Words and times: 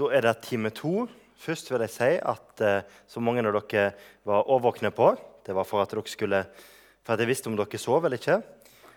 Da 0.00 0.06
er 0.16 0.24
det 0.24 0.38
time 0.46 0.70
to. 0.72 1.04
Først 1.36 1.68
vil 1.68 1.82
jeg 1.84 1.92
si 1.92 2.14
at 2.16 2.62
eh, 2.64 2.84
så 3.08 3.20
mange 3.20 3.42
av 3.44 3.52
dere 3.52 3.90
var 4.24 4.48
årvåkne 4.48 4.88
på, 4.96 5.10
det 5.44 5.52
var 5.56 5.66
for 5.68 5.82
at, 5.82 5.92
dere 5.92 6.08
skulle, 6.08 6.38
for 7.04 7.12
at 7.12 7.20
jeg 7.20 7.28
visste 7.28 7.50
om 7.50 7.56
dere 7.58 7.80
sov 7.80 8.04
eller 8.04 8.16
ikke, 8.16 8.38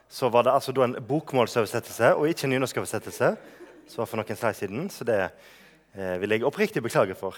så 0.07 0.29
var 0.31 0.45
det 0.47 0.53
altså 0.53 0.71
da 0.71 0.85
en 0.85 0.95
bokmålsoversettelse 1.07 2.13
og 2.15 2.29
ikke 2.29 2.47
en 2.47 2.55
nynorskoversettelse. 2.55 3.35
som 3.87 3.99
var 3.99 4.07
for 4.07 4.21
noen 4.21 4.37
slides 4.39 4.57
siden, 4.57 4.85
så 4.89 5.03
det 5.03 5.17
eh, 5.19 6.21
vil 6.21 6.31
jeg 6.31 6.45
oppriktig 6.47 6.83
beklage 6.83 7.15
for. 7.19 7.35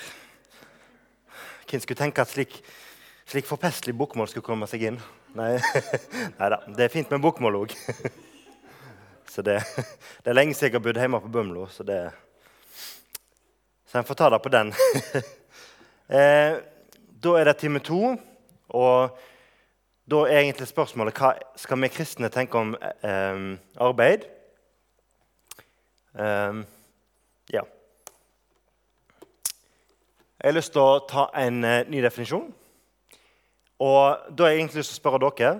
Hvem 1.65 1.81
skulle 1.81 1.97
tenke 1.97 2.21
at 2.21 2.29
slik, 2.29 2.59
slik 3.25 3.49
forpestelig 3.49 3.97
bokmål 3.97 4.29
skulle 4.29 4.45
komme 4.45 4.67
seg 4.69 4.83
inn? 4.91 4.99
Nei, 5.33 5.55
da, 6.37 6.61
det 6.69 6.85
er 6.85 6.93
fint 6.93 7.09
med 7.09 7.25
bokmål 7.25 7.63
òg. 7.63 7.73
Så 9.33 9.41
det, 9.41 9.57
det, 10.21 10.29
er 10.29 10.37
lenge 10.37 10.53
siden 10.53 10.69
jeg 10.69 10.77
har 10.77 10.85
bodd 10.85 11.01
hjemme 11.01 11.19
på 11.19 11.33
Bømlo, 11.33 11.65
så 11.67 11.83
det 11.83 11.97
Så 13.95 13.99
en 13.99 14.03
får 14.05 14.15
ta 14.15 14.29
det 14.29 14.39
på 14.39 14.49
den. 14.49 14.73
eh, 16.19 16.55
da 17.23 17.35
er 17.39 17.47
det 17.47 17.53
time 17.61 17.79
to, 17.79 18.09
og 18.75 19.21
da 20.03 20.19
er 20.27 20.41
egentlig 20.41 20.67
spørsmålet 20.67 21.15
hva 21.15 21.29
skal 21.55 21.79
vi 21.79 21.89
kristne 21.95 22.27
tenke 22.27 22.59
om 22.59 22.73
eh, 22.75 23.39
arbeid. 23.87 24.25
Eh, 26.11 26.59
ja. 27.55 27.63
Jeg 30.43 30.43
har 30.43 30.57
lyst 30.59 30.75
til 30.75 30.83
å 30.83 30.99
ta 31.07 31.29
en 31.45 31.63
eh, 31.63 31.87
ny 31.87 32.03
definisjon. 32.03 32.51
Og 33.79 34.27
da 34.27 34.49
har 34.49 34.57
jeg 34.57 34.65
egentlig 34.65 34.83
lyst 34.83 34.97
til 34.97 34.99
å 34.99 35.03
spørre 35.05 35.23
dere, 35.39 35.55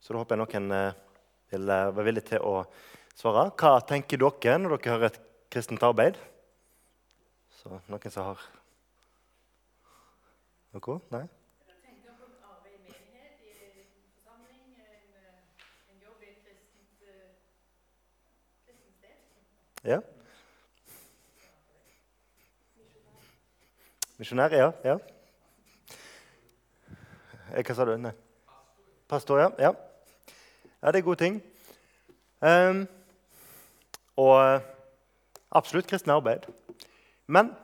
så 0.00 0.16
da 0.16 0.24
håper 0.24 0.40
jeg 0.40 0.46
noen 0.46 0.76
eh, 0.80 1.00
vil 1.52 1.68
eh, 1.68 1.86
være 2.00 2.10
villig 2.14 2.28
til 2.32 2.48
å 2.48 2.58
svare. 3.12 3.50
Hva 3.52 3.76
tenker 3.84 4.24
dere 4.24 4.56
når 4.64 4.78
dere 4.78 4.96
hører 4.96 5.10
et 5.12 5.24
kristent 5.52 5.84
arbeid? 5.84 6.16
Så 7.62 7.70
noen 7.70 8.10
som 8.10 8.24
har 8.26 8.40
noe? 10.74 10.94
Nei? 11.14 11.20
Ja. 19.84 20.00
Misjonær, 24.18 24.54
ja. 24.54 24.72
ja. 24.86 24.96
Hva 27.62 27.76
sa 27.78 27.86
du? 27.86 27.94
Nei. 27.98 28.12
Pastor, 29.10 29.38
ja. 29.42 29.50
ja. 29.58 29.70
Ja, 30.82 30.90
det 30.90 31.02
er 31.02 31.06
gode 31.06 31.22
ting. 31.22 31.38
Um, 32.42 32.88
og 34.18 34.66
absolutt 35.54 35.90
kristne 35.90 36.18
arbeid. 36.18 36.50
Men 37.32 37.54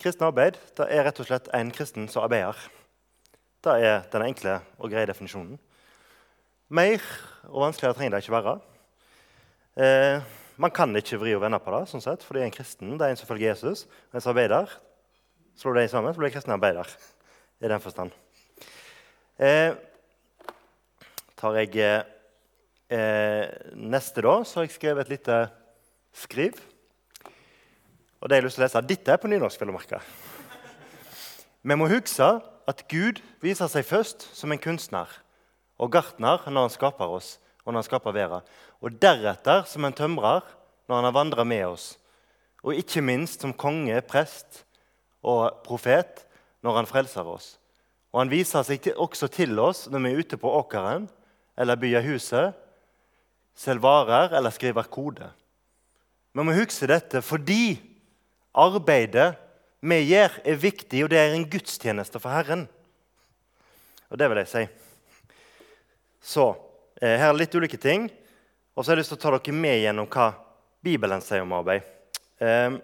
kristen 0.00 0.26
arbeid 0.26 0.58
det 0.76 0.88
er 0.92 1.06
rett 1.06 1.20
og 1.22 1.28
slett 1.28 1.46
en 1.56 1.70
kristen 1.72 2.08
som 2.12 2.26
arbeider. 2.26 2.58
Det 3.64 3.76
er 3.80 4.02
den 4.12 4.26
enkle 4.26 4.58
og 4.76 4.92
greie 4.92 5.08
definisjonen. 5.08 5.56
Mer 6.68 7.00
og 7.48 7.62
vanskeligere 7.62 7.96
trenger 7.96 8.16
det 8.16 8.24
ikke 8.24 8.34
være. 8.34 8.56
Eh, 9.80 10.26
man 10.60 10.72
kan 10.74 10.92
ikke 10.98 11.20
vri 11.20 11.32
og 11.36 11.42
vende 11.44 11.60
på 11.62 11.72
det, 11.72 11.82
sånn 11.88 12.04
sett, 12.04 12.24
for 12.26 12.36
det 12.36 12.42
er 12.42 12.50
en 12.50 12.54
kristen. 12.54 12.92
Det 12.98 13.06
er 13.06 13.14
en 13.14 13.20
som 13.20 13.28
følger 13.28 13.52
Jesus, 13.52 13.86
en 14.12 14.20
som 14.20 14.34
arbeider. 14.34 14.70
Slår 15.56 15.80
de 15.80 15.88
sammen, 15.92 16.12
så 16.12 16.20
blir 16.20 16.34
kristne 16.34 16.56
arbeider. 16.58 16.92
I 17.64 17.72
den 17.72 17.80
forstand. 17.80 18.12
Eh, 19.40 19.72
tar 21.40 21.56
jeg 21.62 21.72
eh, 22.92 23.44
neste, 23.72 24.24
da, 24.26 24.34
så 24.44 24.60
har 24.60 24.66
jeg 24.66 24.76
skrevet 24.76 25.06
et 25.06 25.14
lite 25.16 25.38
skriv. 26.12 26.60
Og 28.26 28.30
det 28.30 28.34
har 28.34 28.40
jeg 28.40 28.46
lyst 28.48 28.56
til 28.58 28.64
å 28.64 28.66
lese, 28.66 28.80
Dette 28.82 29.12
er 29.14 29.18
på 29.22 29.28
nynorsk. 29.30 29.60
vil 29.60 29.70
merke. 29.70 30.00
Vi 31.62 31.74
må 31.78 31.86
huske 31.86 32.26
at 32.66 32.80
Gud 32.90 33.20
viser 33.38 33.70
seg 33.70 33.86
først 33.86 34.26
som 34.34 34.50
en 34.50 34.58
kunstner 34.58 35.06
og 35.78 35.92
gartner 35.94 36.42
når 36.50 36.66
han 36.66 36.74
skaper 36.74 37.06
oss 37.06 37.38
og 37.62 37.70
når 37.70 37.78
han 37.78 37.86
skaper 37.86 38.16
verden. 38.18 38.42
Og 38.82 38.98
deretter 38.98 39.62
som 39.70 39.84
en 39.84 39.94
tømrer 39.94 40.42
når 40.88 40.96
han 40.96 41.04
har 41.04 41.14
vandra 41.14 41.44
med 41.44 41.68
oss. 41.68 42.00
Og 42.66 42.74
ikke 42.74 42.98
minst 42.98 43.46
som 43.46 43.54
konge, 43.54 43.94
prest 44.02 44.64
og 45.22 45.62
profet 45.62 46.26
når 46.66 46.82
han 46.82 46.90
frelser 46.90 47.30
oss. 47.30 47.60
Og 48.10 48.24
han 48.24 48.34
viser 48.34 48.66
seg 48.66 48.90
også 48.96 49.30
til 49.30 49.54
oss 49.62 49.86
når 49.86 50.02
vi 50.02 50.10
er 50.10 50.18
ute 50.18 50.36
på 50.36 50.50
åkeren 50.50 51.06
eller 51.56 51.78
byer 51.78 52.02
huset, 52.10 52.58
selger 53.54 53.86
varer 53.86 54.34
eller 54.34 54.50
skriver 54.50 54.90
kode. 54.90 55.30
Vi 56.34 56.42
må 56.42 56.58
huske 56.58 56.90
dette 56.90 57.22
fordi 57.22 57.94
arbeidet 58.56 59.34
vi 59.86 60.00
gjør, 60.08 60.40
er 60.44 60.58
viktig, 60.58 61.04
og 61.04 61.12
det 61.12 61.20
er 61.20 61.34
en 61.36 61.46
gudstjeneste 61.50 62.20
for 62.22 62.32
Herren. 62.32 62.64
Og 64.10 64.18
det 64.18 64.28
vil 64.30 64.40
jeg 64.40 64.50
si. 64.50 64.64
Så 66.26 66.48
eh, 67.00 67.18
her 67.20 67.28
er 67.28 67.38
litt 67.38 67.54
ulike 67.54 67.78
ting. 67.80 68.08
Og 68.74 68.84
så 68.84 68.90
har 68.90 68.96
jeg 68.96 69.04
lyst 69.04 69.14
til 69.14 69.20
å 69.20 69.22
ta 69.22 69.32
dere 69.36 69.56
med 69.56 69.78
gjennom 69.80 70.08
hva 70.10 70.30
Bibelen 70.84 71.22
sier 71.24 71.44
om 71.44 71.54
arbeid. 71.56 71.86
Eh, 72.42 72.76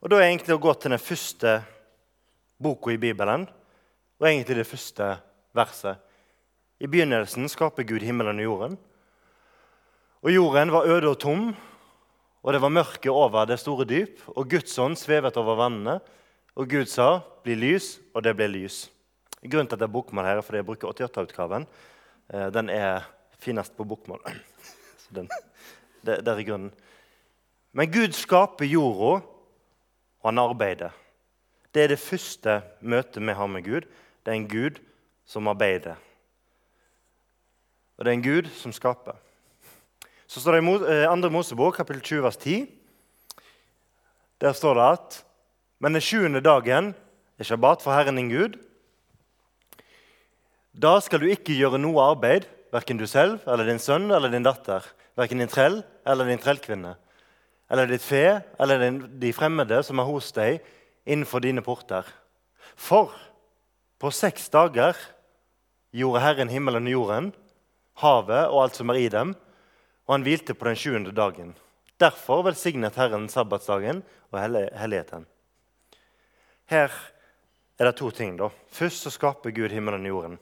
og 0.00 0.08
Da 0.08 0.16
er 0.16 0.24
jeg 0.24 0.34
egentlig 0.34 0.56
å 0.56 0.62
gå 0.64 0.74
til 0.80 0.94
den 0.94 1.02
første 1.02 1.58
boka 2.60 2.92
i 2.92 3.00
Bibelen, 3.00 3.44
og 4.20 4.28
egentlig 4.28 4.56
det 4.56 4.68
første 4.68 5.08
verset. 5.56 6.00
I 6.80 6.88
begynnelsen 6.88 7.48
skaper 7.52 7.84
Gud 7.88 8.04
himmelen 8.04 8.40
og 8.40 8.46
jorden. 8.46 8.78
Og 10.24 10.32
Jorden 10.32 10.72
var 10.72 10.88
øde 10.88 11.12
og 11.12 11.18
tom, 11.20 11.50
og 12.42 12.52
det 12.52 12.60
var 12.62 12.72
mørke 12.72 13.12
over 13.12 13.44
det 13.48 13.58
store 13.60 13.84
dyp. 13.84 14.22
Og 14.36 14.48
Guds 14.48 14.78
ånd 14.78 14.96
svevet 14.96 15.36
over 15.36 15.58
vannene, 15.60 16.00
og 16.56 16.68
Gud 16.68 16.86
sa, 16.86 17.20
'Bli 17.44 17.54
lys', 17.54 18.00
og 18.14 18.24
det 18.24 18.36
ble 18.36 18.48
lys. 18.48 18.90
Grunnen 19.42 19.66
til 19.66 19.76
at 19.76 19.80
det 19.80 19.88
er 19.88 19.92
bokmål 19.92 20.24
her, 20.24 20.36
er 20.36 20.44
fordi 20.44 20.56
jeg 20.56 20.66
bruker 20.66 20.88
88-utgaven. 20.88 21.66
Eh, 22.34 22.52
den 22.52 22.68
er 22.68 23.02
finest 23.38 23.76
på 23.76 23.84
bokmål. 23.84 24.20
Den, 25.14 25.28
det, 26.06 26.24
det 26.24 26.28
er 26.28 26.42
grunnen. 26.46 26.70
Men 27.72 27.90
Gud 27.90 28.12
skaper 28.12 28.64
jorda 28.64 29.24
og 30.20 30.28
han 30.28 30.38
arbeider. 30.38 30.90
Det 31.74 31.82
er 31.82 31.88
det 31.88 31.98
første 31.98 32.60
møtet 32.80 33.22
vi 33.22 33.32
har 33.32 33.46
med 33.46 33.64
Gud. 33.64 33.88
Det 34.22 34.30
er 34.30 34.38
en 34.38 34.48
Gud 34.48 34.78
som 35.24 35.48
arbeider. 35.48 35.96
Og 37.98 38.04
det 38.04 38.10
er 38.10 38.18
en 38.18 38.22
Gud 38.22 38.50
som 38.54 38.72
skaper. 38.72 39.16
Så 40.30 40.38
står 40.38 40.60
det 40.60 40.62
i 40.62 40.66
2. 40.70 41.26
Eh, 41.26 41.32
Mosebok, 41.34 41.74
kapittel 41.74 42.02
20, 42.02 42.22
vers 42.22 42.36
10. 42.36 42.68
Der 44.38 44.52
står 44.54 44.74
det 44.78 44.84
at 44.92 45.24
Men 45.80 45.96
den 45.96 46.02
sjuende 46.02 46.42
dagen 46.44 46.94
er 47.38 47.44
shabbat 47.44 47.82
for 47.82 47.90
Herren 47.90 48.16
din 48.16 48.28
Gud. 48.28 48.58
Da 50.76 51.00
skal 51.00 51.20
du 51.20 51.26
ikke 51.26 51.56
gjøre 51.56 51.80
noe 51.80 52.04
arbeid, 52.12 52.44
verken 52.70 53.00
du 53.00 53.06
selv 53.06 53.40
eller 53.48 53.64
din 53.64 53.80
sønn 53.80 54.10
eller 54.12 54.28
din 54.28 54.44
datter, 54.44 54.84
verken 55.16 55.40
din 55.40 55.48
trell 55.48 55.80
eller 56.06 56.28
din 56.28 56.38
trellkvinne 56.38 56.94
eller 57.70 57.86
ditt 57.88 58.04
fe 58.04 58.42
eller 58.60 59.00
de 59.00 59.32
fremmede 59.32 59.82
som 59.82 59.98
er 59.98 60.06
hos 60.06 60.30
deg 60.36 60.60
innenfor 61.06 61.40
dine 61.40 61.64
porter. 61.64 62.04
For 62.76 63.16
på 63.98 64.12
seks 64.12 64.50
dager 64.52 64.94
gjorde 65.90 66.22
Herren 66.22 66.52
himmelen 66.52 66.86
og 66.86 66.98
jorden, 66.98 67.32
havet 68.04 68.50
og 68.50 68.66
alt 68.66 68.76
som 68.76 68.92
er 68.92 69.00
i 69.00 69.08
dem, 69.08 69.34
og 70.10 70.16
han 70.16 70.24
hvilte 70.26 70.56
på 70.58 70.66
den 70.66 70.74
sjuende 70.74 71.12
dagen. 71.14 71.52
Derfor 72.02 72.42
velsignet 72.42 72.96
Herren 72.98 73.28
sabbatsdagen 73.30 74.00
og 74.32 74.40
helligheten. 74.42 75.22
Her 76.66 76.90
er 77.78 77.86
det 77.86 77.92
to 78.00 78.10
ting. 78.10 78.34
da. 78.36 78.48
Først 78.66 79.06
så 79.06 79.10
skaper 79.14 79.54
Gud 79.54 79.70
himmelen 79.70 80.02
og 80.02 80.08
jorden. 80.08 80.38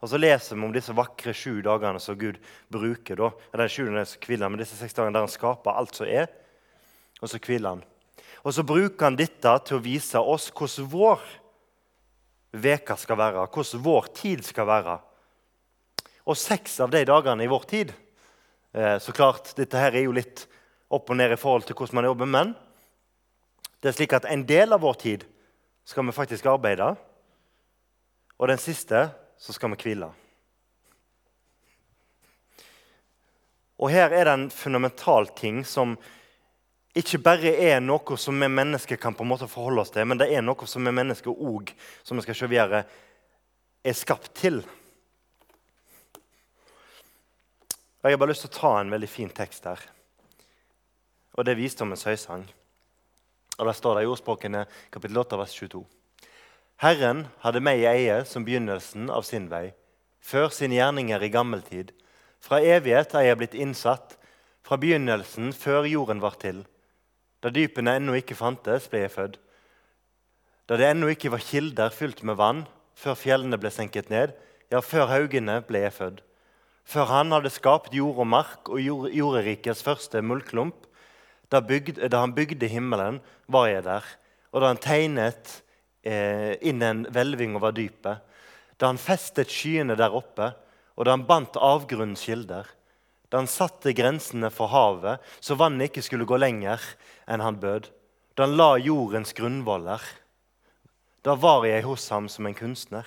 Og 0.00 0.08
Så 0.08 0.16
leser 0.16 0.56
vi 0.56 0.64
om 0.64 0.72
disse 0.72 0.96
vakre 0.96 1.34
sju 1.34 1.60
dagene 1.60 2.00
som 2.00 2.16
Gud 2.16 2.38
bruker. 2.72 3.16
da. 3.16 3.30
Den 3.52 3.68
sjuende 3.68 4.06
kvillen, 4.18 4.50
men 4.50 4.58
disse 4.58 4.76
seks 4.76 4.94
dagene 4.94 5.12
der 5.12 5.26
han 5.26 5.28
skaper 5.28 5.76
alt 5.76 5.94
som 5.94 6.06
er 6.06 6.28
og 7.20 7.28
så 7.28 7.38
hviler 7.38 7.68
han. 7.68 7.84
Og 8.44 8.54
så 8.54 8.62
bruker 8.62 9.04
han 9.04 9.16
dette 9.16 9.52
til 9.66 9.76
å 9.76 9.82
vise 9.84 10.18
oss 10.18 10.48
hvordan 10.54 10.88
vår 10.88 11.20
veka 12.56 12.96
skal 12.96 13.18
være, 13.18 13.46
hvordan 13.52 13.84
vår 13.84 14.08
tid 14.16 14.44
skal 14.44 14.66
være. 14.66 14.98
Og 16.24 16.36
seks 16.36 16.80
av 16.80 16.90
de 16.90 17.04
dagene 17.04 17.44
i 17.44 17.50
vår 17.50 17.64
tid 17.68 17.92
Så 18.76 19.12
klart, 19.16 19.54
dette 19.56 19.80
her 19.80 19.94
er 19.96 20.04
jo 20.04 20.12
litt 20.12 20.42
opp 20.92 21.08
og 21.08 21.16
ned 21.16 21.32
i 21.32 21.38
forhold 21.40 21.64
til 21.64 21.76
hvordan 21.78 21.96
man 21.96 22.08
jobber, 22.10 22.28
men 22.28 22.50
det 23.80 23.88
er 23.88 23.96
slik 23.96 24.12
at 24.18 24.26
en 24.28 24.42
del 24.44 24.76
av 24.76 24.82
vår 24.84 24.98
tid 25.00 25.24
skal 25.86 26.04
vi 26.04 26.12
faktisk 26.12 26.48
arbeide, 26.50 26.90
og 28.36 28.50
den 28.50 28.60
siste 28.60 29.06
så 29.40 29.54
skal 29.56 29.72
vi 29.72 29.80
hvile. 29.80 30.10
Og 33.76 33.92
her 33.92 34.12
er 34.12 34.28
det 34.28 34.34
en 34.34 34.50
fundamental 34.52 35.28
ting 35.36 35.62
som 35.68 35.96
ikke 36.96 37.20
bare 37.20 37.52
er 37.60 37.82
noe 37.84 38.16
som 38.16 38.40
vi 38.40 38.48
mennesker 38.48 38.96
kan 39.00 39.16
på 39.16 39.24
en 39.24 39.32
måte 39.34 39.48
forholde 39.52 39.84
oss 39.84 39.92
til, 39.92 40.06
men 40.08 40.20
det 40.20 40.30
er 40.32 40.44
noe 40.44 40.68
som 40.68 40.84
vi 40.84 40.94
mennesker 40.96 41.32
òg, 41.32 41.72
som 42.04 42.16
vi 42.16 42.24
skal 42.24 42.38
se 42.38 42.48
videre, 42.48 42.86
er 43.84 43.96
skapt 43.96 44.32
til. 44.40 44.62
Jeg 48.06 48.14
har 48.14 48.20
bare 48.22 48.30
lyst 48.30 48.44
til 48.44 48.52
å 48.52 48.58
ta 48.60 48.68
en 48.78 48.90
veldig 48.92 49.08
fin 49.10 49.30
tekst 49.34 49.64
her. 49.66 49.80
Og 51.34 51.42
det 51.42 51.56
er 51.56 51.58
Visdommens 51.58 52.04
høysang. 52.06 52.44
Og 53.58 53.66
Der 53.66 53.74
står 53.74 53.96
det 53.96 54.04
i 54.04 54.10
ordspråkene 54.12 54.60
kapittel 54.94 55.18
8, 55.18 55.38
vers 55.40 55.54
22. 55.56 55.80
Herren 56.84 57.24
hadde 57.42 57.62
meg 57.66 57.80
i 57.82 57.88
eie 57.90 58.20
som 58.28 58.44
begynnelsen 58.46 59.10
av 59.10 59.24
sin 59.26 59.48
vei, 59.50 59.72
før 60.22 60.54
sine 60.54 60.78
gjerninger 60.78 61.24
i 61.24 61.30
gammel 61.34 61.64
tid. 61.66 61.90
Fra 62.38 62.60
evighet 62.62 63.16
er 63.18 63.26
jeg 63.26 63.40
blitt 63.40 63.58
innsatt, 63.58 64.14
fra 64.62 64.78
begynnelsen 64.78 65.50
før 65.56 65.88
jorden 65.90 66.22
var 66.22 66.38
til. 66.38 66.62
Da 67.42 67.50
dypene 67.50 67.96
ennå 67.98 68.14
ikke 68.20 68.38
fantes, 68.38 68.86
ble 68.86 69.02
jeg 69.02 69.14
født. 69.16 69.40
Da 70.70 70.78
det 70.78 70.92
ennå 70.92 71.10
ikke 71.10 71.34
var 71.34 71.42
kilder 71.42 71.90
fylt 71.90 72.22
med 72.22 72.38
vann, 72.38 72.62
før 72.94 73.18
fjellene 73.18 73.58
ble 73.58 73.74
senket 73.74 74.14
ned, 74.14 74.38
ja, 74.70 74.78
før 74.78 75.10
haugene 75.10 75.58
ble 75.66 75.82
jeg 75.88 75.98
født. 75.98 76.22
Før 76.86 77.08
han 77.10 77.34
hadde 77.34 77.50
skapt 77.50 77.94
jord 77.96 78.20
og 78.22 78.28
mark 78.30 78.68
og 78.70 78.78
jord, 78.78 79.08
jorderikets 79.10 79.82
første 79.82 80.22
muldklump, 80.22 80.86
da, 81.50 81.60
da, 81.60 82.20
han 82.20 82.34
bygde 82.34 82.68
himmelen, 82.70 83.20
var 83.50 83.68
jeg 83.70 83.84
der. 83.86 84.06
Og 84.54 84.62
da 84.62 84.70
han 84.70 84.80
tegnet 84.82 85.50
eh, 86.06 86.54
inn 86.62 86.82
en 86.82 87.04
hvelving 87.10 87.58
over 87.58 87.74
dypet, 87.74 88.22
da 88.78 88.90
han 88.90 89.00
festet 89.00 89.50
skyene 89.50 89.96
der 89.98 90.14
oppe, 90.14 90.52
og 90.96 91.06
da 91.06 91.14
han 91.14 91.26
bandt 91.28 91.58
avgrunnens 91.58 92.24
kilder, 92.26 92.68
da 93.30 93.42
han 93.42 93.50
satte 93.50 93.94
grensene 93.96 94.50
for 94.54 94.70
havet, 94.70 95.22
så 95.42 95.58
vannet 95.58 95.90
ikke 95.90 96.04
skulle 96.06 96.28
gå 96.28 96.38
lenger 96.38 96.82
enn 97.26 97.42
han 97.42 97.58
bød, 97.62 97.90
da 98.38 98.46
han 98.46 98.56
la 98.58 98.76
jordens 98.78 99.34
grunnvoller, 99.36 100.02
da 101.26 101.34
var 101.34 101.66
jeg 101.66 101.82
hos 101.82 102.04
ham 102.14 102.28
som 102.30 102.46
en 102.46 102.54
kunstner. 102.54 103.06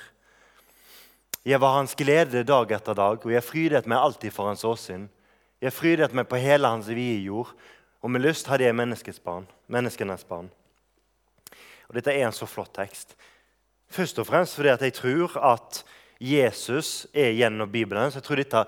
Jeg 1.48 1.62
var 1.62 1.78
hans 1.78 1.96
glede 1.96 2.44
dag 2.44 2.72
etter 2.76 2.98
dag, 2.98 3.24
og 3.24 3.32
jeg 3.32 3.46
frydet 3.46 3.88
meg 3.88 4.00
alltid 4.00 4.34
for 4.36 4.52
hans 4.52 4.66
åsyn. 4.68 5.08
Jeg 5.64 5.76
frydet 5.76 6.14
meg 6.16 6.28
på 6.28 6.40
hele 6.40 6.68
hans 6.68 6.90
vide 6.92 7.22
jord, 7.24 7.54
og 8.04 8.12
med 8.12 8.24
lyst 8.24 8.48
hadde 8.48 8.68
jeg 8.68 8.76
menneskets 8.76 9.22
barn, 9.24 9.48
menneskenes 9.72 10.26
barn. 10.28 10.50
Og 11.88 11.96
Dette 11.96 12.12
er 12.14 12.28
en 12.28 12.36
så 12.36 12.48
flott 12.48 12.74
tekst. 12.76 13.16
Først 13.90 14.20
og 14.22 14.28
fremst 14.30 14.56
fordi 14.56 14.70
jeg 14.70 14.94
tror 15.00 15.38
at 15.54 15.84
Jesus 16.20 17.08
er 17.14 17.32
gjennom 17.32 17.72
Bibelen. 17.72 18.12
så 18.12 18.20
jeg 18.20 18.24
tror 18.24 18.36
dette 18.36 18.66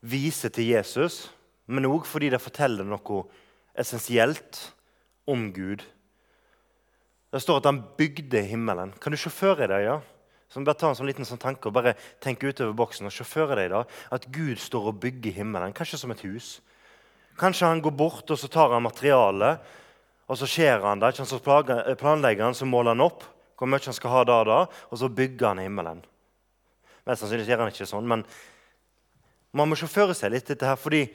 viser 0.00 0.48
til 0.48 0.70
Jesus, 0.70 1.30
men 1.66 1.86
òg 1.86 2.06
fordi 2.06 2.30
det 2.30 2.40
forteller 2.40 2.86
noe 2.86 3.24
essensielt 3.74 4.72
om 5.26 5.50
Gud. 5.52 5.82
Det 7.32 7.42
står 7.42 7.60
at 7.60 7.68
han 7.68 7.82
bygde 7.98 8.42
himmelen. 8.42 8.92
Kan 9.00 9.12
du 9.12 9.18
se 9.18 9.30
for 9.30 9.58
deg 9.58 9.84
ja? 9.84 10.00
Så 10.52 10.60
bare 10.60 10.76
ta 10.76 10.90
en 10.92 10.98
sånn 10.98 11.08
liten 11.08 11.24
sånn 11.24 11.40
tanke 11.40 11.70
og 11.70 11.76
bare 11.78 11.94
tenke 12.20 12.50
utover 12.50 12.74
boksen 12.76 13.08
og 13.08 13.14
se 13.14 13.46
deg 13.56 13.70
da, 13.72 13.86
at 14.12 14.26
Gud 14.28 14.60
står 14.60 14.90
og 14.90 14.98
bygger 15.00 15.32
himmelen, 15.38 15.72
kanskje 15.72 16.02
som 16.02 16.12
et 16.12 16.20
hus. 16.28 16.58
Kanskje 17.40 17.70
han 17.70 17.80
går 17.80 17.94
bort 17.96 18.28
og 18.28 18.36
så 18.36 18.50
tar 18.52 18.74
han 18.74 18.84
materialet, 18.84 19.62
og 20.28 20.36
så 20.36 20.48
skjærer 20.48 20.84
han 20.84 21.00
det. 21.00 21.14
Så 21.16 21.40
planlegger 21.40 22.44
han, 22.44 22.54
så 22.54 22.68
måler 22.68 22.92
han 22.92 23.04
opp 23.04 23.24
hvor 23.56 23.70
mye 23.70 23.84
han 23.86 23.94
skal 23.94 24.10
ha 24.10 24.24
da 24.26 24.40
og 24.42 24.48
da, 24.48 24.60
og 24.90 24.98
så 24.98 25.08
bygger 25.08 25.52
han 25.52 25.62
himmelen. 25.62 26.00
Mest 27.06 27.22
sannsynlig 27.22 27.46
gjør 27.46 27.62
han 27.62 27.72
ikke 27.72 27.86
sånn, 27.88 28.08
men 28.10 28.24
man 29.54 29.70
må 29.70 29.76
for 29.78 30.12
seg 30.16 30.32
litt 30.34 30.48
dette 30.50 30.66
her. 30.66 30.76
fordi 30.76 31.06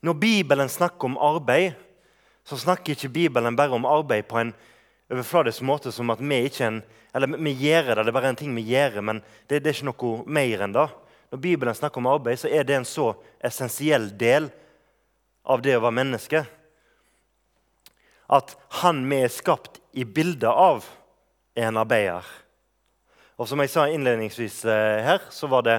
når 0.00 0.14
Bibelen 0.14 0.68
snakker 0.68 1.08
om 1.08 1.18
arbeid, 1.18 1.74
så 2.46 2.56
snakker 2.56 2.94
ikke 2.94 3.12
Bibelen 3.12 3.56
bare 3.56 3.74
om 3.74 3.86
arbeid 3.86 4.28
på 4.28 4.38
en 4.38 4.54
overfladisk 5.12 5.62
måte 5.66 5.92
som 5.94 6.10
at 6.10 6.22
vi 6.22 6.42
ikke 6.48 6.66
en, 6.66 6.78
eller 7.14 7.38
vi 7.38 7.52
gjør 7.54 7.94
det, 7.94 8.06
det 8.06 8.12
er 8.12 8.16
bare 8.18 8.32
en 8.34 8.38
ting 8.38 8.54
vi 8.56 8.66
gjør, 8.72 9.00
men 9.06 9.22
det, 9.46 9.62
det 9.62 9.70
er 9.70 9.76
ikke 9.76 9.90
noe 9.90 10.22
mer 10.38 10.64
enn 10.66 10.74
det. 10.76 10.86
Når 11.32 11.42
Bibelen 11.42 11.74
snakker 11.74 12.02
om 12.02 12.10
arbeid, 12.10 12.38
så 12.40 12.50
er 12.50 12.66
det 12.66 12.76
en 12.76 12.86
så 12.86 13.10
essensiell 13.44 14.10
del 14.18 14.50
av 15.46 15.62
det 15.62 15.76
å 15.76 15.82
være 15.82 15.98
menneske. 15.98 16.42
At 18.26 18.56
han 18.82 19.04
vi 19.10 19.22
er 19.22 19.32
skapt 19.32 19.80
i 19.94 20.04
bildet 20.04 20.50
av, 20.50 20.86
er 21.56 21.70
en 21.70 21.80
arbeider. 21.80 22.26
Og 23.36 23.48
som 23.48 23.60
jeg 23.62 23.72
sa 23.72 23.86
innledningsvis 23.90 24.62
eh, 24.68 25.02
her, 25.04 25.26
så 25.30 25.48
var 25.50 25.64
det 25.66 25.76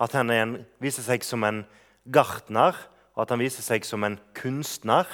at 0.00 0.14
han 0.16 0.30
en, 0.32 0.54
viser 0.80 1.04
seg 1.04 1.24
som 1.26 1.44
en 1.44 1.64
gartner, 2.08 2.76
og 3.14 3.24
at 3.24 3.34
han 3.34 3.42
viser 3.42 3.64
seg 3.66 3.84
som 3.84 4.04
en 4.06 4.16
kunstner. 4.36 5.08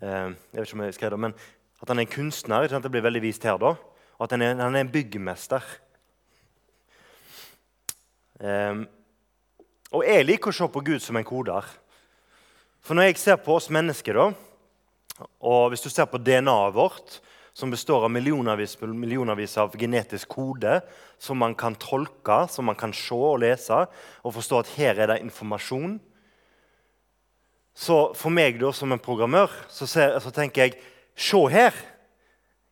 Eh, 0.00 0.32
jeg 0.32 0.60
vet 0.60 0.68
ikke 0.68 0.78
om 0.78 0.84
jeg 0.86 0.96
skrev 0.96 1.14
det, 1.14 1.20
men 1.26 1.36
At 1.84 1.90
han 1.92 2.00
er 2.00 2.06
en 2.06 2.14
kunstner. 2.14 2.64
Det 2.64 2.88
blir 2.88 3.04
veldig 3.04 3.20
vist 3.20 3.44
her. 3.44 3.58
da, 3.60 3.74
Og 4.16 4.24
at 4.24 4.32
han 4.32 4.42
er, 4.42 4.54
han 4.56 4.74
er 4.74 4.86
en 4.86 4.92
byggmester. 4.92 5.60
Um, 8.40 8.86
og 9.92 10.02
jeg 10.08 10.24
liker 10.24 10.48
å 10.48 10.56
se 10.56 10.66
på 10.72 10.80
Gud 10.80 11.04
som 11.04 11.20
en 11.20 11.26
koder. 11.28 11.68
For 12.80 12.96
når 12.96 13.10
jeg 13.10 13.20
ser 13.20 13.36
på 13.36 13.52
oss 13.52 13.68
mennesker, 13.68 14.16
da, 14.16 14.32
og 15.44 15.68
hvis 15.72 15.84
du 15.84 15.90
ser 15.92 16.08
på 16.08 16.18
DNA-et 16.24 16.74
vårt, 16.74 17.20
som 17.54 17.70
består 17.70 18.08
av 18.08 18.10
millionervis, 18.10 18.74
millionervis 18.80 19.58
av 19.62 19.76
genetisk 19.78 20.32
kode 20.34 20.80
som 21.22 21.38
man 21.38 21.52
kan 21.54 21.76
tolke, 21.78 22.40
som 22.50 22.66
man 22.66 22.80
kan 22.80 22.96
se 22.96 23.14
og 23.14 23.44
lese, 23.44 23.84
og 24.24 24.34
forstå 24.34 24.62
at 24.64 24.72
her 24.74 25.04
er 25.04 25.12
det 25.12 25.20
informasjon 25.22 26.00
Så 27.74 28.14
for 28.14 28.30
meg 28.30 28.60
da, 28.60 28.70
som 28.70 28.92
en 28.94 29.02
programmør 29.02 29.50
så, 29.66 29.86
ser, 29.86 30.18
så 30.22 30.30
tenker 30.30 30.62
jeg 30.62 30.76
Se 31.14 31.40
her! 31.50 31.74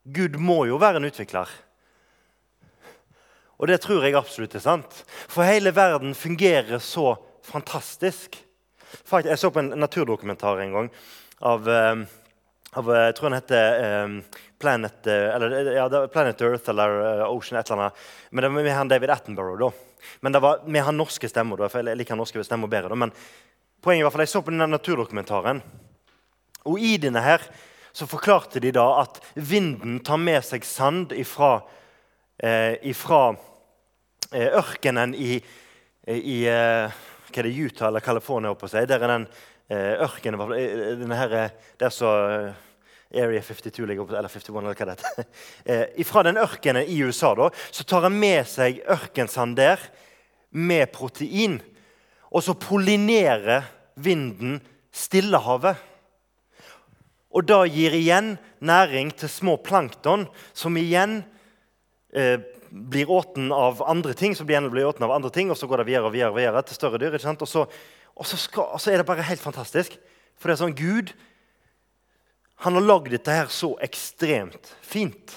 Gud 0.02 0.34
må 0.36 0.64
jo 0.66 0.80
være 0.82 0.98
en 0.98 1.06
utvikler. 1.06 1.50
Og 3.62 3.68
det 3.70 3.78
tror 3.84 4.02
jeg 4.02 4.16
absolutt 4.18 4.56
er 4.58 4.64
sant. 4.64 4.96
For 5.30 5.46
hele 5.46 5.70
verden 5.74 6.16
fungerer 6.18 6.82
så 6.82 7.14
fantastisk. 7.46 8.40
Faktisk, 9.06 9.30
jeg 9.30 9.38
så 9.38 9.50
på 9.54 9.62
en 9.62 9.70
naturdokumentar 9.78 10.58
en 10.60 10.74
gang 10.74 10.90
av, 11.40 11.68
eh, 11.70 12.02
av 12.74 12.90
eh, 12.90 13.04
Jeg 13.06 13.14
tror 13.16 13.30
den 13.30 13.38
heter 13.38 14.04
um, 14.04 14.18
Planet, 14.58 15.06
eller, 15.06 15.72
ja, 15.78 15.86
Planet, 16.12 16.42
Earth 16.42 16.70
eller 16.70 17.24
Ocean. 17.28 17.60
et 17.60 17.70
eller 17.70 17.82
annet. 17.82 18.04
Men 18.30 18.42
det 18.42 18.50
var 18.50 18.62
med 18.62 18.76
han 18.76 18.88
David 18.88 19.10
Attenborough. 19.10 19.58
da. 19.58 19.70
Men 20.20 20.32
det 20.32 20.42
var 20.42 20.66
med 20.66 20.82
han 20.82 20.96
norske 20.96 21.28
stemmer. 21.28 21.56
da, 21.56 21.68
for 21.68 21.86
Jeg 21.86 21.96
liker 21.96 22.16
norske 22.16 22.44
stemmer 22.44 22.68
bedre. 22.68 22.88
da, 22.88 22.94
men 22.94 23.12
poenget 23.80 24.02
i 24.02 24.04
hvert 24.04 24.12
fall, 24.12 24.26
Jeg 24.26 24.34
så 24.34 24.42
på 24.42 24.50
denne 24.50 24.66
naturdokumentaren. 24.66 25.62
Og 26.66 26.78
i 26.78 26.96
denne 26.96 27.22
her 27.22 27.40
så 27.92 28.08
forklarte 28.08 28.60
de 28.60 28.72
da 28.74 28.86
at 29.02 29.20
vinden 29.34 30.00
tar 30.04 30.20
med 30.20 30.42
seg 30.46 30.64
sand 30.66 31.12
ifra, 31.16 31.58
eh, 32.42 32.74
ifra 32.88 33.34
eh, 34.32 34.48
ørkenen 34.58 35.14
i, 35.14 35.36
i 36.08 36.36
eh, 36.48 37.00
hva 37.32 37.40
er 37.40 37.48
det, 37.48 37.56
Utah 37.56 37.88
eller 37.88 38.04
California 38.04 38.52
på 38.56 38.68
seg. 38.68 38.88
Der 38.88 39.02
er 39.02 39.14
den 39.14 39.26
eh, 39.72 40.04
ørkenen 40.04 40.52
den 41.00 41.16
her, 41.16 41.50
Der 41.80 41.92
så 41.92 42.12
eh, 42.28 42.60
Area 43.12 43.42
52 43.42 43.86
ligger 43.86 44.02
oppe, 44.04 44.16
eller 44.16 44.28
51, 44.28 44.56
eller 44.56 44.74
hva 44.74 44.86
det 44.88 44.96
heter. 44.96 45.28
Eh, 45.72 46.04
fra 46.08 46.24
den 46.26 46.40
ørkenen 46.40 46.88
i 46.88 46.96
USA 47.04 47.34
da, 47.38 47.50
så 47.70 47.84
tar 47.84 48.08
han 48.08 48.16
med 48.18 48.48
seg 48.48 48.80
ørkensand 48.90 49.56
der 49.60 49.80
med 50.50 50.90
protein. 50.92 51.60
Og 52.32 52.42
så 52.44 52.56
pollinerer 52.56 53.68
vinden 54.00 54.60
Stillehavet. 54.92 55.76
Og 57.32 57.46
da 57.48 57.62
gir 57.64 57.94
igjen 57.96 58.34
næring 58.60 59.12
til 59.16 59.30
små 59.32 59.56
plankton, 59.64 60.26
som 60.52 60.76
igjen 60.76 61.22
eh, 62.12 62.38
blir 62.70 63.10
åten 63.10 63.50
av 63.56 63.82
andre 63.88 64.14
ting, 64.16 64.36
som 64.36 64.48
igjen 64.48 64.68
blir 64.72 64.88
åten 64.88 65.04
av 65.06 65.14
andre 65.16 65.32
ting, 65.32 65.50
og 65.50 65.58
så 65.58 65.68
går 65.68 65.82
det 65.82 65.90
videre 65.90 66.08
og 66.10 66.16
videre, 66.16 66.36
videre 66.36 66.64
til 66.66 66.78
større 66.78 67.00
dyr. 67.00 67.16
Og 67.16 67.48
så, 67.48 67.66
og, 67.66 68.26
så 68.28 68.40
skal, 68.40 68.68
og, 68.76 68.80
så 68.80 68.92
er 68.92 69.00
det 69.00 69.08
bare 69.08 69.24
helt 69.28 69.44
fantastisk. 69.44 69.96
For 70.36 70.48
det 70.48 70.56
er 70.56 70.64
sånn, 70.64 70.76
Gud 70.76 71.14
han 72.62 72.76
har 72.78 72.84
lagd 72.84 73.10
dette 73.10 73.34
her 73.34 73.48
så 73.50 73.72
ekstremt 73.82 74.70
fint. 74.86 75.34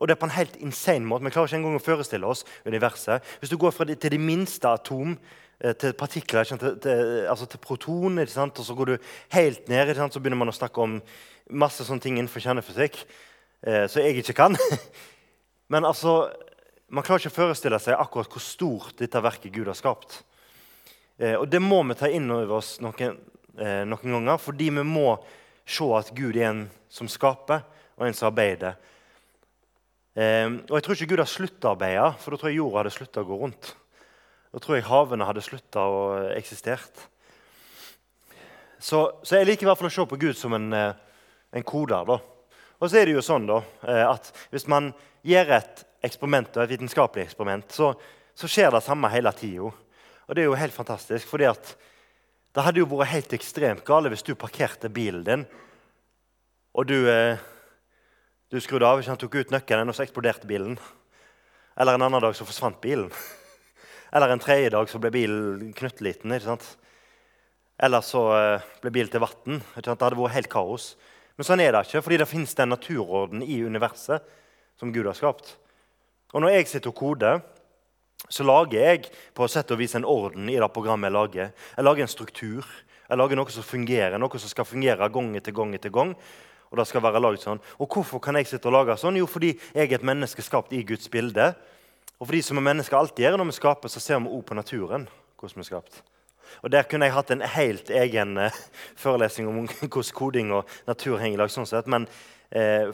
Og 0.00 0.08
det 0.08 0.14
er 0.14 0.20
på 0.20 0.28
en 0.28 0.34
helt 0.36 0.56
insane 0.64 1.06
måte. 1.06 1.24
Vi 1.26 1.32
klarer 1.34 1.50
ikke 1.50 1.60
engang 1.60 1.76
å 1.78 1.84
forestille 1.84 2.28
oss 2.28 2.46
universet. 2.64 3.24
Hvis 3.40 3.52
du 3.52 3.58
går 3.60 3.74
fra 3.76 3.86
det, 3.88 3.98
til 4.00 4.14
de 4.14 4.20
minste 4.22 4.70
atom, 4.70 5.18
eh, 5.60 5.74
til 5.76 5.92
partikler, 5.92 6.48
til, 6.48 6.78
til, 6.82 7.26
altså 7.30 7.46
til 7.46 7.60
proton, 7.62 8.18
og 8.18 8.64
så 8.64 8.74
går 8.78 8.94
du 8.94 8.96
helt 9.36 9.68
ned, 9.68 9.94
så 9.94 10.20
begynner 10.20 10.40
man 10.40 10.52
å 10.52 10.56
snakke 10.56 10.80
om 10.80 11.00
masse 11.52 11.84
sånne 11.84 12.02
ting 12.02 12.16
innenfor 12.18 12.42
kjernefysikk 12.42 13.02
eh, 13.66 13.86
som 13.90 14.02
jeg 14.02 14.22
ikke 14.22 14.38
kan. 14.38 14.56
Men 15.72 15.86
altså, 15.88 16.32
man 16.92 17.04
klarer 17.04 17.24
ikke 17.24 17.32
å 17.32 17.40
forestille 17.40 17.80
seg 17.80 17.96
akkurat 17.96 18.32
hvor 18.32 18.44
stort 18.44 18.98
dette 19.00 19.22
verket 19.24 19.54
Gud 19.54 19.70
har 19.70 19.78
skapt. 19.78 20.22
Eh, 21.18 21.36
og 21.36 21.48
Det 21.48 21.60
må 21.62 21.82
vi 21.88 21.98
ta 21.98 22.10
inn 22.10 22.30
over 22.30 22.58
oss 22.58 22.78
noen, 22.84 23.18
eh, 23.58 23.84
noen, 23.88 24.16
ganger, 24.18 24.38
fordi 24.38 24.70
vi 24.70 24.84
må 24.86 25.16
se 25.64 25.86
at 25.96 26.10
Gud 26.14 26.36
er 26.36 26.50
en 26.50 26.64
som 26.90 27.08
skaper, 27.08 27.62
og 27.96 28.06
en 28.06 28.16
som 28.16 28.30
arbeider. 28.30 28.76
Eh, 30.12 30.48
og 30.68 30.74
Jeg 30.76 30.84
tror 30.84 30.98
ikke 30.98 31.10
Gud 31.14 31.22
har 31.22 31.30
slutta 31.30 31.70
å 31.70 31.76
arbeide, 31.76 32.10
for 32.20 32.34
da 32.34 32.40
tror 32.40 32.50
jeg 32.50 32.58
jorda 32.60 32.82
hadde 32.82 32.94
slutta 32.96 33.22
å 33.22 33.28
gå 33.28 33.38
rundt. 33.40 33.70
Da 34.52 34.60
tror 34.60 34.76
jeg 34.76 34.84
havene 34.84 35.28
hadde 35.28 35.44
slutta 35.44 35.86
å 35.88 36.02
eksistert. 36.36 37.06
Så, 38.82 39.06
så, 39.22 39.38
jeg 39.38 39.46
liker 39.48 39.64
i 39.64 39.70
hvert 39.70 39.78
fall 39.80 39.88
å 39.88 39.94
se 39.94 40.04
på 40.10 40.18
Gud 40.20 40.36
som 40.36 40.52
en, 40.58 40.72
eh, 40.74 40.92
en 41.54 41.64
koder. 41.64 42.04
da. 42.04 42.18
Og 42.82 42.90
så 42.90 42.98
er 42.98 43.06
det 43.06 43.14
jo 43.14 43.22
sånn 43.24 43.46
da, 43.46 43.62
eh, 43.86 44.04
at 44.10 44.32
Hvis 44.50 44.66
man 44.68 44.92
gjør 45.24 45.56
et 45.56 45.84
eksperiment, 46.02 46.56
et 46.56 46.74
vitenskapelig 46.74 47.28
eksperiment, 47.28 47.70
så, 47.70 47.94
så 48.34 48.50
skjer 48.50 48.72
det 48.74 48.82
samme 48.82 49.08
hele 49.08 49.32
tida. 49.32 49.70
Og 50.26 50.34
det 50.34 50.42
er 50.42 50.50
jo 50.50 50.58
helt 50.58 50.74
fantastisk. 50.74 51.32
at 51.46 51.76
det 52.52 52.62
hadde 52.62 52.82
jo 52.82 52.86
vært 52.86 53.14
helt 53.14 53.32
ekstremt 53.32 53.84
gale 53.84 54.10
hvis 54.10 54.26
du 54.26 54.34
parkerte 54.34 54.90
bilen 54.92 55.24
din, 55.24 55.46
og 56.74 56.86
du, 56.86 57.08
eh, 57.08 57.38
Du 58.52 58.58
skrudde 58.60 58.84
av, 58.84 58.98
ikke 59.00 59.08
han 59.08 59.16
tok 59.20 59.36
ut 59.40 59.52
nøkkelen, 59.54 59.88
og 59.88 59.96
så 59.96 60.02
eksploderte 60.04 60.44
bilen. 60.44 60.74
Eller 61.80 61.96
en 61.96 62.02
annen 62.04 62.20
dag 62.20 62.34
så 62.36 62.44
forsvant 62.44 62.82
bilen. 62.84 63.06
Eller 64.12 64.28
en 64.28 64.42
tredje 64.44 64.74
dag 64.74 64.90
så 64.92 64.98
ble 65.00 65.08
bilen 65.14 65.70
knøttliten. 65.72 66.34
ikke 66.36 66.50
sant? 66.50 66.66
Eller 67.80 68.04
så 68.04 68.26
eh, 68.36 68.66
ble 68.82 68.92
bilen 68.92 69.08
til 69.08 69.24
vann. 69.24 69.62
Det 69.78 69.88
hadde 69.88 70.20
vært 70.20 70.36
helt 70.36 70.50
kaos. 70.52 70.90
Men 71.40 71.48
sånn 71.48 71.64
er 71.64 71.72
det 71.72 71.80
ikke, 71.88 72.04
fordi 72.04 72.20
det 72.20 72.28
fins 72.28 72.52
den 72.60 72.74
naturorden 72.74 73.40
i 73.40 73.56
universet 73.64 74.28
som 74.76 74.92
Gud 74.92 75.08
har 75.08 75.16
skapt. 75.16 75.54
Og 76.36 76.44
når 76.44 76.58
jeg 76.58 76.68
sitter 76.74 76.92
og 76.92 77.00
koder, 77.00 77.40
så 78.28 78.44
lager 78.44 78.84
jeg 78.84 79.08
på 79.32 79.48
sett 79.48 79.72
og 79.72 79.80
vis 79.80 79.96
en 79.96 80.04
orden 80.04 80.52
i 80.52 80.60
det 80.60 80.72
programmet 80.76 81.08
jeg 81.08 81.16
lager. 81.16 81.52
Jeg 81.72 81.88
lager 81.88 82.04
en 82.04 82.16
struktur. 82.18 82.72
Jeg 83.08 83.16
lager 83.16 83.40
noe 83.40 83.56
som 83.56 83.64
fungerer, 83.64 84.20
noe 84.20 84.44
som 84.44 84.52
skal 84.52 84.68
fungere 84.68 85.08
gang 85.08 85.36
etter 85.40 85.56
gang. 85.56 85.72
etter 85.72 86.00
gang. 86.02 86.18
Og 86.72 86.78
det 86.80 86.86
skal 86.88 87.02
være 87.04 87.20
laget 87.20 87.44
sånn. 87.44 87.60
Og 87.84 87.90
hvorfor 87.92 88.20
kan 88.24 88.38
jeg 88.40 88.48
sitte 88.48 88.70
og 88.70 88.72
lage 88.78 88.96
sånn? 88.96 89.18
Jo, 89.20 89.26
fordi 89.28 89.50
jeg 89.52 89.90
er 89.90 89.98
et 89.98 90.06
menneske 90.08 90.40
skapt 90.40 90.72
i 90.72 90.80
Guds 90.88 91.10
bilde. 91.12 91.50
Og 92.16 92.30
fordi 92.30 92.40
som 92.46 92.56
mennesker 92.64 92.96
alltid 92.96 93.26
gjør 93.26 93.36
når 93.42 93.50
vi 93.50 93.56
skaper, 93.58 93.92
så 93.92 94.00
ser 94.00 94.22
vi 94.24 94.32
òg 94.32 94.46
på 94.48 94.56
naturen. 94.56 95.04
hvordan 95.36 95.60
vi 95.60 95.60
er 95.60 95.68
skapt. 95.68 96.02
Og 96.62 96.72
Der 96.72 96.82
kunne 96.88 97.04
jeg 97.04 97.14
hatt 97.14 97.30
en 97.30 97.42
helt 97.42 97.90
egen 97.90 98.38
uh, 98.38 98.50
forelesning 99.04 99.48
om 99.48 99.68
hvordan 99.68 100.16
koding 100.16 100.52
og 100.52 100.64
natur 100.86 101.18
henger 101.18 101.36
i 101.36 101.42
lag. 101.42 101.50
sånn 101.50 101.68
sett. 101.68 101.86
Men 101.86 102.08
eh, 102.50 102.88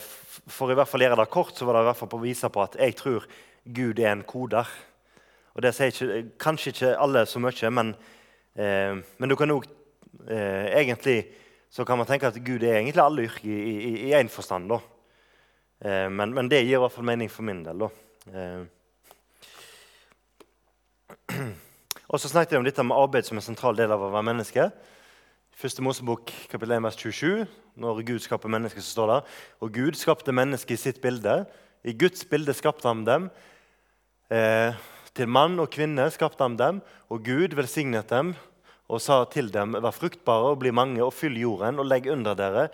for 0.48 0.70
i 0.70 0.74
hvert 0.74 0.88
fall 0.88 1.06
gjøre 1.06 1.22
det 1.22 1.30
kort, 1.30 1.54
så 1.54 1.64
var 1.64 1.78
det 1.78 1.86
i 1.86 1.90
hvert 1.92 2.02
fall 2.02 2.10
på 2.10 2.18
å 2.18 2.26
vise 2.26 2.50
på 2.50 2.62
at 2.62 2.78
jeg 2.82 2.98
tror 2.98 3.26
Gud 3.62 4.00
er 4.00 4.10
en 4.10 4.26
koder. 4.26 4.66
Og 5.54 5.62
Det 5.62 5.74
sier 5.74 5.94
ikke, 5.94 6.38
kanskje 6.38 6.74
ikke 6.74 6.96
alle 6.98 7.26
så 7.26 7.38
mye, 7.38 7.70
men, 7.70 7.94
eh, 8.56 8.98
men 9.18 9.28
du 9.28 9.36
kan 9.36 9.54
òg 9.54 9.70
egentlig 10.28 11.28
så 11.70 11.84
kan 11.84 11.98
man 12.00 12.06
tenke 12.08 12.26
at 12.28 12.38
Gud 12.44 12.62
er 12.64 12.78
egentlig 12.78 13.02
alle 13.02 13.26
yrker 13.28 13.48
i 13.48 14.12
én 14.16 14.28
forstand. 14.32 14.68
da. 14.72 14.78
Eh, 15.84 16.08
men, 16.10 16.34
men, 16.34 16.48
det 16.48 16.64
gir 16.64 16.78
i 16.78 16.80
hvert 16.82 16.92
fall 16.92 17.04
mening 17.06 17.30
for 17.30 17.42
min 17.46 17.62
del. 17.64 17.78
da. 17.78 17.88
Eh. 18.32 18.60
Og 22.08 22.20
så 22.20 22.28
snakket 22.30 22.52
jeg 22.56 22.62
om 22.62 22.66
dette 22.66 22.82
med 22.82 22.96
arbeid 22.96 23.28
som 23.28 23.36
en 23.36 23.44
sentral 23.44 23.76
del 23.76 23.92
av 23.92 24.00
å 24.00 24.10
være 24.14 24.28
menneske. 24.30 24.70
Første 25.58 25.82
Mosebok 25.84 26.32
kapittel 26.48 26.78
1, 26.78 26.84
vers 26.86 26.98
27. 26.98 27.46
Når 27.78 28.02
Gud 28.08 28.22
skaper 28.24 28.50
mennesker, 28.50 28.82
så 28.82 28.94
står 28.94 29.12
det 29.12 29.20
Og 29.60 29.74
Gud 29.74 29.98
skapte 29.98 30.32
mennesket 30.32 30.74
i 30.74 30.82
sitt 30.88 31.02
bilde. 31.04 31.44
I 31.84 31.92
Guds 31.92 32.24
bilde 32.24 32.54
skapte 32.56 32.88
han 32.88 33.04
dem. 33.06 33.28
Eh, 34.32 34.72
til 35.14 35.28
mann 35.28 35.58
og 35.60 35.70
kvinne 35.74 36.08
skapte 36.14 36.44
han 36.44 36.56
dem, 36.58 36.80
og 37.10 37.24
Gud 37.26 37.54
velsignet 37.58 38.10
dem 38.10 38.34
og 38.88 39.02
sa 39.04 39.20
til 39.28 39.50
dem, 39.52 39.76
vær 39.76 39.92
fruktbare 39.92 40.54
og 40.54 40.62
bli 40.62 40.72
mange, 40.72 41.02
og 41.04 41.12
fyll 41.12 41.36
jorden, 41.36 41.80
og 41.80 41.88
legg 41.88 42.08
under 42.12 42.36
dere, 42.38 42.68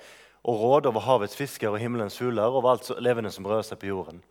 og 0.44 0.60
råd 0.60 0.88
over 0.90 1.02
havets 1.06 1.36
fisker 1.36 1.72
og 1.72 1.80
himmelens 1.82 2.18
fugler, 2.20 2.46
over 2.46 2.74
alt 2.74 2.90
levende 3.02 3.32
som 3.34 3.46
rører 3.48 3.66
seg 3.66 3.80
på 3.80 3.90
jorden. 3.90 4.22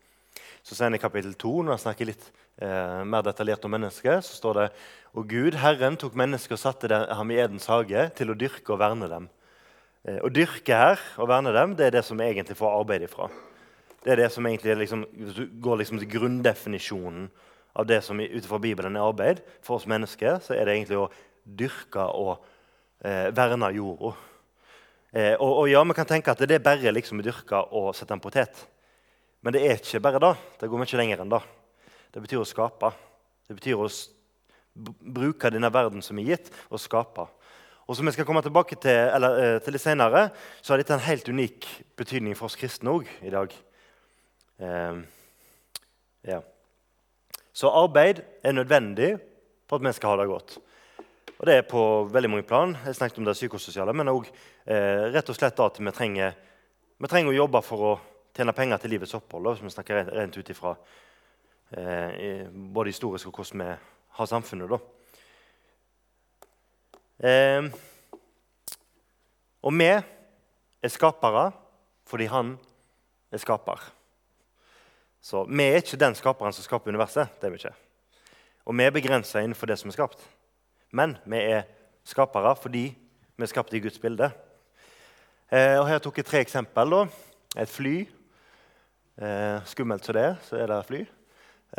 Så 0.63 0.77
sier 0.77 0.87
han 0.87 0.95
i 0.95 1.01
kapittel 1.01 1.33
2, 1.35 1.53
når 1.65 1.75
han 1.75 1.81
snakker 1.81 2.07
litt 2.07 2.23
eh, 2.63 3.01
mer 3.03 3.25
detaljert 3.25 3.65
om 3.67 3.73
mennesket, 3.75 4.23
så 4.23 4.37
står 4.39 4.59
det 4.59 4.67
og 5.13 5.27
Gud, 5.29 5.57
Herren, 5.59 5.97
tok 5.99 6.15
mennesket 6.17 6.55
og 6.55 6.61
satte 6.61 6.89
ham 6.89 7.33
i 7.33 7.39
Edens 7.43 7.67
hage 7.69 8.07
til 8.17 8.31
å 8.31 8.37
dyrke 8.37 8.73
og 8.73 8.79
verne 8.81 9.09
dem. 9.11 9.27
Eh, 10.07 10.21
å 10.23 10.31
dyrke 10.31 10.77
her 10.79 11.03
og 11.19 11.29
verne 11.33 11.51
dem, 11.55 11.75
det 11.77 11.89
er 11.89 11.97
det 11.97 12.05
som 12.07 12.21
egentlig 12.23 12.57
får 12.59 12.79
arbeid 12.79 13.05
ifra. 13.09 13.27
Det 14.03 14.15
er 14.15 14.23
det 14.23 14.31
som 14.33 14.47
egentlig 14.47 14.77
liksom, 14.81 15.03
går 15.63 15.81
liksom 15.81 15.99
til 15.99 16.11
grunndefinisjonen 16.15 17.27
av 17.79 17.87
det 17.89 18.01
som 18.05 18.19
ut 18.19 18.47
fra 18.47 18.59
Bibelen 18.61 18.95
er 18.95 19.05
arbeid. 19.05 19.43
For 19.63 19.79
oss 19.79 19.89
mennesker 19.89 20.39
så 20.43 20.55
er 20.55 20.67
det 20.67 20.77
egentlig 20.77 20.99
å 21.01 21.11
dyrka 21.43 22.07
og 22.15 22.45
eh, 23.03 23.29
verna 23.35 23.71
jorda. 23.73 24.13
Eh, 25.13 25.35
og, 25.37 25.51
og, 25.51 25.67
ja, 25.69 25.83
Vi 25.83 25.97
kan 25.97 26.09
tenke 26.09 26.31
at 26.31 26.41
det 26.41 26.57
er 26.57 26.63
bare 26.63 26.93
liksom 26.95 27.21
å 27.21 27.25
dyrke 27.25 27.59
og 27.71 27.91
sette 27.95 28.15
en 28.15 28.23
potet. 28.23 28.65
Men 29.43 29.53
det 29.53 29.61
er 29.67 29.77
ikke 29.77 30.01
bare 30.01 30.21
det. 30.23 30.33
Det 30.59 30.69
går 30.71 30.81
mye 30.81 30.99
lenger 30.99 31.23
enn 31.23 31.33
det. 31.33 31.41
Det 32.13 32.21
betyr 32.23 32.41
å 32.41 32.47
skape. 32.47 32.93
Det 33.47 33.57
betyr 33.57 33.81
å 33.81 33.89
bruke 34.73 35.51
denne 35.53 35.69
verden 35.73 36.01
som 36.01 36.17
er 36.17 36.33
gitt, 36.33 36.49
og 36.71 36.81
skape. 36.81 37.27
Og 37.83 37.97
som 37.97 38.07
vi 38.07 38.13
skal 38.15 38.25
komme 38.25 38.41
tilbake 38.41 38.77
til, 38.79 38.95
eller, 39.11 39.37
eh, 39.43 39.59
til 39.59 39.75
litt 39.75 39.83
senere, 39.83 40.31
så 40.61 40.73
har 40.73 40.79
dette 40.79 40.95
en 40.95 41.03
helt 41.03 41.27
unik 41.27 41.67
betydning 41.99 42.35
for 42.35 42.47
oss 42.47 42.55
kristne 42.55 42.89
òg 42.89 43.09
i 43.21 43.29
dag. 43.29 43.53
Eh, 44.59 45.03
ja. 46.23 46.39
Så 47.53 47.69
arbeid 47.69 48.23
er 48.43 48.55
nødvendig 48.55 49.19
for 49.67 49.77
at 49.77 49.83
vi 49.83 49.93
skal 49.93 50.15
ha 50.15 50.23
det 50.23 50.31
godt. 50.31 50.57
Og 51.43 51.47
Det 51.47 51.55
er 51.57 51.65
på 51.67 52.07
veldig 52.07 52.29
mange 52.31 52.45
plan. 52.47 52.71
Jeg 52.85 52.95
snakket 52.95 53.17
om 53.19 53.25
det 53.27 53.33
psykososiale, 53.35 53.91
men 53.91 54.07
òg 54.07 54.29
eh, 54.63 55.09
rett 55.11 55.27
og 55.27 55.35
slett 55.35 55.57
at 55.59 55.75
vi 55.75 55.91
trenger, 55.91 56.37
vi 56.95 57.07
trenger, 57.11 57.33
å 57.33 57.35
jobbe 57.35 57.59
for 57.67 57.81
å 57.83 57.89
tjene 58.31 58.53
penger 58.55 58.77
til 58.79 58.93
livets 58.93 59.11
opphold. 59.17 59.49
Hvis 59.49 59.65
vi 59.65 59.71
snakker 59.73 60.07
rent 60.15 60.37
ut 60.37 60.51
ifra 60.53 60.71
eh, 61.75 62.45
både 62.47 62.93
historisk 62.93 63.27
og 63.27 63.41
hvordan 63.41 63.59
vi 63.59 63.73
har 64.19 64.29
samfunnet. 64.31 64.85
Eh, 67.19 67.67
og 69.67 69.75
vi 69.81 69.89
er 69.91 70.93
skapere 70.95 71.49
fordi 72.07 72.29
han 72.31 72.53
er 73.35 73.43
skaper. 73.43 73.83
Så 75.19 75.43
vi 75.51 75.67
er 75.67 75.81
ikke 75.81 75.99
den 76.05 76.15
skaperen 76.15 76.55
som 76.55 76.63
skaper 76.63 76.95
universet. 76.95 77.35
det 77.41 77.51
er 77.51 77.57
vi 77.57 77.61
ikke. 77.65 77.75
Og 78.63 78.79
vi 78.79 78.87
er 78.87 78.95
begrensa 78.95 79.43
innenfor 79.43 79.67
det 79.67 79.81
som 79.83 79.91
er 79.91 79.97
skapt. 79.99 80.23
Men 80.93 81.15
vi 81.25 81.39
er 81.41 81.65
skapere 82.05 82.53
fordi 82.59 82.85
vi 82.93 83.45
er 83.45 83.49
skapt 83.49 83.73
i 83.73 83.81
Guds 83.81 83.97
bilde. 84.01 84.29
Eh, 85.49 85.79
og 85.79 85.87
her 85.89 86.01
tok 86.03 86.19
jeg 86.19 86.27
tre 86.27 86.43
eksempler. 86.45 87.09
Et 87.57 87.69
fly. 87.69 87.95
Eh, 89.17 89.57
skummelt 89.69 90.05
som 90.05 90.17
det 90.17 90.25
er, 90.27 90.39
så 90.45 90.59
er 90.61 90.69
det 90.69 90.77
et 90.77 90.89
fly. 90.91 91.01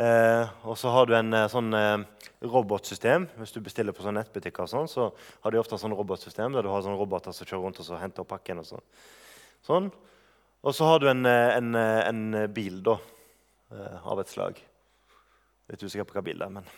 Eh, 0.03 0.53
og 0.67 0.75
så 0.79 0.91
har 0.91 1.07
du 1.07 1.15
en 1.15 1.31
eh, 1.31 1.47
sånn 1.51 1.71
eh, 1.79 2.27
robotsystem. 2.43 3.29
Hvis 3.39 3.55
du 3.55 3.61
bestiller 3.63 3.95
på 3.95 4.03
sånn 4.03 4.19
nettbutikker, 4.19 4.67
sånn, 4.67 4.91
så 4.91 5.09
har 5.43 5.55
de 5.55 5.63
ofte 5.63 5.79
sånn 5.79 5.95
robotsystem 5.95 6.51
der 6.55 6.67
du 6.67 6.71
har 6.73 6.83
sånne 6.83 6.99
roboter 6.99 7.35
som 7.35 7.47
kjører 7.47 7.63
rundt 7.69 7.83
og 7.83 7.95
henter 8.01 8.25
opp 8.25 8.33
pakken. 8.35 8.59
Og 8.63 8.67
så. 8.67 8.83
sånn. 9.63 9.91
Og 10.65 10.75
så 10.75 10.91
har 10.91 10.99
du 10.99 11.07
en, 11.11 11.23
eh, 11.29 11.55
en, 11.55 11.75
en 11.75 12.25
bil 12.51 12.83
da, 12.83 12.99
av 14.03 14.19
et 14.19 14.31
slag. 14.31 14.59
Litt 15.71 15.83
usikker 15.87 16.07
på 16.07 16.19
hva 16.19 16.27
bil 16.27 16.43
det 16.43 16.51
er. 16.51 16.59
men... 16.59 16.73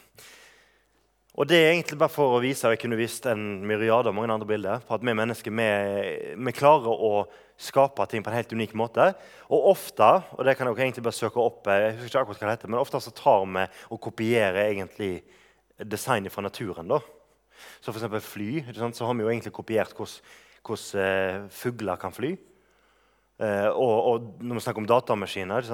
Og 1.37 1.45
det 1.45 1.57
er 1.61 1.67
egentlig 1.75 1.99
bare 2.01 2.09
for 2.09 2.33
å 2.33 2.41
vise 2.41 2.65
og 2.65 2.73
jeg 2.73 2.79
kunne 2.81 2.97
vist 2.97 3.27
en 3.29 3.41
myriade 3.69 4.09
av 4.09 4.15
mange 4.17 4.33
andre 4.33 4.47
bilder, 4.49 4.81
på 4.81 4.95
at 4.95 5.03
vi 5.05 5.13
mennesker 5.13 5.53
vi, 5.53 5.67
vi, 6.33 6.53
klarer 6.57 6.89
å 6.89 7.11
skape 7.61 8.07
ting 8.09 8.23
på 8.25 8.31
en 8.31 8.37
helt 8.39 8.55
unik 8.57 8.73
måte. 8.77 9.11
Og 9.53 9.67
ofte 9.69 10.07
og 10.33 10.41
det 10.47 10.55
kan 10.57 10.65
dere 10.65 10.87
egentlig 10.87 11.05
bare 11.05 11.17
søke 11.17 11.43
opp, 11.43 11.69
jeg 11.69 11.93
husker 11.99 12.09
ikke 12.09 12.23
akkurat 12.23 12.41
hva 12.41 12.47
det 12.49 12.55
heter, 12.55 12.71
men 12.73 12.81
ofte 12.81 13.01
så 13.05 13.13
tar 13.13 13.45
vi 13.45 13.67
og 13.93 14.01
kopierer 14.01 14.63
egentlig 14.63 15.11
designet 15.77 16.33
fra 16.33 16.41
naturen. 16.41 16.89
da. 16.89 16.97
Så 17.85 17.93
f.eks. 17.93 18.25
fly. 18.25 18.49
Så 18.73 19.05
har 19.05 19.13
vi 19.13 19.25
jo 19.25 19.29
egentlig 19.29 19.53
kopiert 19.53 19.93
hvordan 19.93 20.17
uh, 20.97 21.49
fugler 21.53 22.01
kan 22.01 22.15
fly. 22.15 22.33
Uh, 23.37 23.69
og, 23.77 23.93
og, 24.09 24.29
når 24.41 24.57
vi 24.57 24.63
snakker 24.65 24.81
om 24.81 24.89
datamaskiner, 24.89 25.69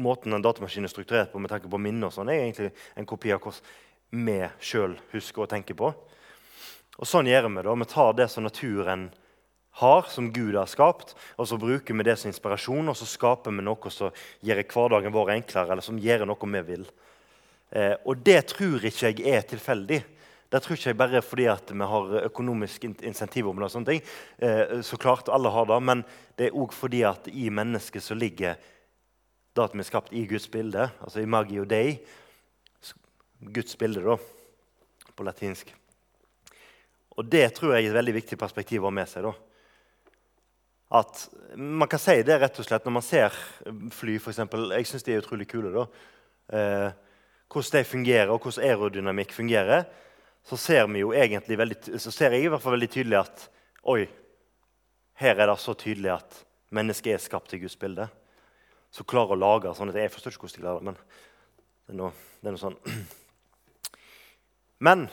måten 0.00 0.32
en 0.32 0.44
datamaskin 0.44 0.88
er 0.88 0.92
strukturert 0.92 1.28
på 1.34 1.42
med 1.44 1.52
tanke 1.52 1.68
på 1.68 1.80
minner, 1.80 2.08
og 2.08 2.16
sånn, 2.16 2.32
er 2.32 2.46
egentlig 2.46 2.70
en 2.96 3.08
kopi 3.08 3.34
av 3.36 3.44
hvordan 3.44 3.60
vi 4.10 4.38
sjøl 4.60 4.96
husker 5.12 5.44
å 5.44 5.50
tenke 5.50 5.76
på. 5.76 5.92
Og 6.98 7.06
Sånn 7.06 7.28
gjør 7.30 7.48
vi 7.48 7.62
det. 7.62 7.74
Vi 7.82 7.88
tar 7.92 8.14
det 8.18 8.28
som 8.32 8.46
naturen 8.46 9.08
har, 9.78 10.06
som 10.10 10.32
Gud 10.34 10.56
har 10.58 10.66
skapt, 10.66 11.14
og 11.38 11.46
så 11.46 11.58
bruker 11.60 11.94
vi 11.94 12.06
det 12.06 12.16
som 12.18 12.30
inspirasjon, 12.32 12.90
og 12.90 12.96
så 12.98 13.06
skaper 13.06 13.54
vi 13.54 13.62
noe 13.62 13.92
som 13.94 14.14
gjør 14.42 14.64
hverdagen 14.64 15.14
vår 15.14 15.36
enklere, 15.36 15.72
eller 15.72 15.86
som 15.86 16.00
gjør 16.02 16.26
noe 16.26 16.52
vi 16.56 16.62
vil. 16.72 16.88
Eh, 17.70 17.94
og 18.02 18.24
det 18.26 18.40
tror 18.54 18.82
ikke 18.88 19.12
jeg 19.12 19.22
er 19.28 19.46
tilfeldig. 19.46 20.00
Det 20.48 20.62
tror 20.64 20.78
ikke 20.78 20.90
jeg 20.90 20.98
bare 20.98 21.22
fordi 21.22 21.46
at 21.52 21.70
vi 21.70 21.88
har 21.92 22.14
økonomisk 22.24 22.88
insentiv 22.88 23.50
om 23.50 23.58
det. 23.60 23.68
og 23.68 23.70
sånne 23.70 23.92
ting. 23.92 24.02
Eh, 24.38 24.80
så 24.82 24.96
klart 24.96 25.28
alle 25.28 25.52
har 25.52 25.66
det, 25.66 25.82
Men 25.82 26.04
det 26.36 26.46
er 26.46 26.56
òg 26.56 26.72
fordi 26.72 27.04
at 27.04 27.28
i 27.28 27.50
mennesket 27.50 28.02
så 28.02 28.14
ligger 28.14 28.56
det 29.54 29.64
at 29.64 29.74
vi 29.74 29.78
er 29.78 29.84
skapt 29.84 30.12
i 30.12 30.26
Guds 30.26 30.48
bilde, 30.48 30.90
altså 31.02 31.20
i 31.20 31.26
Magio 31.26 31.64
Dei, 31.64 31.98
Guds 33.38 33.76
bilde, 33.78 34.02
da, 34.02 34.16
på 35.14 35.26
latinsk. 35.26 35.70
Og 37.18 37.26
Det 37.26 37.46
tror 37.54 37.74
jeg 37.74 37.86
er 37.86 37.90
et 37.90 37.98
veldig 37.98 38.14
viktig 38.14 38.38
perspektiv 38.38 38.82
å 38.82 38.90
ha 38.90 38.94
med 38.94 39.08
seg. 39.10 39.26
da. 39.26 39.34
At 40.98 41.28
Man 41.56 41.88
kan 41.88 41.98
si 41.98 42.22
det 42.22 42.38
rett 42.40 42.58
og 42.58 42.66
slett 42.66 42.84
når 42.84 42.94
man 42.94 43.02
ser 43.02 43.34
fly, 43.90 44.16
f.eks. 44.18 44.38
Jeg 44.38 44.86
syns 44.86 45.06
de 45.06 45.14
er 45.14 45.22
utrolig 45.22 45.48
kule. 45.48 45.72
da. 45.74 45.86
Eh, 46.48 46.90
hvordan 47.48 47.78
de 47.78 47.84
fungerer, 47.84 48.30
og 48.30 48.42
hvordan 48.42 48.64
aerodynamikk 48.64 49.32
fungerer. 49.32 49.84
Så 50.44 50.56
ser, 50.56 50.86
vi 50.86 51.00
jo 51.00 51.12
egentlig 51.12 51.58
veldig, 51.58 51.98
så 52.00 52.10
ser 52.10 52.32
jeg 52.32 52.44
i 52.44 52.48
hvert 52.48 52.62
fall 52.62 52.76
veldig 52.76 52.90
tydelig 52.90 53.18
at 53.18 53.48
oi, 53.84 54.06
her 55.18 55.34
er 55.34 55.50
det 55.50 55.58
så 55.60 55.74
tydelig 55.74 56.14
at 56.14 56.44
mennesket 56.70 57.14
er 57.14 57.18
skapt 57.22 57.50
til 57.50 57.60
Guds 57.60 57.76
bilde. 57.76 58.08
Så 58.90 59.04
klarer 59.04 59.34
å 59.34 59.40
lage 59.40 59.74
sånn 59.76 59.90
at 59.90 59.96
Jeg 59.96 60.12
forstår 60.12 60.32
ikke 60.32 60.46
hvordan 60.46 60.56
de 60.56 60.62
klarer 60.62 60.78
det, 60.78 60.84
men 60.84 60.94
det 60.94 61.92
er 61.92 61.98
noe, 61.98 62.12
det 62.40 62.48
er 62.48 62.56
noe 62.56 62.62
sånn 62.62 62.78
men 64.78 65.06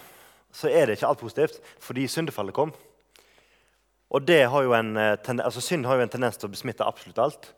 så 0.55 0.69
er 0.69 0.88
det 0.88 0.98
ikke 0.98 1.10
alt 1.10 1.22
positivt, 1.22 1.60
fordi 1.84 2.07
syndefallet 2.07 2.55
kom. 2.55 2.72
Og 4.15 4.29
har 4.29 4.75
en, 4.77 4.98
eh, 4.98 5.17
altså 5.43 5.62
Synd 5.62 5.86
har 5.86 5.95
jo 5.95 6.01
en 6.05 6.10
tendens 6.10 6.38
til 6.38 6.48
å 6.48 6.53
besmitte 6.53 6.86
absolutt 6.86 7.19
alt. 7.19 7.53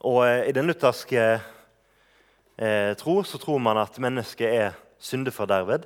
Og 0.00 0.24
eh, 0.26 0.48
I 0.48 0.52
den 0.52 0.66
lutherske 0.70 1.40
eh, 2.56 2.92
tro 2.96 3.22
så 3.24 3.38
tror 3.38 3.58
man 3.58 3.80
at 3.82 3.98
mennesket 3.98 4.48
er 4.48 4.78
syndeforderved, 5.00 5.84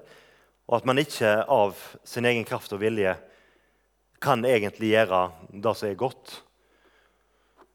og 0.69 0.77
at 0.79 0.87
man 0.87 0.99
ikke 0.99 1.45
av 1.51 1.77
sin 2.05 2.25
egen 2.25 2.45
kraft 2.45 2.73
og 2.73 2.81
vilje 2.81 3.17
kan 4.23 4.45
egentlig 4.45 4.95
gjøre 4.95 5.27
det 5.51 5.75
som 5.77 5.89
er 5.89 5.99
godt. 6.01 6.39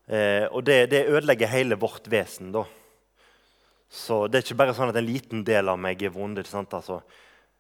Eh, 0.09 0.45
og 0.49 0.63
det, 0.65 0.89
det, 0.89 1.07
ødelegger 1.07 1.51
hele 1.51 1.77
vårt 1.77 2.07
vesen. 2.09 2.51
da. 2.55 2.63
Så 3.89 4.27
det 4.29 4.37
er 4.37 4.45
ikke 4.45 4.59
bare 4.61 4.75
sånn 4.77 4.91
at 4.91 4.99
en 4.99 5.07
liten 5.07 5.41
del 5.45 5.69
av 5.71 5.79
meg 5.81 6.01
er 6.05 6.13
vond. 6.13 6.37
Altså, 6.37 6.99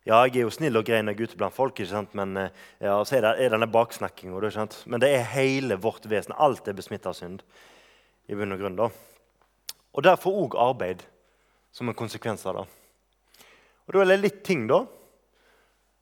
ja, 0.05 0.21
jeg 0.27 0.35
er 0.37 0.45
jo 0.45 0.53
snill 0.53 0.77
og 0.77 0.85
grei 0.85 1.01
når 1.01 1.15
jeg 1.15 1.25
er 1.25 1.31
ute 1.31 1.39
blant 1.41 1.55
folk, 1.55 1.81
men 2.17 2.37
eh, 2.37 2.59
ja, 2.85 2.95
så 3.01 3.17
er 3.17 3.25
det 3.25 3.33
er 3.45 3.55
denne 3.55 3.69
baksnakkinga. 3.69 4.67
Men 4.85 5.01
det 5.01 5.09
er 5.09 5.31
hele 5.33 5.79
vårt 5.81 6.05
vesen. 6.09 6.37
Alt 6.37 6.69
er 6.69 6.77
besmitta 6.77 7.09
av 7.09 7.17
synd. 7.17 7.41
i 8.29 8.37
bunn 8.37 8.53
Og 8.53 8.61
grunn 8.61 8.77
da. 8.77 8.89
Og 9.97 10.05
derfor 10.05 10.37
òg 10.45 10.57
arbeid 10.61 11.01
som 11.73 11.89
en 11.89 11.97
konsekvens 11.97 12.45
av 12.45 12.61
det. 12.61 12.67
Og 13.87 13.93
Da 13.93 14.01
er 14.01 14.11
det 14.13 14.21
litt 14.21 14.43
ting, 14.45 14.67
da. 14.69 14.83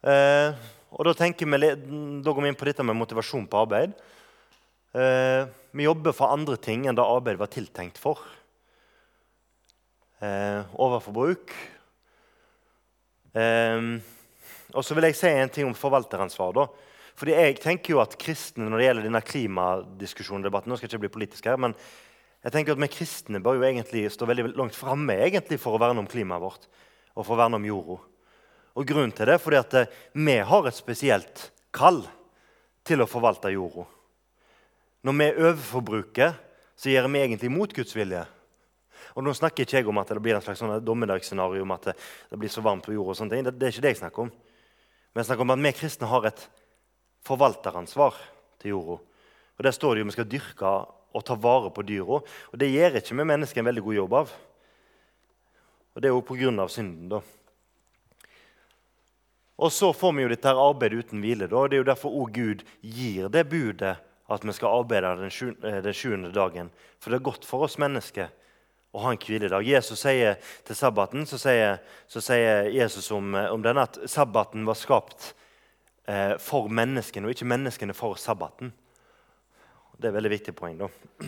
Eh, 0.03 0.51
og 0.91 1.07
da, 1.07 1.13
vi, 1.15 1.69
da 2.23 2.33
går 2.33 2.43
vi 2.43 2.51
inn 2.51 2.59
på 2.59 2.67
dette 2.67 2.83
med 2.83 2.99
motivasjon 2.99 3.47
på 3.47 3.63
arbeid. 3.63 3.95
Eh, 4.91 5.47
vi 5.71 5.87
jobber 5.87 6.15
for 6.15 6.35
andre 6.35 6.57
ting 6.59 6.85
enn 6.87 6.97
det 6.97 7.05
arbeidet 7.05 7.39
var 7.39 7.51
tiltenkt 7.53 7.99
for. 8.01 8.19
Eh, 10.17 10.77
overforbruk. 10.81 11.53
Eh, 13.37 13.81
og 14.73 14.83
så 14.83 14.97
vil 14.97 15.09
jeg 15.09 15.17
si 15.19 15.29
en 15.29 15.53
ting 15.53 15.69
om 15.69 15.77
forvalteransvar. 15.77 16.53
da. 16.57 16.67
Fordi 17.17 17.33
jeg 17.33 17.59
tenker 17.61 17.95
jo 17.95 18.01
at 18.01 18.17
kristne, 18.17 18.67
når 18.69 18.77
det 18.77 18.87
gjelder 18.87 19.07
denne 19.07 19.21
klimadiskusjonen, 19.25 20.45
debatten, 20.45 20.69
nå 20.69 20.77
skal 20.77 20.85
jeg 20.85 20.93
ikke 20.93 21.05
bli 21.07 21.15
politisk 21.15 21.49
her, 21.49 21.57
men 21.57 21.73
jeg 22.45 22.53
tenker 22.53 22.75
at 22.75 22.81
vi 22.83 22.89
kristne 22.93 23.41
bør 23.41 23.57
jo 23.57 23.65
egentlig 23.65 24.03
stå 24.13 24.27
veldig 24.29 24.51
langt 24.53 24.77
framme 24.77 25.15
for 25.57 25.73
å 25.73 25.81
verne 25.81 26.03
om 26.03 26.09
klimaet 26.09 26.43
vårt 26.43 26.67
og 27.17 27.25
for 27.25 27.33
å 27.33 27.39
verne 27.41 27.57
om 27.57 27.65
jorda. 27.65 27.97
Og 28.77 28.85
Grunnen 28.85 29.11
til 29.11 29.25
det 29.25 29.33
er 29.33 29.41
fordi 29.41 29.57
at 29.57 29.73
eh, 29.73 29.93
vi 30.13 30.37
har 30.37 30.67
et 30.69 30.77
spesielt 30.77 31.51
kall 31.73 32.03
til 32.85 33.01
å 33.01 33.09
forvalte 33.09 33.49
jorda. 33.49 33.87
Når 35.01 35.17
vi 35.17 35.29
overforbruker, 35.33 36.37
så 36.77 36.93
gjør 36.93 37.09
vi 37.09 37.23
egentlig 37.23 37.49
mot 37.49 37.73
Guds 37.73 37.97
vilje. 37.97 38.21
Og 39.15 39.25
Nå 39.25 39.33
snakker 39.37 39.65
ikke 39.65 39.81
jeg 39.81 39.89
om 39.89 40.01
at 40.01 40.11
det 40.13 40.21
blir 40.23 40.37
en 40.37 40.43
slags 40.45 40.61
sånn 40.61 40.77
dommedagsscenario 40.85 41.65
om 41.65 41.75
at 41.75 41.91
det, 41.91 42.39
blir 42.39 42.51
så 42.51 42.63
varmt 42.65 42.85
på 42.85 42.95
jorda. 42.95 43.13
og 43.13 43.19
sånne 43.19 43.35
ting. 43.35 43.45
Det, 43.47 43.55
det, 43.57 43.67
er 43.67 43.75
ikke 43.75 43.85
det 43.85 43.93
jeg 43.95 44.01
snakker 44.03 44.25
om. 44.27 44.31
Men 45.11 45.21
jeg 45.21 45.29
snakker 45.29 45.47
om 45.47 45.55
at 45.55 45.63
vi 45.65 45.73
kristne 45.79 46.11
har 46.11 46.27
et 46.29 46.43
forvalteransvar 47.27 48.19
til 48.61 48.75
jorda. 48.75 48.99
Og 49.57 49.65
Der 49.65 49.73
står 49.73 49.95
det 49.95 50.03
jo 50.03 50.09
vi 50.11 50.17
skal 50.17 50.29
dyrke 50.29 50.73
og 51.17 51.25
ta 51.25 51.37
vare 51.39 51.71
på 51.73 51.85
dyra. 51.87 52.21
Og 52.21 52.59
det 52.59 52.69
gjør 52.73 52.99
ikke 52.99 53.17
vi 53.17 53.31
mennesker 53.31 53.63
en 53.63 53.69
veldig 53.71 53.85
god 53.87 53.99
jobb 54.01 54.13
av. 54.21 54.37
Og 55.95 56.01
Det 56.01 56.09
er 56.09 56.13
jo 56.13 56.21
pga. 56.21 56.67
synden. 56.67 57.09
da. 57.09 57.21
Og 59.57 59.71
så 59.71 59.89
får 59.93 60.13
vi 60.13 60.21
jo 60.21 60.29
dette 60.29 60.47
her 60.47 60.59
arbeidet 60.61 61.05
uten 61.05 61.21
hvile. 61.21 61.47
Da. 61.49 61.67
Det 61.67 61.77
er 61.77 61.81
jo 61.81 61.91
derfor 61.91 62.13
òg 62.13 62.33
Gud 62.33 62.63
gir 62.81 63.29
det 63.29 63.49
budet 63.49 63.97
at 64.29 64.43
vi 64.43 64.53
skal 64.53 64.83
arbeide 64.83 65.13
eh, 65.63 65.81
den 65.81 65.93
sjuende 65.95 66.31
dagen. 66.31 66.69
For 66.99 67.09
det 67.09 67.19
er 67.19 67.29
godt 67.29 67.45
for 67.47 67.65
oss 67.65 67.79
mennesker 67.79 68.29
å 68.97 69.03
ha 69.05 69.13
en 69.13 69.21
hviledag. 69.21 69.65
Jesus 69.67 70.01
sier 70.01 70.37
til 70.65 70.77
sabbaten 70.77 71.27
så 71.29 71.39
sier, 71.41 71.77
så 72.09 72.21
sier 72.23 72.69
Jesus 72.73 73.11
om, 73.15 73.35
eh, 73.35 73.49
om 73.53 73.61
denne 73.63 73.85
at 73.85 73.99
sabbaten 74.09 74.65
var 74.67 74.77
skapt 74.79 75.33
eh, 76.09 76.35
for 76.41 76.69
menneskene, 76.69 77.27
og 77.27 77.35
ikke 77.35 77.49
menneskene 77.49 77.95
for 77.97 78.17
sabbaten. 78.19 78.73
Det 79.97 80.09
er 80.09 80.11
et 80.13 80.17
veldig 80.17 80.33
viktig 80.33 80.55
poeng. 80.57 80.81
da. 80.81 80.89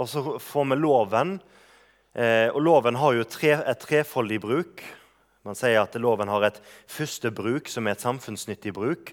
Og 0.00 0.08
så 0.08 0.22
får 0.40 0.68
vi 0.70 0.76
loven. 0.78 1.34
Eh, 2.14 2.48
og 2.48 2.62
Loven 2.62 2.96
har 2.96 3.12
jo 3.14 3.26
tre, 3.28 3.50
et 3.58 3.82
trefoldig 3.82 4.38
bruk. 4.40 4.82
Man 5.44 5.58
sier 5.58 5.80
at 5.82 5.96
loven 6.00 6.30
har 6.30 6.46
et 6.46 6.60
første 6.88 7.30
bruk, 7.34 7.68
som 7.68 7.86
er 7.86 7.96
et 7.96 8.04
samfunnsnyttig 8.04 8.72
bruk 8.76 9.12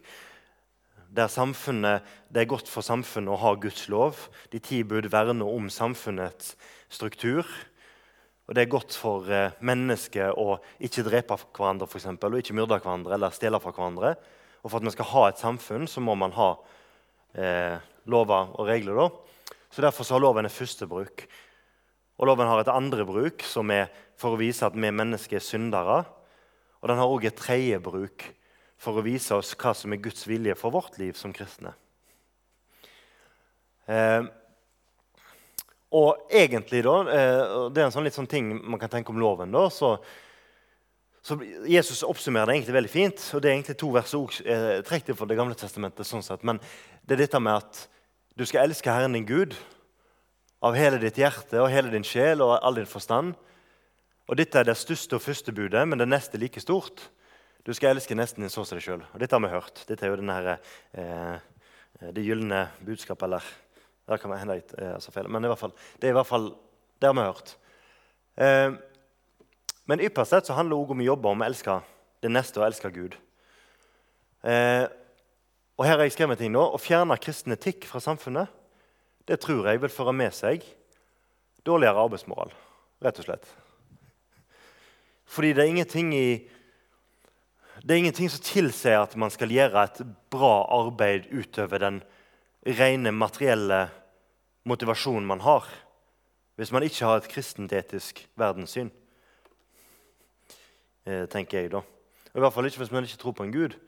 der 1.10 2.02
det 2.30 2.42
er 2.42 2.50
godt 2.50 2.68
for 2.70 2.82
samfunnet 2.82 3.32
å 3.34 3.40
ha 3.42 3.54
Guds 3.56 3.88
lov. 3.90 4.28
De 4.52 4.60
ti 4.60 4.84
bud 4.84 5.10
verner 5.12 5.48
om 5.48 5.70
samfunnets 5.70 6.56
struktur. 6.90 7.46
Og 8.48 8.56
det 8.56 8.64
er 8.64 8.72
godt 8.72 8.96
for 8.96 9.28
eh, 9.28 9.52
mennesket 9.60 10.38
å 10.40 10.58
ikke 10.80 11.04
drepe 11.04 11.36
hverandre 11.36 11.88
for 11.88 12.00
eksempel, 12.00 12.32
og 12.32 12.40
ikke 12.40 12.56
myrde 12.56 12.80
hverandre 12.80 13.18
eller 13.18 13.34
stjele 13.36 13.60
fra 13.60 13.74
hverandre. 13.76 14.14
Og 14.64 14.72
for 14.72 14.80
at 14.80 14.88
vi 14.88 14.94
skal 14.96 15.10
ha 15.12 15.24
et 15.28 15.42
samfunn, 15.42 15.88
så 15.88 16.04
må 16.04 16.16
man 16.16 16.36
ha 16.38 16.54
eh, 17.36 17.76
lover 18.08 18.54
og 18.56 18.70
regler. 18.70 19.02
Da. 19.02 19.54
Så 19.72 19.84
Derfor 19.84 20.08
så 20.08 20.16
har 20.16 20.24
loven 20.24 20.48
et 20.48 20.56
første 20.56 20.88
bruk. 20.88 21.26
Og 22.18 22.30
loven 22.30 22.48
har 22.48 22.64
et 22.64 22.72
andre 22.72 23.04
bruk, 23.06 23.44
som 23.46 23.70
er 23.72 23.92
for 24.18 24.34
å 24.34 24.40
vise 24.40 24.66
at 24.66 24.76
vi 24.78 24.90
mennesker 24.90 25.38
er 25.38 25.44
syndere. 25.44 26.00
Og 26.82 26.90
den 26.90 27.02
har 27.02 27.12
òg 27.12 27.28
et 27.28 27.38
tredje 27.38 27.82
bruk, 27.84 28.24
for 28.78 28.98
å 28.98 29.06
vise 29.06 29.36
oss 29.36 29.56
hva 29.58 29.74
som 29.76 29.94
er 29.94 30.02
Guds 30.02 30.28
vilje 30.30 30.56
for 30.58 30.74
vårt 30.74 31.00
liv 31.02 31.18
som 31.18 31.34
kristne. 31.34 31.74
Eh, 33.88 34.24
og 35.98 36.28
egentlig, 36.30 36.84
da, 36.84 36.96
eh, 37.08 37.70
det 37.72 37.82
er 37.82 37.88
en 37.88 37.96
sånn, 37.96 38.04
litt 38.08 38.18
sånn 38.18 38.30
ting 38.30 38.52
man 38.60 38.80
kan 38.80 38.92
tenke 38.92 39.14
om 39.14 39.20
loven. 39.20 39.52
da, 39.52 39.70
så, 39.72 39.96
så 41.24 41.40
Jesus 41.66 42.04
oppsummerer 42.04 42.52
det 42.52 42.58
egentlig 42.58 42.76
veldig 42.76 42.92
fint. 42.92 43.24
og 43.34 43.42
Det 43.42 43.50
er 43.50 43.56
egentlig 43.56 43.78
to 43.80 43.92
vers 43.96 44.12
som 44.12 44.28
eh, 44.46 44.82
trukket 44.84 45.18
fra 45.18 45.26
Det 45.26 45.40
gamle 45.40 45.56
testamentet. 45.56 46.08
sånn 46.08 46.24
sett, 46.24 46.44
Men 46.44 46.60
det 47.08 47.16
er 47.16 47.26
dette 47.26 47.40
med 47.40 47.56
at 47.56 47.88
du 48.38 48.46
skal 48.46 48.68
elske 48.68 48.92
Herren 48.92 49.14
din 49.14 49.26
Gud 49.26 49.56
av 50.62 50.76
hele 50.76 51.00
ditt 51.00 51.18
hjerte 51.18 51.62
og 51.62 51.72
hele 51.72 51.90
din 51.90 52.04
sjel 52.04 52.42
og 52.42 52.60
all 52.62 52.76
din 52.76 52.86
forstand. 52.86 53.36
Og 54.28 54.36
Dette 54.36 54.60
er 54.60 54.68
det 54.68 54.78
største 54.78 55.16
og 55.16 55.24
første 55.24 55.54
budet, 55.56 55.88
men 55.88 55.98
det 55.98 56.10
neste 56.10 56.38
like 56.38 56.60
stort. 56.60 57.10
Du 57.68 57.74
skal 57.76 57.92
elske 57.92 58.16
nesten 58.16 58.46
din 58.46 58.52
som 58.52 58.64
deg 58.64 58.80
sjøl. 58.80 59.02
Dette 59.20 59.36
har 59.36 59.42
vi 59.44 59.52
hørt. 59.52 59.82
Dette 59.90 60.06
er 60.08 60.14
jo 60.14 60.22
denne, 60.22 60.54
eh, 60.96 61.40
det 62.16 62.24
gylne 62.24 62.70
budskapet, 62.80 63.24
eller 63.28 63.44
Det 64.08 64.22
kan 64.22 64.32
hende 64.32 64.56
jeg 64.56 64.64
eh, 64.80 64.94
altså 64.94 65.12
feil, 65.12 65.28
men 65.28 65.44
i 65.44 65.50
hvert 65.52 65.60
fall, 65.60 65.74
det 66.00 66.08
er 66.08 66.14
i 66.14 66.16
hvert 66.16 66.30
fall 66.30 66.56
det 67.02 67.10
har 67.10 67.14
vi 67.14 67.26
hørt. 67.28 67.58
Eh, 68.38 68.72
men 69.86 70.00
ypperst 70.00 70.32
sett 70.32 70.46
så 70.48 70.56
handler 70.56 70.78
det 70.78 70.80
også 70.80 70.96
om 70.96 71.04
å 71.04 71.10
jobbe 71.10 71.28
om 71.28 71.44
å 71.44 71.46
elske 71.46 71.82
det 72.24 72.32
neste 72.32 72.62
og 72.62 72.68
elske 72.70 72.90
Gud. 72.96 73.18
Eh, 74.48 74.88
og 75.76 75.86
her 75.86 75.98
har 75.98 76.08
jeg 76.08 76.16
skrevet 76.16 76.40
ting 76.40 76.56
nå. 76.56 76.64
Å 76.72 76.80
fjerne 76.80 77.20
kristen 77.20 77.52
etikk 77.52 77.84
fra 77.84 78.00
samfunnet 78.00 78.48
det 79.28 79.42
tror 79.44 79.68
jeg 79.68 79.82
vil 79.84 79.92
føre 79.92 80.16
med 80.16 80.32
seg 80.32 80.64
dårligere 81.68 82.00
arbeidsmoral. 82.00 82.56
Rett 83.04 83.20
og 83.20 83.28
slett. 83.28 83.56
Fordi 85.28 85.52
det 85.52 85.66
er 85.66 85.76
ingenting 85.76 86.16
i 86.16 86.30
det 87.88 87.94
er 87.96 88.02
ingenting 88.02 88.28
som 88.28 88.44
tilsier 88.44 89.00
at 89.00 89.14
man 89.16 89.32
skal 89.32 89.52
gjøre 89.54 89.86
et 89.88 90.00
bra 90.34 90.66
arbeid 90.76 91.30
utover 91.32 91.80
den 91.80 92.02
rene 92.76 93.14
materielle 93.16 93.86
motivasjonen 94.68 95.30
man 95.30 95.40
har, 95.46 95.70
hvis 96.60 96.74
man 96.76 96.84
ikke 96.84 97.08
har 97.08 97.22
et 97.22 97.30
kristent 97.32 97.72
etisk 97.72 98.20
verdenssyn. 98.36 98.92
Eh, 101.08 101.24
tenker 101.32 101.62
jeg 101.62 101.72
da. 101.78 101.86
I 102.36 102.44
hvert 102.44 102.58
fall 102.58 102.68
ikke 102.68 102.84
hvis 102.84 102.92
man 102.92 103.08
ikke 103.08 103.24
tror 103.24 103.40
på 103.40 103.48
en 103.48 103.56
gud. 103.56 103.80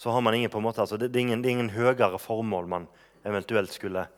så 0.00 0.10
har 0.10 0.20
man 0.20 0.34
ingen 0.34 0.50
på 0.50 0.58
en 0.58 0.64
måte, 0.64 0.80
altså, 0.80 0.96
det, 0.96 1.14
er 1.14 1.20
ingen, 1.20 1.42
det 1.42 1.50
er 1.50 1.58
ingen 1.58 1.76
høyere 1.76 2.18
formål 2.18 2.66
man 2.66 2.88
eventuelt 3.24 3.70
skulle, 3.70 4.08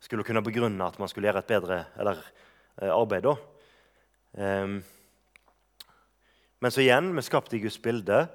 skulle 0.00 0.24
kunne 0.24 0.42
begrunne 0.42 0.84
at 0.84 0.98
man 0.98 1.08
skulle 1.08 1.30
gjøre 1.30 1.38
et 1.38 1.46
bedre 1.46 1.84
eller, 1.96 2.18
eh, 2.82 2.90
arbeid. 2.90 3.22
da. 3.22 3.36
Um, 4.34 4.82
men 6.58 6.70
så 6.70 6.82
igjen, 6.82 7.12
vi 7.14 7.22
er 7.22 7.30
skapt 7.30 7.54
i 7.54 7.62
Guds 7.62 7.78
bilde. 7.78 8.26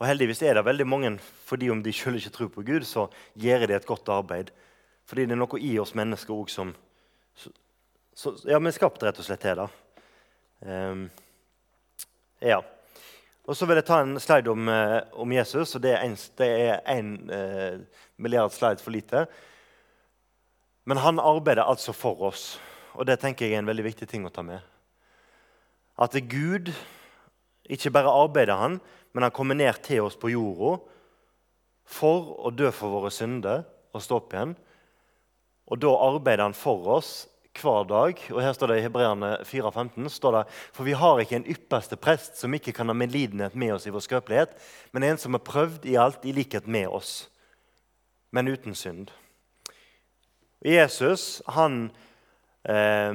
Og 0.00 0.08
heldigvis 0.08 0.40
er 0.48 0.56
det 0.56 0.64
veldig 0.64 0.86
mange, 0.88 1.12
fordi 1.44 1.68
om 1.70 1.82
de 1.84 1.92
selv 1.92 2.16
ikke 2.16 2.32
tror 2.32 2.48
på 2.54 2.64
Gud, 2.64 2.86
så 2.88 3.04
gjør 3.36 3.66
de 3.68 3.76
et 3.76 3.86
godt 3.86 4.08
arbeid. 4.08 4.48
Fordi 5.04 5.26
det 5.28 5.36
er 5.36 5.40
noe 5.42 5.60
i 5.60 5.74
oss 5.82 5.92
mennesker 5.98 6.32
òg 6.32 6.48
som 6.52 6.72
så, 7.36 7.52
så, 8.16 8.32
Ja, 8.48 8.58
vi 8.58 8.70
er 8.70 8.76
skapt 8.76 9.02
rett 9.04 9.20
og 9.20 9.26
slett 9.26 9.42
til 9.44 9.60
det. 9.60 9.66
Um, 10.64 11.02
ja. 12.40 12.62
Og 13.44 13.56
så 13.56 13.66
vil 13.68 13.80
jeg 13.80 13.88
ta 13.90 13.98
en 14.00 14.16
slide 14.22 14.52
om, 14.52 14.68
uh, 14.72 15.00
om 15.20 15.32
Jesus. 15.36 15.74
og 15.76 15.84
Det 15.84 15.92
er 15.92 16.80
én 16.80 17.12
uh, 17.28 17.36
eh, 17.36 17.80
milliard 18.16 18.56
slide 18.56 18.80
for 18.80 18.96
lite. 18.96 19.26
Men 20.88 21.02
han 21.04 21.20
arbeider 21.20 21.68
altså 21.68 21.92
for 21.92 22.22
oss, 22.30 22.58
og 22.94 23.06
det 23.06 23.20
tenker 23.20 23.46
jeg 23.46 23.58
er 23.58 23.60
en 23.60 23.68
veldig 23.68 23.84
viktig 23.84 24.08
ting 24.08 24.24
å 24.24 24.32
ta 24.32 24.42
med. 24.42 24.64
At 26.00 26.16
Gud 26.30 26.72
ikke 27.70 27.92
bare 27.94 28.14
arbeider 28.24 28.56
han, 28.56 28.80
men 29.12 29.26
han 29.26 29.34
kommer 29.34 29.58
ned 29.58 29.82
til 29.84 30.04
oss 30.06 30.18
på 30.18 30.32
jorda 30.32 30.78
for 31.90 32.34
å 32.46 32.52
dø 32.54 32.70
for 32.74 32.94
våre 32.94 33.10
synder 33.14 33.64
og 33.90 34.04
stå 34.04 34.20
opp 34.20 34.34
igjen. 34.34 34.54
Og 35.70 35.80
da 35.82 35.90
arbeider 36.06 36.46
han 36.46 36.56
for 36.56 36.86
oss 36.98 37.12
hver 37.58 37.86
dag. 37.88 38.20
Og 38.30 38.40
her 38.42 38.54
står 38.54 38.72
det 38.72 38.78
I 38.80 38.84
Hebreerne 38.86 39.30
4,15 39.46 40.10
står 40.12 40.40
For 40.74 40.86
vi 40.86 40.96
har 40.98 41.20
ikke 41.20 41.40
en 41.40 41.48
ypperste 41.50 41.98
prest 42.00 42.38
som 42.40 42.54
ikke 42.54 42.74
kan 42.76 42.90
ha 42.90 42.96
medlidenhet 42.96 43.56
med 43.58 43.74
oss 43.74 43.86
i 43.86 43.94
vår 43.94 44.04
skrøpelighet, 44.06 44.54
men 44.92 45.06
en 45.06 45.18
som 45.20 45.34
er 45.34 45.44
prøvd 45.46 45.88
i 45.90 45.98
alt 45.98 46.24
i 46.26 46.34
likhet 46.36 46.70
med 46.70 46.88
oss, 46.88 47.28
men 48.30 48.50
uten 48.50 48.76
synd. 48.78 49.10
Jesus 50.60 51.40
han, 51.48 51.90
eh, 52.68 53.14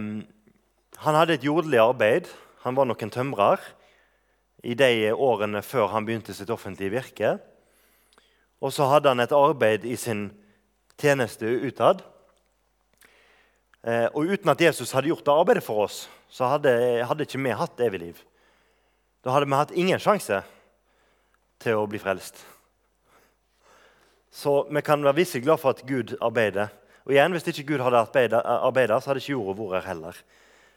han 1.05 1.19
hadde 1.19 1.37
et 1.37 1.45
jordelig 1.45 1.79
arbeid. 1.79 2.29
Han 2.65 2.75
var 2.75 2.89
nok 2.89 3.03
en 3.03 3.13
tømrer 3.13 3.61
i 4.65 4.73
de 4.77 5.11
årene 5.13 5.61
før 5.61 5.91
han 5.93 6.07
begynte 6.07 6.33
sitt 6.33 6.49
offentlige 6.49 6.95
virke. 6.95 7.35
Og 8.63 8.73
så 8.73 8.87
hadde 8.89 9.11
han 9.11 9.21
et 9.21 9.35
arbeid 9.35 9.85
i 9.85 9.95
sin 9.99 10.27
tjeneste 10.97 11.45
utad. 11.67 12.01
Eh, 13.85 14.07
og 14.13 14.31
uten 14.33 14.49
at 14.49 14.61
Jesus 14.61 14.95
hadde 14.95 15.11
gjort 15.11 15.25
det 15.27 15.35
arbeidet 15.35 15.65
for 15.65 15.85
oss, 15.85 16.05
så 16.29 16.49
hadde, 16.55 16.73
hadde 17.05 17.27
ikke 17.27 17.43
vi 17.43 17.53
hatt 17.53 17.83
evig 17.85 18.01
liv. 18.01 18.23
Da 19.21 19.35
hadde 19.35 19.49
vi 19.49 19.59
hatt 19.59 19.75
ingen 19.77 20.01
sjanse 20.01 20.41
til 21.61 21.77
å 21.77 21.85
bli 21.89 22.01
frelst. 22.01 22.41
Så 24.35 24.65
vi 24.67 24.81
kan 24.83 25.05
være 25.05 25.21
visse 25.21 25.39
glad 25.39 25.61
for 25.61 25.75
at 25.75 25.85
Gud 25.87 26.17
arbeider. 26.19 26.73
Og 27.05 27.13
igjen, 27.13 27.31
Hvis 27.31 27.47
ikke 27.47 27.75
Gud 27.75 27.83
hadde 27.85 28.01
arbeidet, 28.01 29.03
så 29.03 29.09
hadde 29.09 29.21
ikke 29.21 29.37
jorda 29.37 29.53
vært 29.61 29.73
her 29.83 29.89
heller. 29.93 30.17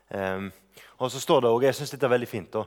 Um, 0.08 0.52
og 0.98 1.10
så 1.10 1.20
står 1.20 1.40
det, 1.40 1.50
og 1.50 1.62
jeg 1.62 1.74
syns 1.74 1.90
dette 1.90 2.06
er 2.06 2.12
veldig 2.12 2.28
fint 2.28 2.52
da, 2.52 2.62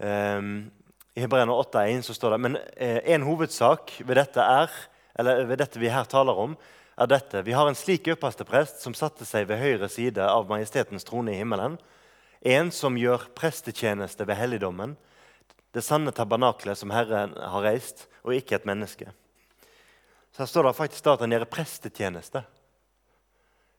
um, 0.00 0.70
I 1.14 1.24
Hebreerne 1.24 1.52
8,1 1.52 2.02
så 2.08 2.16
står 2.16 2.34
det 2.34 2.40
men 2.44 2.58
eh, 2.76 3.00
en 3.14 3.24
hovedsak 3.26 3.96
ved 4.02 4.16
dette 4.16 4.40
er, 4.42 4.72
eller 5.18 5.44
ved 5.48 5.60
dette 5.60 5.80
vi 5.82 5.92
her 5.92 6.08
taler 6.08 6.38
om, 6.38 6.56
er 7.00 7.08
dette. 7.08 7.42
Vi 7.46 7.54
har 7.56 7.68
en 7.68 7.78
slik 7.78 8.08
prest 8.48 8.82
som 8.82 8.94
satte 8.94 9.24
seg 9.24 9.48
ved 9.48 9.60
høyre 9.60 9.88
side 9.88 10.20
av 10.20 10.48
majestetens 10.50 11.06
trone 11.08 11.32
i 11.32 11.38
himmelen. 11.40 11.78
En 12.40 12.70
som 12.72 12.96
gjør 12.96 13.28
prestetjeneste 13.36 14.24
ved 14.28 14.36
helligdommen, 14.36 14.96
det 15.72 15.84
sanne 15.84 16.12
tabernaklet 16.12 16.78
som 16.78 16.90
Herren 16.90 17.36
har 17.36 17.64
reist, 17.64 18.06
og 18.24 18.34
ikke 18.34 18.58
et 18.58 18.68
menneske. 18.68 19.12
Så 20.32 20.42
Her 20.42 20.50
står 20.50 20.68
det 20.68 20.78
faktisk 20.78 21.06
at 21.06 21.22
han 21.24 21.32
gjør 21.32 21.48
prestetjeneste 21.50 22.42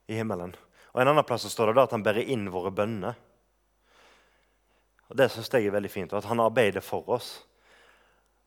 i 0.08 0.18
himmelen. 0.18 0.54
Og 0.92 1.00
En 1.00 1.12
annen 1.12 1.26
plass 1.26 1.46
står 1.48 1.72
det 1.72 1.84
at 1.84 1.94
han 1.94 2.04
bærer 2.04 2.28
inn 2.28 2.50
våre 2.52 2.72
bønner. 2.74 3.16
Og 5.12 5.18
Det 5.18 5.28
synes 5.28 5.50
jeg 5.52 5.66
er 5.68 5.74
veldig 5.74 5.90
fint, 5.92 6.12
at 6.16 6.24
han 6.24 6.40
arbeider 6.40 6.80
for 6.80 7.04
oss. 7.12 7.42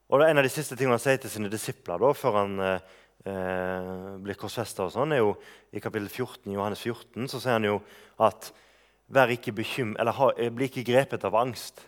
Og 0.09 0.19
det 0.19 0.25
er 0.25 0.31
En 0.31 0.37
av 0.41 0.43
de 0.43 0.49
siste 0.49 0.75
tingene 0.75 0.97
han 0.97 1.03
sier 1.03 1.19
til 1.21 1.29
sine 1.29 1.49
disipler 1.49 2.01
da, 2.01 2.09
før 2.13 2.39
han 2.41 2.59
eh, 2.59 2.79
eh 3.25 4.17
blir 4.17 4.33
korsfesta, 4.33 4.89
sånn, 4.89 5.13
er 5.13 5.21
jo 5.21 5.35
i 5.71 5.79
kapittel 5.79 6.09
14, 6.09 6.51
Johannes 6.51 6.81
14 6.81 7.27
så 7.29 7.39
sier 7.39 7.59
han 7.59 7.69
jo 7.69 7.81
at 8.17 8.51
Vær 9.07 9.29
ikke 9.29 9.53
bekym, 9.53 9.93
eller 9.99 10.17
ha, 10.17 10.31
bli 10.33 10.65
ikke 10.65 10.81
grepet 10.81 11.23
av 11.27 11.35
angst. 11.37 11.83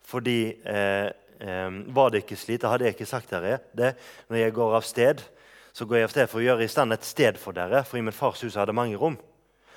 Fordi 0.00 0.56
eh, 0.64 1.10
eh, 1.44 1.76
var 1.92 2.08
det 2.10 2.22
ikke 2.22 2.38
slik, 2.40 2.64
hadde 2.64 2.88
jeg 2.88 2.96
ikke 2.96 3.10
sagt 3.10 3.28
dere 3.28 3.58
det. 3.76 3.92
Når 4.30 4.40
jeg 4.40 4.54
går 4.56 4.78
av 4.78 4.86
sted, 4.88 5.20
så 5.76 5.84
går 5.84 5.98
jeg 5.98 6.08
av 6.08 6.14
sted 6.14 6.32
for 6.32 6.40
å 6.40 6.46
gjøre 6.46 6.64
i 6.64 6.72
stand 6.72 6.96
et 6.96 7.04
sted 7.04 7.36
for 7.36 7.52
dere. 7.52 7.84
For 7.84 8.00
i 8.00 8.04
min 8.06 8.16
fars 8.16 8.40
hus 8.40 8.56
hadde 8.56 8.72
mange 8.72 8.96
rom. 8.96 9.20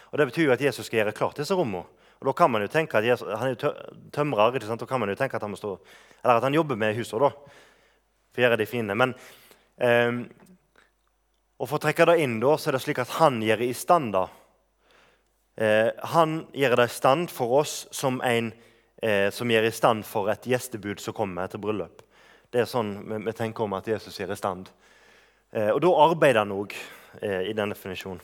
Og 0.07 0.17
Det 0.17 0.29
betyr 0.31 0.47
jo 0.47 0.55
at 0.55 0.63
Jesus 0.63 0.87
skal 0.87 1.01
gjøre 1.01 1.17
klart 1.19 1.43
disse 1.43 1.55
rommene. 1.57 1.83
Og 2.19 2.29
da 2.29 2.33
kan 2.37 2.51
man 2.51 2.63
jo 2.65 2.71
tenke 2.71 2.97
at 2.97 3.05
Jesus, 3.05 3.27
Han 3.27 3.47
er 3.47 3.55
jo 3.55 3.73
tømrer, 4.13 4.55
ikke 4.55 4.65
sant? 4.65 4.81
da 4.81 4.89
kan 4.89 4.99
man 4.99 5.09
jo 5.09 5.15
tenke 5.15 5.37
at 5.37 5.45
han 5.45 5.55
stå, 5.55 5.77
at 6.23 6.43
han 6.43 6.53
jobber 6.53 6.75
med 6.75 6.95
huset 6.97 7.19
da, 7.21 7.29
for 7.29 8.41
å 8.41 8.45
gjøre 8.45 8.57
de 8.57 8.65
fine. 8.69 8.95
Men 8.97 9.13
eh, 9.77 10.25
og 11.57 11.69
For 11.69 11.77
å 11.77 11.81
trekke 11.81 12.05
det 12.05 12.19
inn 12.21 12.39
da, 12.39 12.57
så 12.57 12.69
er 12.69 12.77
det 12.77 12.83
slik 12.83 12.99
at 13.01 13.17
han 13.17 13.41
gjør 13.41 13.63
i 13.65 13.73
stand 13.73 14.11
da, 14.13 14.27
Eh, 15.57 15.89
han 15.97 16.43
gjør 16.53 16.75
det 16.77 16.85
i 16.85 16.93
stand 16.93 17.31
for 17.33 17.55
oss 17.63 17.87
som 17.91 18.19
en 18.21 18.51
eh, 19.01 19.31
som 19.33 19.49
gjør 19.49 19.65
i 19.65 19.73
stand 19.73 20.05
for 20.05 20.29
et 20.29 20.45
gjestebud 20.45 21.01
som 21.01 21.15
kommer 21.17 21.47
etter 21.47 21.61
bryllup. 21.61 22.03
Det 22.53 22.61
er 22.61 22.69
sånn 22.69 22.91
vi, 23.07 23.17
vi 23.25 23.33
tenker 23.33 23.65
om 23.65 23.73
at 23.73 23.89
Jesus 23.89 24.19
gjør 24.19 24.35
i 24.35 24.37
stand. 24.37 24.69
Eh, 25.49 25.71
og 25.71 25.81
da 25.81 25.93
arbeider 26.05 26.43
han 26.43 26.53
òg 26.53 26.75
eh, 26.77 27.49
i 27.49 27.55
den 27.57 27.73
definisjonen. 27.73 28.21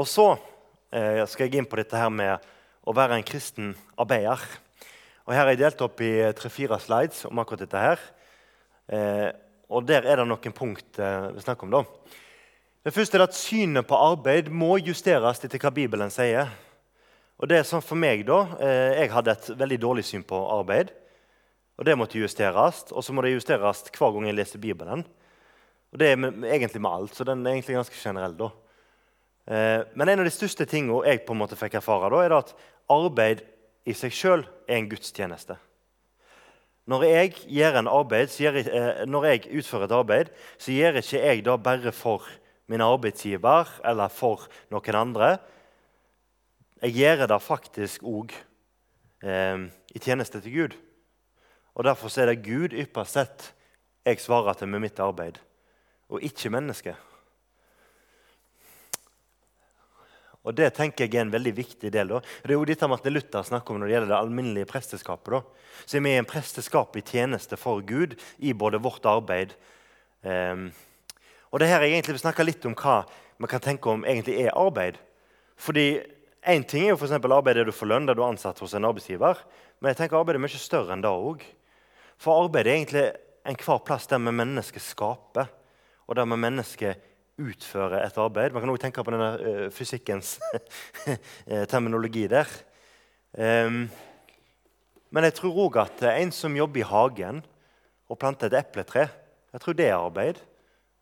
Og 0.00 0.08
så 0.08 0.30
eh, 0.94 1.26
skal 1.26 1.48
jeg 1.48 1.60
inn 1.60 1.68
på 1.68 1.76
dette 1.80 1.98
her 1.98 2.12
med 2.14 2.44
å 2.86 2.94
være 2.94 3.18
en 3.18 3.26
kristen 3.26 3.74
arbeider. 3.98 4.40
Og 5.26 5.32
Her 5.34 5.42
har 5.42 5.54
jeg 5.54 5.62
delt 5.64 5.84
opp 5.84 6.00
i 6.04 6.12
tre-fire 6.36 6.78
slides 6.78 7.24
om 7.26 7.40
akkurat 7.42 7.64
dette. 7.66 7.80
her. 7.80 7.98
Eh, 8.88 9.30
og 9.68 9.86
Der 9.86 10.06
er 10.06 10.16
det 10.16 10.28
noen 10.28 10.52
punkt 10.52 10.96
vi 10.96 11.40
snakker 11.40 11.64
om. 11.64 11.70
da. 11.70 11.84
Det 12.84 12.92
første 12.92 13.16
er 13.16 13.22
at 13.24 13.32
Synet 13.32 13.86
på 13.88 13.96
arbeid 13.96 14.50
må 14.52 14.76
justeres 14.76 15.38
etter 15.40 15.58
hva 15.58 15.70
Bibelen 15.72 16.10
sier. 16.12 16.50
Og 17.40 17.48
det 17.48 17.56
er 17.58 17.66
sånn 17.66 17.82
for 17.82 17.96
meg 17.96 18.26
da, 18.28 18.42
eh, 18.60 19.00
Jeg 19.00 19.10
hadde 19.10 19.30
et 19.32 19.46
veldig 19.58 19.78
dårlig 19.80 20.04
syn 20.04 20.22
på 20.22 20.36
arbeid. 20.36 20.90
og 21.78 21.84
Det 21.84 21.96
måtte 21.96 22.20
justeres. 22.20 22.92
Og 22.92 23.02
så 23.02 23.12
må 23.12 23.22
det 23.22 23.32
justeres 23.32 23.82
hver 23.90 24.12
gang 24.12 24.26
jeg 24.26 24.36
leser 24.36 24.58
Bibelen. 24.58 25.04
Og 25.92 25.98
Det 25.98 26.12
er 26.12 26.16
egentlig 26.16 26.80
med 26.80 26.90
alt, 26.90 27.14
så 27.14 27.24
den 27.24 27.46
er 27.46 27.52
egentlig 27.52 27.76
ganske 27.76 27.96
generell. 27.96 28.36
da. 28.36 28.50
Eh, 29.44 29.80
men 29.94 30.08
en 30.08 30.22
av 30.22 30.24
de 30.26 30.32
største 30.32 30.64
tingene 30.68 31.04
jeg 31.08 31.24
på 31.26 31.34
en 31.34 31.42
måte 31.42 31.58
fikk 31.58 31.76
erfare, 31.80 32.08
da, 32.12 32.22
er 32.24 32.36
at 32.38 32.54
arbeid 32.92 33.44
i 33.84 33.96
seg 33.96 34.14
sjøl 34.16 34.44
er 34.68 34.78
en 34.78 34.88
gudstjeneste. 34.88 35.58
Når 36.88 37.04
jeg, 37.08 37.34
gjør 37.48 37.78
en 37.80 37.88
arbeid, 37.88 38.32
jeg, 38.40 38.64
eh, 38.68 39.04
når 39.08 39.28
jeg 39.30 39.44
utfører 39.60 39.88
et 39.88 39.96
arbeid, 39.96 40.32
så 40.60 40.72
gjør 40.72 41.00
ikke 41.00 41.20
jeg 41.20 41.44
det 41.44 41.58
bare 41.64 41.92
for 41.96 42.28
min 42.68 42.84
arbeidsgiver 42.84 43.70
eller 43.84 44.12
for 44.12 44.48
noen 44.72 45.00
andre. 45.00 45.36
Jeg 46.84 46.96
gjør 46.96 47.26
det 47.28 47.40
faktisk 47.44 48.04
òg 48.04 48.32
eh, 49.24 49.64
i 49.92 50.00
tjeneste 50.00 50.40
til 50.44 50.56
Gud. 50.56 50.76
Og 51.74 51.84
Derfor 51.84 52.12
er 52.20 52.32
det 52.32 52.44
Gud 52.44 52.76
ypperst 52.76 53.16
sett 53.16 53.50
jeg 54.04 54.20
svarer 54.20 54.56
til 54.56 54.68
med 54.68 54.84
mitt 54.84 55.00
arbeid, 55.00 55.38
og 56.12 56.20
ikke 56.22 56.52
mennesket. 56.52 57.13
Og 60.44 60.54
Det 60.54 60.70
tenker 60.76 61.06
jeg 61.06 61.16
er 61.16 61.24
en 61.24 61.32
veldig 61.32 61.54
viktig 61.56 61.90
del. 61.90 62.08
Da. 62.08 62.20
Det 62.44 62.52
er 62.52 62.58
jo 62.58 62.64
dette 62.68 62.88
Martin 62.88 63.14
Luther 63.14 63.42
snakker 63.42 63.74
om 63.74 63.80
når 63.80 63.88
det 63.88 63.94
gjelder 63.94 64.10
det 64.12 64.18
alminnelige 64.18 64.68
presteskapet. 64.68 65.32
Da. 65.32 65.78
Så 65.86 65.96
er 65.96 66.04
vi 66.04 66.12
i 66.12 66.18
en 66.20 66.28
presteskap 66.28 66.96
i 66.96 67.04
tjeneste 67.04 67.56
for 67.56 67.80
Gud 67.80 68.18
i 68.38 68.52
både 68.52 68.82
vårt 68.84 69.06
arbeid 69.08 69.56
um, 70.22 70.68
og 71.54 71.60
det 71.62 71.68
her 71.70 71.84
er 71.84 71.92
egentlig 71.92 72.18
snakke 72.18 72.42
litt 72.42 72.64
om 72.66 72.74
hva 72.74 73.04
man 73.38 73.50
kan 73.50 73.62
tenke 73.62 73.86
om 73.86 74.02
egentlig 74.02 74.40
er 74.42 74.56
arbeid. 74.58 74.98
Fordi 75.54 76.02
Én 76.44 76.60
ting 76.68 76.82
er 76.84 76.90
jo 76.92 76.98
for 77.00 77.08
arbeid 77.08 77.56
der 77.56 77.64
du 77.64 77.72
får 77.72 77.88
lønn, 77.88 78.04
der 78.04 78.18
du 78.18 78.20
er 78.20 78.34
ansatt 78.34 78.58
hos 78.60 78.74
en 78.76 78.84
arbeidsgiver. 78.84 79.38
Men 79.80 79.94
jeg 79.94 79.96
tenker 79.96 80.18
arbeid 80.18 80.36
er 80.36 80.42
mye 80.44 80.58
større 80.60 80.92
enn 80.92 81.00
det 81.00 81.08
òg. 81.08 81.40
For 82.20 82.42
arbeid 82.42 82.66
er 82.66 82.74
egentlig 82.74 83.04
enhver 83.48 83.80
plass 83.86 84.10
der 84.10 84.20
vi 84.20 84.34
mennesker 84.34 84.82
skaper, 84.82 85.48
og 86.04 86.18
der 86.18 86.28
vi 86.28 86.36
mennesker 86.42 86.98
utfører 87.40 88.04
et 88.04 88.18
arbeid. 88.18 88.52
Man 88.52 88.62
kan 88.62 88.70
også 88.70 88.84
tenke 88.86 89.04
på 89.04 89.14
denne 89.14 89.30
uh, 89.40 89.66
fysikkens 89.74 90.36
eh, 91.06 91.64
terminologi 91.70 92.26
der. 92.30 92.50
Um, 93.34 93.88
men 95.10 95.26
jeg 95.26 95.34
tror 95.38 95.60
òg 95.66 95.78
at 95.82 96.04
en 96.14 96.32
som 96.34 96.56
jobber 96.56 96.82
i 96.82 96.86
hagen 96.86 97.42
og 98.10 98.18
planter 98.18 98.50
et 98.50 98.60
epletre, 98.60 99.08
jeg 99.54 99.62
tror 99.62 99.78
det 99.78 99.86
er 99.88 99.96
arbeid. 99.98 100.38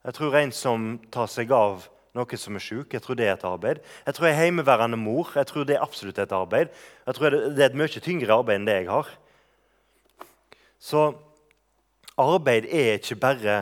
Jeg 0.05 0.15
tror 0.15 0.37
en 0.37 0.53
som 0.53 0.87
tar 1.13 1.29
seg 1.31 1.53
av 1.57 1.87
noen 2.13 2.41
som 2.41 2.57
er 2.59 2.65
syk, 2.65 2.93
jeg 2.93 3.03
tror 3.05 3.17
det 3.17 3.27
er 3.29 3.37
et 3.37 3.45
arbeid. 3.49 3.81
Jeg 4.05 4.17
tror 4.17 4.29
er 4.29 4.41
hjemmeværende 4.45 4.99
mor. 5.01 5.31
Jeg 5.35 5.49
tror 5.49 5.65
det 5.65 5.79
er 5.79 5.85
absolutt 5.85 6.19
et 6.21 6.33
arbeid. 6.37 6.73
Jeg 7.07 7.17
tror 7.17 7.33
det 7.33 7.63
er 7.63 7.71
et 7.71 7.79
mye 7.79 8.03
tyngre 8.05 8.37
arbeid 8.37 8.61
enn 8.61 8.69
det 8.69 8.75
jeg 8.83 8.91
har. 8.91 9.09
Så 10.83 11.07
arbeid 12.21 12.69
er 12.69 12.99
ikke 12.99 13.17
bare 13.23 13.57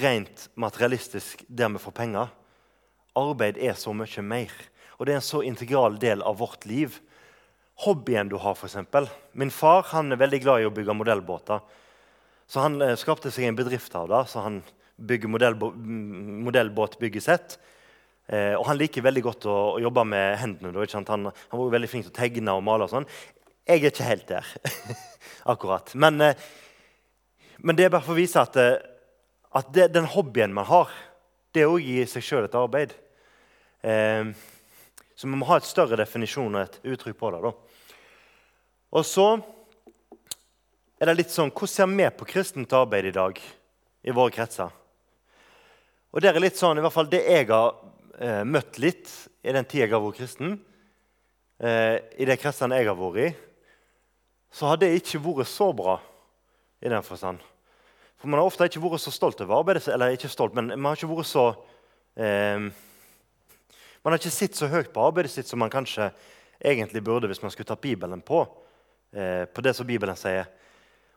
rent 0.00 0.48
materialistisk 0.54 1.44
der 1.48 1.72
vi 1.74 1.82
får 1.82 1.96
penger. 1.96 2.30
Arbeid 3.18 3.58
er 3.60 3.74
så 3.76 3.92
mye 3.92 4.22
mer, 4.24 4.52
og 4.96 5.06
det 5.06 5.14
er 5.14 5.20
en 5.20 5.26
så 5.26 5.42
integral 5.44 5.98
del 6.00 6.22
av 6.24 6.38
vårt 6.40 6.64
liv. 6.66 6.94
Hobbyen 7.84 8.30
du 8.30 8.38
har, 8.40 8.56
f.eks. 8.56 8.76
Min 9.32 9.52
far 9.52 9.82
han 9.92 10.12
er 10.12 10.20
veldig 10.20 10.40
glad 10.44 10.62
i 10.62 10.68
å 10.68 10.74
bygge 10.74 10.96
modellbåter. 10.96 11.60
Så 12.46 12.60
Han 12.60 12.82
eh, 12.82 12.96
skapte 13.00 13.30
seg 13.32 13.48
en 13.48 13.56
bedrift 13.56 13.94
av 13.96 14.08
det. 14.10 14.26
så 14.28 14.40
han 14.44 14.62
bygger 14.96 15.28
modellbåtbyggesett. 15.28 17.58
Eh, 18.28 18.54
og 18.54 18.66
han 18.68 18.78
liker 18.78 19.02
veldig 19.02 19.22
godt 19.24 19.46
å, 19.50 19.56
å 19.76 19.80
jobbe 19.82 20.04
med 20.06 20.36
hendene. 20.40 20.72
Da, 20.76 20.86
han, 20.98 21.30
han, 21.32 21.58
var 21.58 21.74
veldig 21.74 21.90
flink 21.90 22.06
til 22.06 22.14
å 22.14 22.20
tegne 22.20 22.56
og 22.56 22.64
male. 22.66 22.86
og 22.86 22.92
sånn. 22.92 23.08
Jeg 23.66 23.80
er 23.80 23.92
ikke 23.92 24.10
helt 24.10 24.28
der. 24.30 24.46
akkurat. 25.52 25.94
Men, 25.94 26.20
eh, 26.20 26.34
men, 27.58 27.78
det 27.78 27.86
er 27.86 27.94
bare 27.94 28.06
for 28.06 28.14
å 28.14 28.20
vise 28.20 28.42
at, 28.42 28.58
eh, 28.60 28.78
at 29.52 29.72
det, 29.74 29.90
den 29.92 30.08
hobbyen 30.08 30.54
man 30.54 30.68
har, 30.68 30.90
det 31.52 31.68
òg 31.68 31.84
gir 31.84 32.08
seg 32.08 32.24
sjøl 32.24 32.46
et 32.46 32.56
arbeid. 32.56 32.94
Eh, 33.84 34.32
så 35.14 35.28
vi 35.28 35.36
må 35.36 35.46
ha 35.50 35.58
et 35.60 35.68
større 35.68 35.98
definisjon 36.00 36.54
og 36.54 36.62
et 36.64 36.78
uttrykk 36.94 37.18
på 37.20 37.32
det. 37.34 37.42
da. 37.44 37.52
Og 38.92 39.04
så 39.06 39.26
er 41.02 41.10
det 41.10 41.18
litt 41.18 41.32
sånn 41.34 41.50
Hvordan 41.50 41.72
ser 41.72 41.90
vi 41.90 42.08
på 42.16 42.28
kristent 42.30 42.72
arbeid 42.76 43.10
i 43.10 43.14
dag 43.14 43.38
i 43.38 44.14
våre 44.14 44.32
kretser? 44.34 44.72
Og 46.12 46.20
det 46.20 46.28
er 46.28 46.40
litt 46.42 46.58
sånn, 46.60 46.78
i 46.78 46.84
hvert 46.84 46.94
fall 46.94 47.08
det 47.12 47.22
jeg 47.24 47.48
har 47.48 47.72
eh, 48.20 48.42
møtt 48.44 48.78
litt 48.82 49.08
i 49.42 49.54
den 49.54 49.64
tida 49.64 49.86
jeg 49.86 49.94
har 49.94 50.02
vært 50.04 50.18
kristen, 50.20 50.58
eh, 51.62 51.96
i 52.20 52.28
de 52.28 52.36
kretsene 52.36 52.78
jeg 52.78 52.90
har 52.90 52.98
vært 52.98 53.22
i, 53.24 53.30
så 54.52 54.68
har 54.68 54.80
det 54.82 54.92
ikke 54.98 55.22
vært 55.24 55.48
så 55.48 55.70
bra 55.76 55.96
i 56.84 56.92
den 56.92 57.06
forstand. 57.06 57.40
For 58.22 58.30
Man 58.30 58.38
har 58.38 58.46
ofte 58.46 58.70
ikke 58.70 58.80
vært 58.80 59.02
så 59.02 59.10
stolt 59.10 59.40
over 59.42 59.58
arbeidet 59.58 59.90
eller 59.90 60.14
ikke 60.14 60.30
stolt, 60.30 60.54
men 60.54 60.70
man 60.70 60.92
har 60.92 61.00
ikke 61.00 61.10
vært 61.10 61.30
så 61.34 61.50
Eh, 62.16 62.60
man 64.02 64.12
har 64.12 64.20
ikke 64.20 64.34
sett 64.34 64.58
så 64.58 64.68
høyt 64.68 64.92
på 64.92 65.04
arbeidet 65.06 65.32
sitt 65.32 65.48
som 65.48 65.62
man 65.62 65.72
kanskje 65.72 66.10
egentlig 66.60 67.00
burde 67.04 67.30
hvis 67.30 67.40
man 67.42 67.52
skulle 67.54 67.70
tatt 67.70 67.84
Bibelen 67.84 68.20
på. 68.24 68.44
Eh, 69.12 69.44
på 69.48 69.64
det 69.64 69.74
som 69.76 69.88
Bibelen 69.88 70.16
sier. 70.18 70.48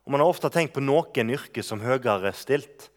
Og 0.05 0.11
Man 0.11 0.21
har 0.21 0.29
ofte 0.29 0.51
tenkt 0.53 0.75
på 0.75 0.83
noen 0.83 1.33
yrker 1.33 1.65
som 1.65 1.81
høyere 1.81 2.31
stilt. 2.33 2.89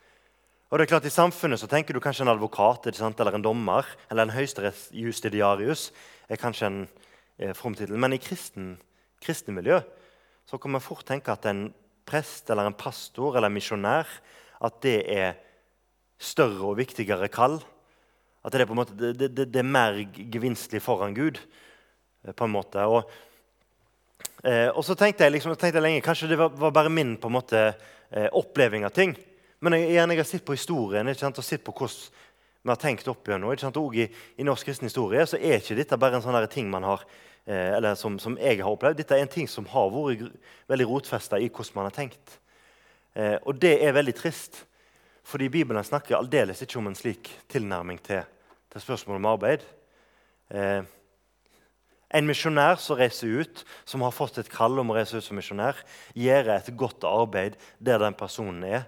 Og 0.69 0.79
det 0.79 0.85
er 0.85 0.93
klart 0.93 1.09
I 1.09 1.15
samfunnet 1.15 1.61
så 1.61 1.67
tenker 1.67 1.97
du 1.97 2.01
kanskje 2.01 2.27
en 2.27 2.35
advokat 2.35 2.87
eller 2.87 3.35
en 3.35 3.43
dommer 3.43 3.87
eller 4.11 4.27
en 4.27 4.37
høyesterettsjustitiarius 4.37 5.91
er 6.29 6.37
kanskje 6.37 6.67
en 6.67 6.89
eh, 7.39 7.55
from 7.55 7.75
tittel. 7.75 7.97
Men 7.97 8.13
i 8.13 8.21
kristen, 8.21 8.77
kristne 9.25 9.55
miljø 9.55 9.81
så 10.47 10.59
kan 10.59 10.71
man 10.71 10.85
fort 10.85 11.07
tenke 11.07 11.33
at 11.33 11.47
en 11.47 11.73
prest 12.09 12.51
eller 12.51 12.69
en 12.69 12.77
pastor 12.79 13.37
eller 13.37 13.51
en 13.51 13.59
misjonær 13.59 14.09
at 14.65 14.81
det 14.83 14.99
er 15.13 15.37
større 16.19 16.73
og 16.73 16.79
viktigere 16.81 17.29
kall. 17.31 17.61
At 18.43 18.55
det 18.55 18.65
er, 18.65 18.75
måte, 18.75 18.97
det, 18.97 19.29
det, 19.37 19.49
det 19.53 19.61
er 19.61 19.67
mer 19.67 20.01
gevinstlig 20.17 20.81
foran 20.83 21.15
Gud. 21.15 21.39
Eh, 22.25 22.33
på 22.33 22.45
en 22.45 22.55
måte. 22.55 22.85
Og, 22.87 23.11
eh, 24.45 24.69
og 24.69 24.85
så 24.87 24.97
tenkte 24.99 25.27
jeg, 25.27 25.37
liksom, 25.37 25.55
tenkte 25.57 25.79
jeg 25.79 25.87
lenge 25.87 26.05
kanskje 26.05 26.31
det 26.33 26.39
var, 26.41 26.53
var 26.55 26.75
bare 26.75 26.93
min 26.93 27.17
måte, 27.31 27.73
eh, 28.11 28.29
oppleving 28.33 28.85
av 28.85 28.95
ting. 28.95 29.17
Men 29.61 29.79
jeg, 29.79 29.93
jeg, 29.97 30.19
har 30.19 30.25
sett 30.29 30.47
på 30.47 30.57
historien 30.57 31.09
og 31.09 31.45
sett 31.45 31.65
på 31.65 31.75
hvordan 31.75 32.15
vi 32.63 32.73
har 32.73 32.81
tenkt 32.81 33.09
opp 33.09 33.29
gjennom. 33.29 33.53
Ikke 33.53 33.67
sant? 33.67 33.79
Og 33.81 33.97
i, 33.97 34.09
i, 34.37 34.47
norsk 34.47 34.69
kristen 34.69 34.89
historie 34.89 35.25
så 35.29 35.39
er 35.39 35.61
ikke 35.61 35.79
dette 35.79 35.99
bare 36.01 36.19
en 36.19 36.25
sånn 36.25 36.39
ting 36.53 36.71
man 36.71 36.87
har, 36.87 37.05
eh, 37.47 37.77
eller 37.79 37.97
som, 37.99 38.19
som, 38.23 38.37
jeg 38.41 38.61
har 38.61 38.71
opplevd. 38.71 38.99
Dette 38.99 39.17
er 39.17 39.25
en 39.25 39.33
ting 39.33 39.49
som 39.51 39.69
har 39.73 39.93
vært 39.95 40.35
veldig 40.71 40.89
rotfesta 40.91 41.39
i 41.39 41.49
hvordan 41.49 41.79
man 41.79 41.89
har 41.91 41.97
tenkt. 41.97 42.39
Eh, 43.15 43.37
og 43.45 43.61
det 43.63 43.79
er 43.85 43.97
veldig 43.97 44.17
trist. 44.19 44.65
Fordi 45.29 45.51
Bibelen 45.53 45.85
snakker 45.85 46.17
aldeles 46.17 46.63
ikke 46.65 46.79
om 46.81 46.87
en 46.89 46.97
slik 46.97 47.29
tilnærming 47.53 47.99
til, 48.05 48.23
til 48.73 48.85
spørsmålet 48.85 49.21
om 49.21 49.33
arbeid. 49.33 49.67
Eh, 50.49 50.87
en 52.09 52.29
misjonær 52.29 52.79
som 52.81 52.97
reiser 52.97 53.43
ut, 53.43 53.65
som 53.85 54.01
har 54.01 54.15
fått 54.17 54.39
et 54.41 54.49
kall 54.49 54.81
om 54.81 54.89
å 54.89 54.97
reise 54.97 55.21
ut 55.21 55.25
som 55.27 55.37
misjonær, 55.37 55.77
gjør 56.17 56.55
et 56.55 56.71
godt 56.81 57.05
arbeid 57.05 57.59
der 57.85 58.01
den 58.01 58.17
personen 58.17 58.65
er. 58.65 58.87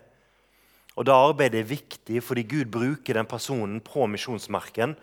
Og 0.97 1.07
Det 1.07 1.15
arbeidet 1.15 1.61
er 1.61 1.69
viktig 1.71 2.23
fordi 2.23 2.43
Gud 2.43 2.71
bruker 2.73 3.15
den 3.15 3.27
personen 3.27 3.81
på 3.81 4.07
misjonsmarken. 4.07 4.97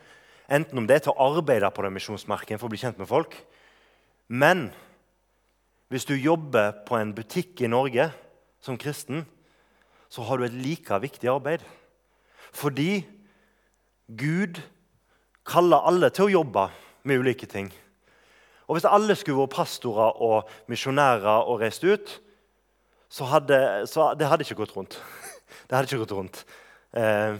Enten 0.51 0.77
om 0.77 0.87
det 0.87 0.95
er 0.95 1.05
til 1.07 1.15
å 1.15 1.31
arbeide 1.35 1.71
på 1.71 1.83
den 1.83 1.95
misjonsmarken 1.95 2.59
for 2.59 2.67
å 2.67 2.73
bli 2.73 2.81
kjent 2.81 2.99
med 2.99 3.09
folk. 3.09 3.35
Men 4.27 4.69
hvis 5.87 6.05
du 6.05 6.15
jobber 6.15 6.73
på 6.87 6.99
en 6.99 7.13
butikk 7.15 7.61
i 7.63 7.71
Norge 7.71 8.09
som 8.63 8.77
kristen, 8.77 9.25
så 10.09 10.23
har 10.27 10.37
du 10.37 10.45
et 10.45 10.55
like 10.55 10.99
viktig 11.03 11.29
arbeid. 11.31 11.63
Fordi 12.51 13.05
Gud 14.07 14.59
kaller 15.47 15.87
alle 15.87 16.09
til 16.11 16.27
å 16.27 16.35
jobbe 16.39 16.67
med 17.07 17.23
ulike 17.23 17.47
ting. 17.47 17.71
Og 18.67 18.75
Hvis 18.75 18.87
alle 18.87 19.15
skulle 19.15 19.39
vært 19.39 19.55
pastorer 19.55 20.21
og 20.23 20.49
misjonærer 20.67 21.47
og 21.47 21.61
reist 21.61 21.83
ut, 21.87 22.17
så 23.07 23.23
hadde 23.31 23.87
så 23.87 24.11
det 24.19 24.27
hadde 24.27 24.43
ikke 24.43 24.59
gått 24.59 24.75
rundt. 24.75 24.99
Det 25.67 25.75
hadde 25.75 25.89
ikke 25.89 26.03
gått 26.05 26.17
rundt. 26.17 26.41
Eh, 26.97 27.37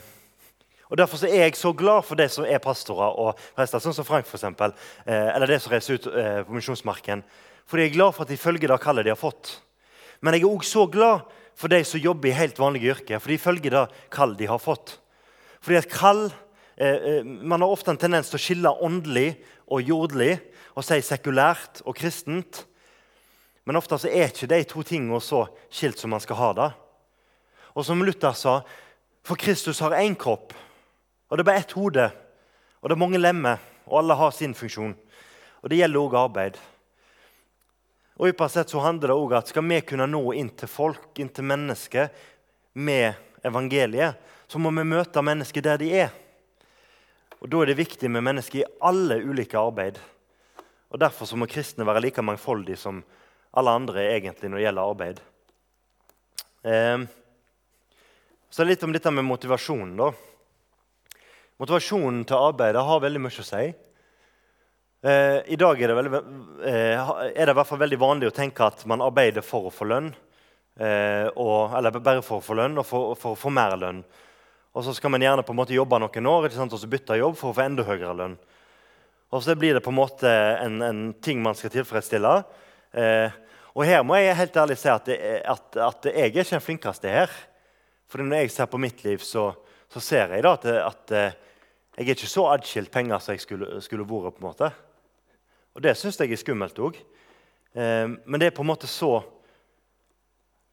og 0.88 0.98
Derfor 0.98 1.26
er 1.28 1.44
jeg 1.44 1.58
så 1.60 1.74
glad 1.76 2.06
for 2.08 2.16
det 2.16 2.30
som 2.32 2.46
er 2.48 2.64
pastorer 2.64 3.18
og 3.20 3.40
prester, 3.56 3.82
sånn 3.84 3.96
som 3.96 4.08
Frank, 4.08 4.28
for 4.30 4.40
eksempel, 4.40 4.72
eh, 5.06 5.34
eller 5.36 5.52
det 5.52 5.60
som 5.62 5.74
reiser 5.74 6.00
ut 6.00 6.08
eh, 6.08 6.44
på 6.48 6.56
misjonsmarken. 6.56 7.24
Fordi 7.68 7.84
jeg 7.84 7.92
er 7.92 7.98
glad 7.98 8.16
for 8.16 8.24
at 8.24 8.32
de 8.32 8.40
følger 8.40 8.72
det 8.72 8.80
kallet 8.84 9.08
de 9.08 9.12
har 9.12 9.20
fått. 9.20 9.58
Men 10.24 10.34
jeg 10.34 10.46
er 10.46 10.54
òg 10.54 10.64
så 10.66 10.86
glad 10.90 11.28
for 11.58 11.74
de 11.74 11.82
som 11.86 12.00
jobber 12.00 12.30
i 12.30 12.38
helt 12.38 12.60
vanlige 12.62 12.94
yrker, 12.94 13.20
for 13.20 13.34
de 13.34 13.42
følger 13.42 13.74
det 13.74 13.84
kall 14.14 14.36
de 14.38 14.48
har 14.48 14.62
fått. 14.62 14.98
Fordi 15.60 15.80
et 15.82 15.92
kall, 15.92 16.32
eh, 16.78 17.20
eh, 17.20 17.24
Man 17.24 17.62
har 17.62 17.70
ofte 17.70 17.92
en 17.92 17.98
tendens 17.98 18.30
til 18.30 18.38
å 18.38 18.42
skille 18.42 18.82
åndelig 18.82 19.38
og 19.68 19.82
jordlig 19.82 20.40
og 20.76 20.84
si 20.84 21.02
sekulært 21.02 21.82
og 21.86 21.96
kristent. 21.96 22.66
Men 23.66 23.76
ofte 23.76 23.98
så 23.98 24.08
er 24.08 24.30
ikke 24.30 24.48
de 24.48 24.64
to 24.64 24.84
tingene 24.84 25.20
så 25.20 25.48
skilt 25.70 26.00
som 26.00 26.10
man 26.10 26.22
skal 26.22 26.36
ha 26.36 26.54
det. 26.54 26.74
Og 27.78 27.86
som 27.86 28.02
Luther 28.02 28.34
sa, 28.34 28.62
for 29.22 29.38
Kristus 29.38 29.84
har 29.86 29.94
én 30.00 30.16
kropp, 30.18 30.56
og 31.30 31.38
det 31.38 31.44
er 31.44 31.50
bare 31.52 31.62
ett 31.62 31.76
hode. 31.78 32.08
Og 32.82 32.90
det 32.90 32.96
er 32.96 33.02
mange 33.04 33.20
lemmer, 33.22 33.62
og 33.86 34.00
alle 34.00 34.16
har 34.18 34.32
sin 34.34 34.56
funksjon. 34.58 34.96
Og 35.62 35.70
det 35.70 35.78
gjelder 35.82 36.02
òg 36.02 36.16
arbeid. 36.18 36.58
Og 38.18 38.32
Ypperst 38.32 38.58
sett 38.58 38.74
så 38.74 38.82
handler 38.82 39.12
det 39.12 39.18
også 39.18 39.38
at 39.38 39.52
Skal 39.52 39.68
vi 39.68 39.82
kunne 39.86 40.08
nå 40.10 40.22
inn 40.34 40.50
til 40.58 40.72
folk, 40.72 41.12
inn 41.20 41.30
til 41.30 41.46
mennesker, 41.46 42.10
med 42.78 43.14
evangeliet, 43.46 44.18
så 44.48 44.60
må 44.62 44.70
vi 44.70 44.86
møte 44.86 45.22
mennesker 45.22 45.64
der 45.66 45.80
de 45.82 45.88
er. 46.06 46.12
Og 47.42 47.50
Da 47.50 47.62
er 47.62 47.66
det 47.72 47.78
viktig 47.78 48.10
med 48.10 48.24
mennesker 48.24 48.60
i 48.60 48.68
alle 48.82 49.18
ulike 49.22 49.58
arbeid. 49.58 49.98
Og 50.90 51.00
Derfor 51.00 51.26
så 51.26 51.36
må 51.36 51.50
kristne 51.50 51.86
være 51.86 52.02
like 52.02 52.22
mangfoldige 52.22 52.78
som 52.78 53.04
alle 53.54 53.70
andre 53.70 54.06
egentlig 54.14 54.50
når 54.50 54.58
det 54.58 54.66
gjelder 54.66 54.90
arbeid. 54.90 55.20
Eh, 56.64 57.08
så 58.50 58.64
litt 58.64 58.84
om 58.84 58.94
dette 58.96 59.12
med 59.12 59.26
motivasjonen. 59.28 59.98
da. 59.98 60.12
Motivasjonen 61.60 62.24
til 62.26 62.38
arbeidet 62.38 62.84
har 62.86 63.04
veldig 63.04 63.22
mye 63.22 63.44
å 63.44 63.46
si. 63.46 63.66
Eh, 65.04 65.40
I 65.54 65.58
dag 65.60 65.82
er 65.82 65.88
det, 65.88 65.96
veldig, 65.98 66.20
eh, 66.66 67.10
er 67.34 67.46
det, 67.46 67.52
i 67.52 67.58
hvert 67.58 67.68
fall 67.68 67.82
veldig 67.82 68.00
vanlig 68.00 68.30
å 68.30 68.36
tenke 68.36 68.66
at 68.66 68.86
man 68.86 69.02
arbeider 69.02 69.46
for 69.46 69.68
å 69.68 69.74
få 69.74 69.86
lønn. 69.86 70.14
Eh, 70.78 71.28
og, 71.36 71.74
eller 71.78 71.92
bare 71.98 72.22
for 72.22 72.38
å 72.38 72.46
få 72.46 72.58
lønn 72.58 72.78
og 72.78 72.86
for, 72.86 73.16
for 73.18 73.34
å 73.34 73.40
få 73.40 73.50
mer 73.54 73.76
lønn. 73.78 74.04
Og 74.78 74.86
så 74.86 74.94
skal 74.94 75.10
man 75.10 75.22
gjerne 75.22 75.44
på 75.46 75.54
en 75.54 75.60
måte 75.60 75.74
jobbe 75.74 76.00
noen 76.00 76.30
år 76.30 76.48
og 76.54 76.78
så 76.78 76.90
bytte 76.90 77.18
jobb 77.18 77.36
for 77.38 77.50
å 77.50 77.58
få 77.58 77.66
enda 77.66 77.84
høyere 77.84 78.14
lønn. 78.14 78.38
Og 79.34 79.44
så 79.44 79.56
blir 79.58 79.74
det 79.74 79.84
på 79.84 79.92
en 79.92 79.98
måte 79.98 80.30
en, 80.30 80.82
en 80.82 81.14
ting 81.20 81.42
man 81.44 81.58
skal 81.58 81.74
tilfredsstille. 81.74 82.36
Og 83.74 83.84
her 83.84 84.06
må 84.06 84.16
jeg 84.22 84.38
helt 84.38 84.60
ærlig 84.62 84.78
si 84.80 84.88
at, 84.90 85.10
det, 85.10 85.18
at, 85.44 85.66
at 85.82 86.06
jeg 86.08 86.30
er 86.30 86.30
ikke 86.32 86.46
den 86.54 86.64
flinkeste 86.64 87.12
her. 87.12 87.34
For 88.08 88.24
når 88.24 88.46
jeg 88.46 88.54
ser 88.56 88.70
på 88.72 88.80
mitt 88.82 89.04
liv, 89.04 89.22
så, 89.24 89.50
så 89.92 90.04
ser 90.04 90.34
jeg 90.36 90.46
da 90.46 90.56
at, 90.56 90.66
at, 90.66 91.14
eh, 91.16 91.38
jeg 91.98 92.06
er 92.06 92.16
ikke 92.16 92.30
så 92.30 92.46
adskilt 92.54 92.92
penger 92.94 93.20
som 93.24 93.36
jeg 93.36 93.44
skulle, 93.44 93.82
skulle 93.84 94.06
vært. 94.08 94.38
på 94.38 94.44
en 94.44 94.50
måte. 94.50 94.72
Og 95.76 95.84
det 95.84 95.96
syns 95.98 96.20
jeg 96.22 96.32
er 96.32 96.40
skummelt 96.40 96.80
òg. 96.80 97.00
Eh, 97.74 98.06
men 98.08 98.40
det 98.40 98.52
er 98.52 98.56
på 98.56 98.64
en 98.66 98.72
måte 98.72 98.90
så 98.90 99.20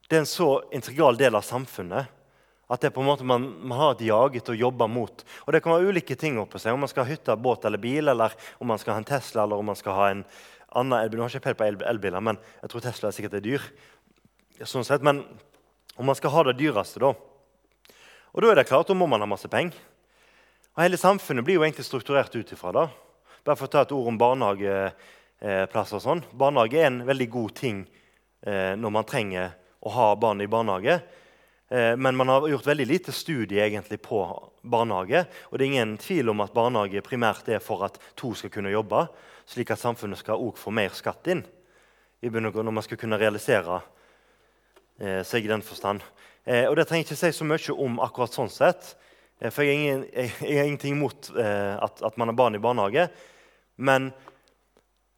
Det 0.04 0.18
er 0.18 0.20
en 0.20 0.28
så 0.28 0.60
integral 0.76 1.16
del 1.16 1.34
av 1.34 1.42
samfunnet 1.42 2.10
at 2.68 2.80
det 2.80 2.88
er 2.88 2.94
på 2.96 3.02
en 3.02 3.08
måte 3.08 3.24
man, 3.24 3.44
man 3.64 3.78
har 3.78 3.94
et 3.94 4.04
jaget 4.06 4.48
å 4.52 4.56
jobbe 4.56 4.86
mot. 4.88 5.24
Og 5.44 5.52
Det 5.52 5.60
kan 5.64 5.74
være 5.74 5.92
ulike 5.92 6.16
ting 6.16 6.38
oppe 6.40 6.60
seg, 6.60 6.72
om 6.72 6.80
man 6.84 6.90
skal 6.90 7.04
ha 7.04 7.12
hytte, 7.12 7.36
båt 7.36 7.64
eller 7.68 7.80
bil, 7.80 8.08
eller 8.08 8.32
om 8.58 8.70
man 8.72 8.80
skal 8.80 8.96
ha 8.96 9.02
en 9.02 9.08
Tesla 9.08 9.44
eller 9.44 9.60
om 9.60 9.68
man 9.68 9.78
skal 9.78 9.96
ha 9.96 10.06
en 10.12 10.22
annen 10.74 10.96
elbil. 10.98 11.20
Nå 11.20 11.26
har 11.26 11.36
ikke 11.36 11.54
peiling 11.54 11.80
på 11.82 11.88
elbiler, 11.88 12.24
men 12.24 12.40
jeg 12.62 12.72
tror 12.72 12.84
Tesla 12.86 13.10
er 13.10 13.16
sikkert 13.16 13.36
er 13.38 13.44
dyr. 13.44 13.66
Sånn 14.64 14.86
sett, 14.86 15.04
Men 15.04 15.22
om 15.96 16.06
man 16.06 16.16
skal 16.18 16.30
ha 16.30 16.42
det 16.48 16.58
dyreste, 16.58 17.00
da 17.00 17.14
Og 18.34 18.42
da 18.42 18.50
er 18.50 18.56
det 18.58 18.66
klart, 18.66 18.88
da 18.88 18.94
må 18.98 19.06
man 19.06 19.22
ha 19.22 19.26
masse 19.30 19.48
penger. 19.48 19.76
Og 20.74 20.82
Hele 20.82 20.98
samfunnet 20.98 21.44
blir 21.46 21.54
jo 21.54 21.62
egentlig 21.62 21.84
strukturert 21.86 22.34
ut 22.34 22.52
ifra 22.52 22.72
det. 22.74 22.88
Bare 23.46 23.56
for 23.56 23.68
å 23.68 23.70
ta 23.70 23.84
et 23.84 23.92
ord 23.94 24.08
om 24.10 24.18
barnehageplasser. 24.18 25.96
og 25.96 26.02
sånn. 26.02 26.22
Barnehage 26.32 26.80
er 26.80 26.88
en 26.88 27.04
veldig 27.06 27.28
god 27.30 27.54
ting 27.54 27.84
eh, 28.42 28.74
når 28.74 28.90
man 28.90 29.06
trenger 29.06 29.54
å 29.80 29.92
ha 29.94 30.08
barn 30.18 30.42
i 30.42 30.50
barnehage. 30.50 30.98
Eh, 31.70 31.94
men 31.96 32.16
man 32.16 32.28
har 32.28 32.48
gjort 32.48 32.66
veldig 32.66 32.86
lite 32.90 33.12
studie 33.12 33.62
egentlig 33.62 34.00
på 34.02 34.24
barnehage. 34.62 35.26
Og 35.52 35.58
det 35.58 35.64
er 35.64 35.72
ingen 35.72 35.96
tvil 35.96 36.34
om 36.34 36.42
at 36.42 36.56
barnehage 36.56 37.06
primært 37.06 37.48
er 37.54 37.62
for 37.62 37.86
at 37.86 38.00
to 38.18 38.34
skal 38.34 38.50
kunne 38.50 38.74
jobbe, 38.74 39.06
slik 39.46 39.70
at 39.70 39.78
samfunnet 39.78 40.18
skal 40.18 40.42
også 40.42 40.66
få 40.66 40.74
mer 40.74 40.90
skatt 40.90 41.30
inn 41.30 41.46
i 42.24 42.30
når 42.32 42.72
man 42.72 42.82
skal 42.82 42.98
kunne 42.98 43.20
realisere 43.20 43.82
seg 45.26 45.44
i 45.44 45.50
den 45.50 45.64
forstand. 45.64 46.04
Eh, 46.44 46.68
og 46.68 46.76
Det 46.76 46.86
trenger 46.88 47.04
jeg 47.04 47.10
ikke 47.10 47.22
si 47.22 47.32
så 47.38 47.48
mye 47.48 47.78
om 47.86 47.98
akkurat 48.04 48.34
sånn 48.34 48.52
sett. 48.52 48.94
for 49.50 49.62
jeg 49.62 50.06
har, 50.14 50.64
ingenting 50.64 50.94
imot 50.94 51.30
at, 51.36 52.02
at, 52.02 52.16
man 52.16 52.28
har 52.28 52.36
barn 52.38 52.54
i 52.54 52.62
barnehage. 52.62 53.08
Men 53.76 54.12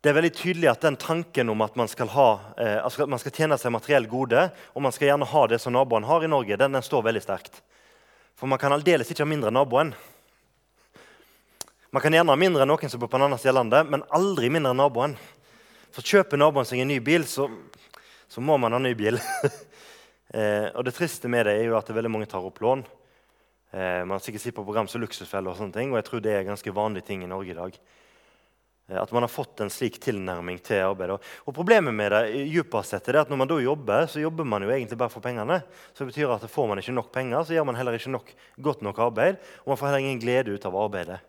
det 0.07 0.13
er 0.13 0.21
veldig 0.21 0.37
tydelig 0.39 0.69
at 0.71 0.85
den 0.85 0.97
tanken 1.03 1.49
om 1.51 1.63
at 1.65 1.75
man 1.75 1.89
skal, 1.91 2.07
ha, 2.15 2.27
eh, 2.63 2.77
at 2.79 3.09
man 3.11 3.19
skal 3.19 3.33
tjene 3.35 3.57
seg 3.59 3.73
materiell 3.75 4.05
gode, 4.07 4.45
og 4.71 4.85
man 4.85 4.93
skal 4.95 5.09
gjerne 5.11 5.27
ha 5.27 5.41
det 5.51 5.59
som 5.59 5.75
naboen 5.75 6.07
har 6.07 6.23
i 6.23 6.29
Norge, 6.31 6.59
den, 6.61 6.77
den 6.77 6.85
står 6.85 7.09
veldig 7.09 7.23
sterkt. 7.25 7.59
For 8.39 8.47
man 8.47 8.61
kan 8.63 8.71
aldeles 8.77 9.11
ikke 9.11 9.25
ha 9.25 9.29
mindre 9.29 9.51
enn 9.51 9.59
naboen. 9.59 9.91
Man 11.91 12.05
kan 12.05 12.15
gjerne 12.15 12.31
ha 12.31 12.39
mindre 12.39 12.63
enn 12.63 12.71
noen 12.71 12.93
som 12.93 13.03
bor 13.03 13.11
på 13.11 13.19
en 13.19 13.27
annen 13.27 13.41
side 13.43 13.51
av 13.51 13.59
landet, 13.59 13.91
men 13.91 14.07
aldri 14.15 14.53
mindre 14.53 14.77
enn 14.77 14.83
naboen. 14.85 15.17
For 15.97 16.07
kjøper 16.07 16.39
naboen 16.39 16.71
seg 16.71 16.85
en 16.85 16.93
ny 16.93 17.01
bil, 17.03 17.27
så, 17.27 17.49
så 18.29 18.43
må 18.43 18.57
man 18.59 18.75
ha 18.75 18.81
ny 18.83 18.95
bil. 18.99 19.19
eh, 20.37 20.69
og 20.73 20.87
det 20.87 20.95
triste 20.97 21.31
med 21.33 21.47
det 21.49 21.59
er 21.59 21.69
jo 21.71 21.77
at 21.79 21.91
veldig 21.91 22.13
mange 22.13 22.31
tar 22.31 22.47
opp 22.47 22.61
lån. 22.63 22.85
Eh, 23.71 24.03
man 24.07 24.17
har 24.17 24.25
sikkert 24.25 24.47
sett 24.47 24.57
på 24.57 24.65
program 24.65 24.89
som 24.89 25.03
Luksusfelle 25.03 25.51
og 25.51 25.59
sånne 25.59 25.75
ting, 25.75 25.93
og 25.93 26.01
jeg 26.01 26.09
tror 26.09 26.25
det 26.25 26.35
er 26.35 26.49
ganske 26.49 26.75
vanlige 26.75 27.09
ting 27.11 27.25
i 27.27 27.31
Norge 27.31 27.53
i 27.53 27.59
dag. 27.59 27.79
Eh, 28.89 29.03
at 29.03 29.13
man 29.13 29.27
har 29.27 29.33
fått 29.33 29.61
en 29.61 29.71
slik 29.73 29.99
tilnærming 30.03 30.59
til 30.65 30.85
arbeidet. 30.87 31.19
Og 31.45 31.55
Problemet 31.55 31.95
med 31.95 32.13
det 32.15 32.23
dypest 32.53 32.95
sett 32.95 33.11
er 33.11 33.21
at 33.23 33.31
når 33.33 33.43
man 33.43 33.51
da 33.51 33.61
jobber, 33.61 34.07
så 34.11 34.23
jobber 34.23 34.47
man 34.49 34.65
jo 34.65 34.73
egentlig 34.73 34.99
bare 34.99 35.13
for 35.13 35.25
pengene. 35.25 35.61
Så 35.93 36.05
det 36.05 36.13
betyr 36.13 36.35
at 36.37 36.51
Får 36.51 36.69
man 36.71 36.83
ikke 36.83 36.95
nok 36.95 37.13
penger, 37.13 37.43
så 37.45 37.57
gjør 37.57 37.67
man 37.71 37.79
heller 37.79 37.99
ikke 37.99 38.15
nok, 38.15 38.35
godt 38.59 38.85
nok 38.87 38.99
arbeid. 39.11 39.41
Og 39.65 39.75
man 39.75 39.81
får 39.81 39.91
heller 39.91 40.05
ingen 40.07 40.23
glede 40.23 40.55
ut 40.55 40.67
av 40.67 40.79
arbeidet. 40.87 41.21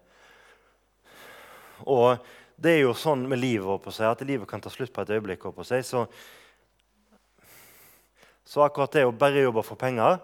Og 1.85 2.17
det 2.57 2.73
er 2.73 2.83
jo 2.85 2.95
sånn 2.97 3.27
med 3.29 3.41
livet 3.41 3.81
på 3.83 3.93
seg, 3.93 4.09
at 4.09 4.25
livet 4.25 4.49
kan 4.49 4.61
ta 4.61 4.69
slutt 4.73 4.93
på 4.93 5.03
et 5.03 5.13
øyeblikk. 5.13 5.43
på 5.53 5.65
seg, 5.65 5.85
så, 5.85 6.07
så 8.47 8.63
akkurat 8.63 8.95
det 8.95 9.03
å 9.07 9.15
bare 9.15 9.43
jobbe 9.43 9.63
for 9.65 9.79
penger 9.79 10.21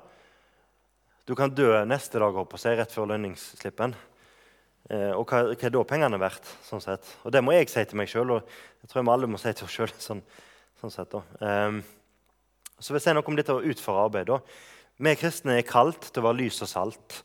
Du 1.27 1.35
kan 1.35 1.51
dø 1.51 1.69
neste 1.87 2.19
dag 2.19 2.35
på 2.35 2.59
se, 2.59 2.73
rett 2.75 2.91
før 2.91 3.07
lønningsslippen. 3.13 3.93
Eh, 4.91 5.11
og 5.15 5.23
hva, 5.23 5.39
hva, 5.53 5.55
er 5.55 5.71
da 5.71 5.83
pengene 5.87 6.19
verdt? 6.19 6.49
sånn 6.67 6.83
sett? 6.83 7.07
Og 7.23 7.31
det 7.31 7.39
må 7.39 7.53
jeg 7.55 7.69
si 7.71 7.83
til 7.87 7.99
meg 7.99 8.11
sjøl, 8.11 8.33
og 8.35 8.49
det 8.81 8.89
tror 8.91 9.05
vi 9.05 9.13
alle 9.13 9.29
må 9.31 9.39
si 9.39 9.53
til 9.55 9.67
oss 9.67 9.77
sjøl. 9.77 9.93
Sånn, 10.07 10.19
sånn 10.81 10.91
sett, 10.91 11.15
um, 11.15 11.79
så 12.75 12.91
vil 12.91 12.99
jeg 12.99 13.05
si 13.05 13.15
noe 13.15 13.31
om 13.31 13.39
dette 13.39 13.55
å 13.55 13.63
utføre 13.63 14.03
arbeid. 14.09 14.27
Da. 14.27 14.41
Vi 14.99 15.15
kristne 15.15 15.55
er 15.61 15.67
kalt 15.67 16.09
til 16.09 16.19
å 16.19 16.27
være 16.27 16.41
lys 16.41 16.59
og 16.65 16.71
salt. 16.73 17.21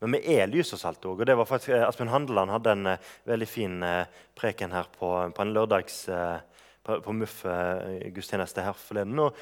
Men 0.00 0.16
vi 0.16 0.38
er 0.38 0.48
lys 0.48 0.72
og 0.72 0.80
salt 0.80 1.04
òg. 1.04 1.20
Og 1.20 1.28
det 1.28 1.36
var 1.36 1.46
faktisk, 1.46 1.74
eh, 1.76 1.84
Asbjørn 1.84 2.14
Handeland 2.14 2.56
hadde 2.56 2.72
en 2.72 2.94
uh, 2.94 3.10
veldig 3.28 3.50
fin 3.50 3.76
uh, 3.84 4.08
preken 4.38 4.72
her 4.72 4.88
på, 4.96 5.12
på 5.36 5.44
en 5.44 5.52
lørdags 5.52 6.06
uh, 6.08 6.40
på, 6.82 6.96
på 7.04 7.14
MUF-gudstjeneste 7.20 8.64
her 8.64 8.80
forleden. 8.80 9.20
Og, 9.28 9.36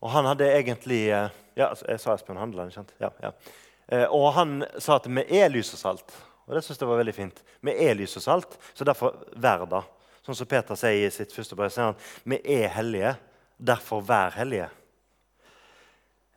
og, 0.00 0.10
han 0.14 0.28
hadde 0.30 0.48
egentlig 0.56 1.06
Ja, 1.10 1.70
jeg 1.74 2.00
sa 2.00 2.14
Espen 2.14 2.38
Handeland, 2.40 2.70
ikke 2.70 2.80
sant? 2.80 2.92
Ja, 3.02 3.10
ja. 3.20 4.06
og 4.08 4.30
han 4.36 4.60
sa 4.80 4.96
at 4.96 5.08
vi 5.10 5.24
er 5.40 5.50
lys 5.52 5.74
og 5.76 5.80
salt. 5.82 6.14
Og 6.50 6.56
det 6.56 6.64
synes 6.64 6.80
jeg 6.80 6.88
var 6.88 6.98
veldig 6.98 7.14
fint. 7.14 7.42
Vi 7.62 7.74
er 7.84 7.94
lys 7.98 8.16
og 8.18 8.24
salt, 8.24 8.56
så 8.74 8.86
derfor 8.86 9.18
vær 9.38 9.66
det. 9.70 9.82
Sånn 10.26 10.38
som 10.38 10.48
Peter 10.50 10.78
sier 10.78 11.06
i 11.06 11.12
sitt 11.14 11.32
første 11.34 11.56
brev. 11.58 11.70
sier 11.70 11.90
han, 11.90 11.98
Vi 12.24 12.40
er 12.42 12.72
hellige, 12.74 13.14
derfor 13.56 14.02
vær 14.02 14.34
hellige. 14.34 14.70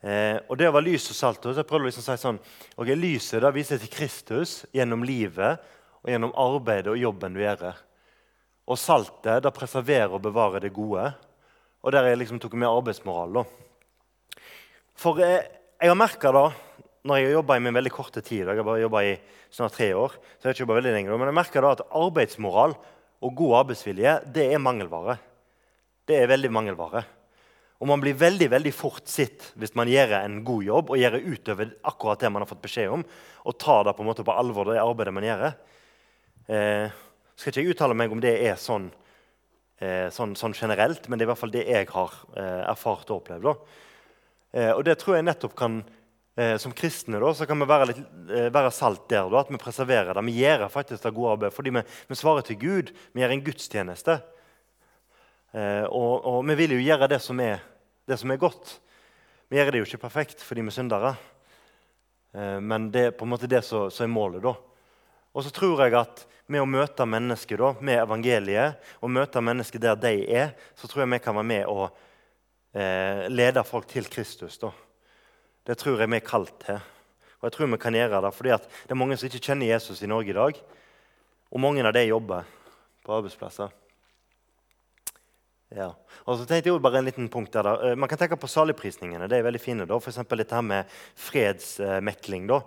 Eh, 0.04 0.36
og 0.48 0.58
det 0.60 0.68
være 0.68 0.84
lys 0.84 1.08
og 1.08 1.16
salt 1.16 1.46
så 1.46 1.54
jeg 1.56 1.66
prøvde 1.68 1.88
liksom 1.88 2.04
å 2.04 2.06
si 2.10 2.20
sånn, 2.20 2.38
ok, 2.76 2.90
Lyset 2.92 3.40
da 3.40 3.48
viser 3.54 3.78
til 3.80 3.88
Kristus 3.88 4.66
gjennom 4.76 5.00
livet 5.06 5.62
og 6.02 6.10
gjennom 6.12 6.34
arbeidet 6.36 6.92
og 6.92 7.00
jobben 7.00 7.32
du 7.32 7.40
gjør. 7.40 7.70
Og 8.68 8.78
saltet 8.80 9.42
da 9.44 9.52
preserverer 9.52 10.12
og 10.12 10.22
bevarer 10.26 10.66
det 10.66 10.74
gode. 10.76 11.08
Og 11.84 11.92
der 11.92 12.08
jeg 12.08 12.22
liksom 12.22 12.40
tok 12.40 12.56
med 12.56 12.70
arbeidsmoral. 12.70 13.34
da. 13.36 13.44
For 14.96 15.20
jeg, 15.20 15.42
jeg 15.80 15.90
har 15.90 15.98
merka 15.98 16.32
når 16.32 17.18
jeg 17.18 17.26
har 17.26 17.34
jobba 17.36 17.58
i 17.58 17.60
min 17.60 17.76
veldig 17.76 17.92
korte 17.92 18.22
tid 18.24 18.46
Jeg 18.46 18.56
har 18.56 18.64
bare 18.64 18.80
jobba 18.80 19.02
i 19.04 19.18
snart 19.52 19.74
tre 19.76 19.90
år. 19.92 20.08
så 20.08 20.48
jeg 20.48 20.54
har 20.54 20.56
ikke 20.56 20.74
veldig 20.74 20.94
lenge, 20.94 21.18
Men 21.18 21.28
jeg 21.28 21.34
merker 21.34 21.60
da 21.60 21.72
at 21.76 21.86
arbeidsmoral 21.92 22.74
og 23.20 23.34
god 23.36 23.58
arbeidsvilje 23.58 24.32
det 24.32 24.52
er 24.52 24.58
mangelvare. 24.58 25.18
Det 26.06 26.16
er 26.16 26.26
veldig 26.32 26.50
mangelvare. 26.50 27.04
Og 27.80 27.88
man 27.88 28.00
blir 28.00 28.16
veldig 28.16 28.48
veldig 28.48 28.72
fort 28.72 29.04
sitt 29.04 29.52
hvis 29.60 29.74
man 29.76 29.88
gjør 29.88 30.16
en 30.22 30.40
god 30.44 30.64
jobb 30.64 30.90
og 30.90 30.98
gjør 30.98 31.20
utover 31.20 31.74
akkurat 31.84 32.20
det 32.20 32.32
man 32.32 32.42
har 32.42 32.48
fått 32.48 32.64
beskjed 32.64 32.92
om, 32.96 33.04
og 33.44 33.58
tar 33.60 33.84
det 33.84 33.96
på 33.96 34.04
en 34.04 34.08
måte 34.08 34.24
på 34.24 34.32
alvor, 34.32 34.72
det 34.72 34.80
arbeidet 34.80 35.12
man 35.12 35.26
gjør. 35.28 35.46
Eh, 36.48 36.88
skal 37.36 37.52
ikke 37.52 37.60
jeg 37.60 37.74
uttale 37.74 37.96
meg 37.98 38.12
om 38.14 38.22
det 38.24 38.38
er 38.40 38.56
sånn, 38.56 38.88
eh, 39.84 40.06
sånn, 40.14 40.32
sånn, 40.38 40.56
generelt, 40.56 41.08
men 41.08 41.20
det 41.20 41.26
er 41.26 41.28
i 41.28 41.32
hvert 41.32 41.42
fall 41.42 41.54
det 41.54 41.66
jeg 41.68 41.90
har 41.92 42.16
eh, 42.34 42.62
erfart 42.72 43.12
og 43.12 43.20
opplevd. 43.20 43.68
Eh, 44.54 44.72
og 44.72 44.82
det 44.88 44.96
tror 45.00 45.18
jeg 45.18 45.28
nettopp 45.28 45.54
kan 45.58 45.82
Eh, 46.36 46.56
som 46.58 46.72
kristne 46.74 47.20
da, 47.22 47.28
så 47.30 47.46
kan 47.46 47.60
vi 47.62 47.66
være, 47.70 47.86
litt, 47.92 47.98
eh, 48.26 48.48
være 48.50 48.72
salt 48.74 49.04
der. 49.08 49.28
Da, 49.30 49.44
at 49.44 49.50
vi 49.54 49.58
preserverer 49.60 50.16
det. 50.16 50.24
Vi 50.26 50.40
gjør 50.40 50.66
faktisk 50.68 51.04
det 51.04 51.12
gode 51.14 51.36
arbeidet 51.36 51.54
fordi 51.54 51.70
vi, 51.70 51.82
vi, 52.08 52.16
svarer 52.18 52.42
til 52.42 52.58
Gud. 52.58 52.90
Vi 53.14 53.22
gjør 53.22 53.34
en 53.36 53.44
gudstjeneste. 53.46 54.16
Eh, 55.54 55.84
og, 55.86 56.26
og, 56.26 56.40
vi 56.48 56.56
vil 56.58 56.74
jo 56.74 56.82
gjøre 56.82 57.06
det 57.12 57.20
som, 57.22 57.38
er, 57.38 57.62
det 58.10 58.18
som 58.18 58.34
er 58.34 58.42
godt. 58.42 58.80
Vi 59.46 59.60
gjør 59.60 59.70
det 59.70 59.84
jo 59.84 59.86
ikke 59.86 60.02
perfekt 60.08 60.42
fordi 60.42 60.66
vi 60.66 60.72
er 60.72 60.78
syndere. 60.80 61.14
Men 62.34 62.88
det 62.90 63.02
er 63.06 63.12
på 63.14 63.22
en 63.22 63.30
måte 63.30 63.46
det 63.46 63.60
som 63.62 63.86
er 63.86 64.08
målet. 64.10 64.42
da. 64.42 64.56
Og 65.34 65.44
så 65.44 65.50
tror 65.54 65.82
jeg 65.82 65.96
at 65.98 66.24
med 66.46 66.62
å 66.62 66.68
møte 66.68 67.06
mennesker 67.08 67.60
da, 67.60 67.70
med 67.80 68.00
evangeliet, 68.02 68.80
og 69.00 69.12
møte 69.12 69.42
mennesker 69.42 69.82
der 69.82 69.98
de 69.98 70.16
er, 70.28 70.52
så 70.76 70.88
tror 70.88 71.04
jeg 71.04 71.12
vi 71.14 71.20
kan 71.24 71.36
være 71.38 71.50
med 71.50 71.68
og 71.70 71.86
eh, 72.76 73.24
lede 73.32 73.64
folk 73.66 73.88
til 73.90 74.06
Kristus. 74.12 74.58
da. 74.62 74.70
Det 75.64 75.78
tror 75.80 76.02
jeg 76.02 76.12
vi 76.12 76.20
er 76.20 76.26
kalt 76.26 76.54
til. 76.66 76.82
Og 77.40 77.48
jeg 77.48 77.56
tror 77.56 77.72
vi 77.72 77.80
kan 77.80 77.96
gjøre 77.96 78.20
det, 78.26 78.34
fordi 78.36 78.52
det 78.60 78.92
er 78.92 79.00
mange 79.00 79.16
som 79.16 79.28
ikke 79.28 79.42
kjenner 79.48 79.72
Jesus 79.72 80.04
i 80.04 80.10
Norge 80.10 80.32
i 80.32 80.36
dag. 80.36 80.60
Og 81.50 81.60
mange 81.60 81.84
av 81.84 81.96
de 81.96 82.04
jobber 82.06 82.46
på 83.04 83.16
arbeidsplasser. 83.16 83.72
Ja. 85.74 85.90
Og 86.24 86.38
så 86.38 86.46
tenkte 86.46 86.70
jeg 86.70 86.82
bare 86.84 87.00
en 87.00 87.08
liten 87.08 87.28
punkt 87.32 87.52
der. 87.56 87.66
Da. 87.66 87.74
Eh, 87.82 87.98
man 87.98 88.08
kan 88.08 88.20
tenke 88.20 88.38
på 88.38 88.50
saligprisningene. 88.50 89.28
Det 89.28 89.40
er 89.40 89.46
veldig 89.48 89.60
fine. 89.60 89.86
da. 89.88 89.98
F.eks. 89.98 90.20
dette 90.28 90.54
her 90.54 90.62
med 90.66 90.92
fredsmekling. 91.16 92.46
da. 92.52 92.60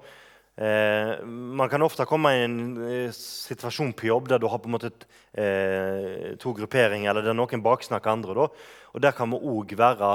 Eh, 0.58 1.24
man 1.28 1.70
kan 1.70 1.84
ofte 1.86 2.06
komme 2.10 2.32
i 2.34 2.40
en 2.48 2.56
eh, 2.82 3.12
situasjon 3.14 3.92
på 3.94 4.08
jobb 4.10 4.32
der 4.32 4.42
du 4.42 4.48
har 4.50 4.58
på 4.58 4.66
en 4.66 4.74
måte 4.74 4.90
eh, 5.38 6.34
to 6.42 6.54
grupperinger, 6.58 7.12
eller 7.12 7.28
der 7.28 7.38
noen 7.38 7.62
baksnakker 7.62 8.10
andre. 8.10 8.34
Da. 8.34 8.48
Og 8.98 9.04
Der 9.06 9.14
kan 9.14 9.30
vi 9.30 9.38
òg 9.38 9.76
være 9.78 10.12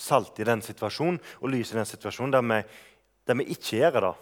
salt 0.00 0.40
i 0.40 0.46
den 0.48 0.64
situasjonen 0.64 1.20
og 1.42 1.50
lys 1.52 1.74
i 1.74 1.76
den 1.76 1.88
situasjonen 1.88 2.32
der 2.32 2.46
vi, 2.48 2.62
der 3.28 3.38
vi 3.42 3.48
ikke 3.52 3.76
gjør 3.82 4.00
det, 4.00 4.14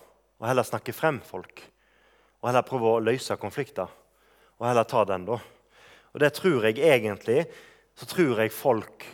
og 0.42 0.48
heller 0.50 0.66
snakker 0.66 0.96
frem 0.98 1.20
folk. 1.22 1.62
Og 2.42 2.50
heller 2.50 2.66
prøver 2.66 2.96
å 2.96 3.04
løse 3.06 3.38
konflikter. 3.38 3.86
Og 4.58 4.66
heller 4.66 4.88
ta 4.90 5.04
den, 5.06 5.28
da. 5.30 5.38
Og 6.12 6.20
det 6.20 6.32
tror 6.34 6.66
jeg 6.66 6.82
egentlig 6.82 7.46
så 7.94 8.08
tror 8.08 8.40
jeg 8.42 8.52
folk 8.54 9.06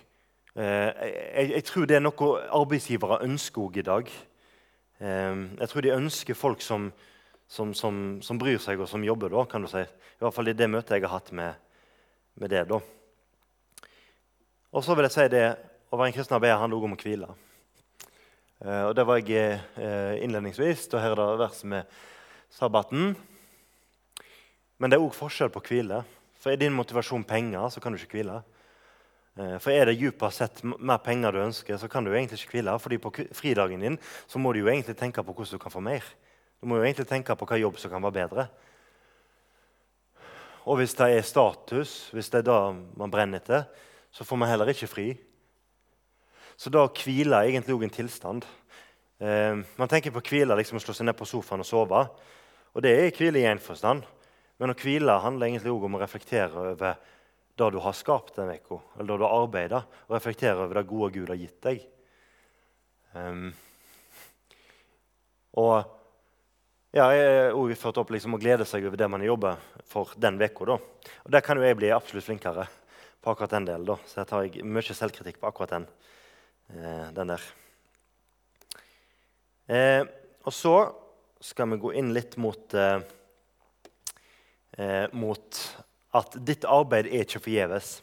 eh, 0.57 0.89
jeg, 0.97 1.51
jeg, 1.53 1.65
tror 1.69 1.87
det 1.87 1.99
er 1.99 2.05
noe 2.05 2.33
arbeidsgivere 2.57 3.21
ønsker 3.27 3.69
òg 3.69 3.79
i 3.83 3.87
dag. 3.87 4.11
Eh, 4.99 5.35
jeg 5.61 5.71
tror 5.71 5.85
de 5.85 5.95
ønsker 5.95 6.39
folk 6.39 6.63
som, 6.65 6.91
som, 7.47 7.73
som, 7.75 8.19
som, 8.25 8.39
bryr 8.41 8.59
seg 8.63 8.81
og 8.83 8.91
som 8.91 9.05
jobber, 9.07 9.31
da, 9.31 9.45
kan 9.51 9.63
du 9.63 9.71
si. 9.71 9.83
I 9.83 10.25
hvert 10.25 10.35
fall 10.35 10.51
i 10.51 10.57
det 10.59 10.71
møtet 10.71 10.99
jeg 10.99 11.07
har 11.07 11.15
hatt 11.21 11.31
med, 11.37 11.55
med 12.41 12.51
det. 12.51 12.65
da. 12.71 12.81
Og 14.75 14.85
så 14.85 14.97
vil 14.99 15.07
jeg 15.07 15.15
si 15.15 15.29
det 15.33 15.47
å 15.89 15.97
være 15.97 16.11
en 16.11 16.19
kristen 16.19 16.37
arbeider 16.37 16.61
handler 16.61 16.81
også 16.81 16.91
om 16.91 16.97
å 16.99 17.01
hvile. 17.05 17.31
Eh, 18.67 18.85
og 18.89 18.93
Det 18.99 19.07
var 19.07 19.23
jeg 19.23 19.57
eh, 19.79 20.19
innledningsvis. 20.27 20.89
og 20.93 21.01
Her 21.01 21.15
er 21.15 21.23
det 21.23 21.43
vers 21.45 21.65
med 21.65 21.99
sabbaten. 22.53 23.15
Men 24.79 24.91
det 24.91 24.99
er 24.99 25.07
òg 25.07 25.15
forskjell 25.17 25.51
på 25.55 25.63
hvile. 25.71 26.03
For 26.39 26.53
Er 26.53 26.61
din 26.61 26.77
motivasjon 26.77 27.25
penger, 27.27 27.71
så 27.71 27.81
kan 27.81 27.95
du 27.95 27.99
ikke 27.99 28.19
hvile. 28.19 28.43
Eh, 29.39 29.59
for 29.59 29.71
Er 29.71 29.87
det 29.87 30.01
dypest 30.01 30.39
sett 30.39 30.63
mer 30.65 30.99
penger 30.99 31.33
du 31.33 31.39
ønsker, 31.39 31.77
så 31.79 31.89
kan 31.89 32.05
du 32.05 32.11
egentlig 32.11 32.41
ikke 32.43 32.59
hvile. 32.59 32.79
fordi 32.79 32.99
på 32.99 33.13
fridagen 33.33 33.81
din 33.81 33.99
så 34.27 34.39
må 34.39 34.53
du 34.53 34.59
jo 34.59 34.67
egentlig 34.67 34.97
tenke 34.97 35.23
på 35.23 35.33
hvordan 35.33 35.53
du 35.53 35.59
kan 35.59 35.71
få 35.71 35.81
mer. 35.81 36.03
Du 36.61 36.67
må 36.67 36.77
jo 36.77 36.83
egentlig 36.83 37.07
tenke 37.07 37.37
på 37.37 37.47
hva 37.47 37.59
jobb 37.59 37.79
som 37.79 37.91
kan 37.91 38.03
være 38.03 38.13
bedre. 38.13 38.49
Og 40.67 40.77
hvis 40.77 40.95
det 40.95 41.17
er 41.17 41.23
status, 41.23 42.11
hvis 42.13 42.29
det 42.31 42.39
er 42.39 42.43
det 42.43 42.77
man 42.97 43.11
brenner 43.11 43.39
etter, 43.39 43.65
så 44.11 44.25
får 44.25 44.37
man 44.37 44.49
heller 44.49 44.67
ikke 44.67 44.87
fri. 44.87 45.17
Så 46.57 46.71
da 46.71 46.89
hviler 46.89 47.47
egentlig 47.47 47.75
òg 47.75 47.85
en 47.85 47.91
tilstand. 47.91 48.45
Eh, 49.21 49.55
man 49.79 49.89
tenker 49.89 50.11
på 50.11 50.21
hvile 50.21 50.57
liksom 50.57 50.79
å 50.79 50.83
slå 50.83 50.95
seg 50.95 51.07
ned 51.07 51.17
på 51.17 51.25
sofaen 51.25 51.61
og 51.61 51.67
sove. 51.67 52.09
Og 52.75 52.83
det 52.83 52.91
er 52.91 53.15
hvile 53.15 53.39
i 53.39 53.47
én 53.47 53.63
forstand. 53.63 54.03
Men 54.59 54.71
å 54.71 54.75
hvile 54.75 55.21
handler 55.23 55.47
egentlig 55.47 55.71
òg 55.71 55.85
om 55.85 55.95
å 55.95 56.03
reflektere 56.03 56.73
over 56.75 56.97
det 57.59 57.71
du 57.75 57.79
har 57.83 57.97
skapt 57.97 58.39
den 58.39 58.51
uka, 58.55 58.81
eller 58.97 59.11
det 59.13 59.21
du 59.21 59.27
har 59.27 59.37
arbeidet, 59.43 59.83
og 60.07 60.17
reflektere 60.17 60.59
over 60.65 60.81
det 60.81 60.89
gode 60.91 61.13
Gud 61.17 61.33
har 61.33 61.41
gitt 61.41 61.61
deg. 61.67 61.87
Um, 63.15 63.49
og 65.59 65.77
ja, 66.95 67.05
jeg 67.13 67.25
har 67.29 67.57
også 67.57 67.81
ført 67.83 67.99
opp 68.01 68.13
liksom, 68.15 68.37
å 68.37 68.41
glede 68.41 68.65
seg 68.69 68.87
over 68.89 69.01
det 69.01 69.09
man 69.11 69.25
jobber 69.25 69.59
for 69.89 70.15
den 70.17 70.41
uka. 70.41 70.79
Og 70.79 71.33
der 71.35 71.45
kan 71.45 71.59
jo 71.59 71.67
jeg 71.67 71.77
bli 71.79 71.91
absolutt 71.93 72.27
flinkere 72.27 72.69
på 73.21 73.33
akkurat 73.33 73.57
den 73.57 73.69
delen. 73.69 73.89
Da. 73.89 73.99
Så 74.09 74.23
jeg 74.23 74.31
tar 74.31 74.63
mye 74.65 74.97
selvkritikk 74.97 75.41
på 75.43 75.51
akkurat 75.51 75.75
den. 75.77 75.89
Eh, 76.69 77.09
den 77.17 77.33
der. 77.33 77.45
Eh, 79.69 80.03
og 80.45 80.53
så 80.53 80.75
skal 81.45 81.69
vi 81.73 81.81
gå 81.81 81.93
inn 82.01 82.13
litt 82.17 82.37
mot, 82.41 82.75
eh, 82.75 83.01
eh 84.79 85.07
mot 85.13 85.61
at 86.15 86.39
ditt 86.47 86.65
arbeid 86.65 87.11
er 87.11 87.27
ikke 87.27 87.43
forgjeves. 87.45 87.99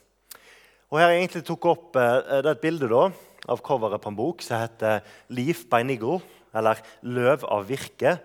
Og 0.92 1.00
her 1.00 1.08
har 1.08 1.16
jeg 1.16 1.26
egentlig 1.26 1.46
tok 1.48 1.66
opp 1.72 1.98
eh, 2.00 2.22
det 2.44 2.46
er 2.46 2.54
et 2.54 2.64
bilde 2.64 2.90
da, 2.92 3.10
av 3.50 3.62
coveret 3.66 4.02
på 4.02 4.12
en 4.12 4.20
bok 4.20 4.46
som 4.46 4.62
heter 4.62 5.02
'Leaf 5.30 5.66
by 5.70 5.84
Niggle', 5.84 6.22
eller 6.54 6.82
'Løv 7.02 7.46
av 7.46 7.68
virke', 7.68 8.20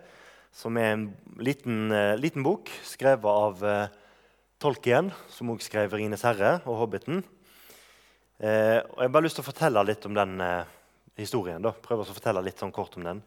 som 0.52 0.76
er 0.76 0.92
en 0.92 1.10
liten, 1.38 1.92
eh, 1.92 2.16
liten 2.16 2.42
bok 2.42 2.70
skrevet 2.84 3.24
av 3.24 3.90
Tolkien, 4.60 5.12
som 5.28 5.50
også 5.50 5.70
skrev 5.70 5.92
'Ringenes 5.92 6.22
herre' 6.22 6.60
og 6.66 6.76
'Hobbiten'. 6.78 7.24
Eh, 8.40 8.80
og 8.80 8.96
Jeg 8.96 9.04
har 9.04 9.12
bare 9.12 9.26
lyst 9.26 9.36
til 9.36 9.44
å 9.44 9.50
fortelle 9.50 9.82
litt 9.84 10.06
om 10.08 10.14
den 10.16 10.40
eh, 10.40 10.68
historien. 11.20 11.60
da. 11.60 11.74
Prøve 11.76 12.06
å 12.06 12.08
fortelle 12.08 12.40
litt 12.44 12.60
sånn 12.60 12.72
kort 12.72 12.96
om 12.96 13.04
Den 13.04 13.22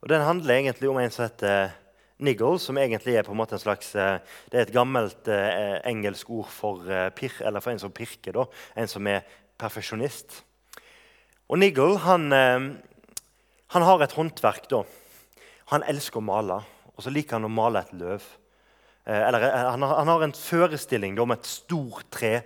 Og 0.00 0.08
Den 0.08 0.22
handler 0.22 0.54
egentlig 0.54 0.88
om 0.88 0.98
en 0.98 1.10
som 1.10 1.24
heter 1.26 1.72
niggle, 2.18 2.58
som 2.60 2.78
egentlig 2.80 3.16
er 3.16 3.26
på 3.26 3.32
en 3.34 3.40
måte 3.40 3.56
en 3.56 3.62
slags 3.62 3.94
eh, 3.94 4.18
Det 4.50 4.58
er 4.58 4.66
et 4.66 4.74
gammelt 4.74 5.28
eh, 5.32 5.78
engelsk 5.88 6.30
ord 6.30 6.50
for, 6.52 6.84
eh, 6.90 7.08
pir, 7.14 7.32
for 7.38 7.72
en 7.72 7.82
som 7.82 7.94
pirker. 7.94 8.34
Da, 8.34 8.46
en 8.76 8.90
som 8.90 9.06
er 9.06 9.26
perfeksjonist. 9.58 10.42
Og 11.48 11.60
Niggle 11.60 11.98
han, 12.04 12.32
eh, 12.32 12.68
han 13.74 13.86
har 13.86 14.02
et 14.02 14.16
håndverk. 14.16 14.68
da. 14.68 14.84
Han 15.72 15.84
elsker 15.84 16.20
å 16.20 16.24
male, 16.24 16.62
og 16.96 17.04
så 17.04 17.12
liker 17.12 17.38
han 17.38 17.48
å 17.48 17.52
male 17.52 17.84
et 17.84 17.92
løv. 17.92 18.24
Eh, 19.08 19.22
eller, 19.28 19.42
eh, 19.42 19.70
han, 19.70 19.82
han, 19.82 20.08
har, 20.08 20.22
en 20.22 20.32
forestilling 20.32 21.16
da, 21.16 21.22
om 21.22 21.32
et 21.32 21.48
stort 21.48 22.10
tre 22.10 22.42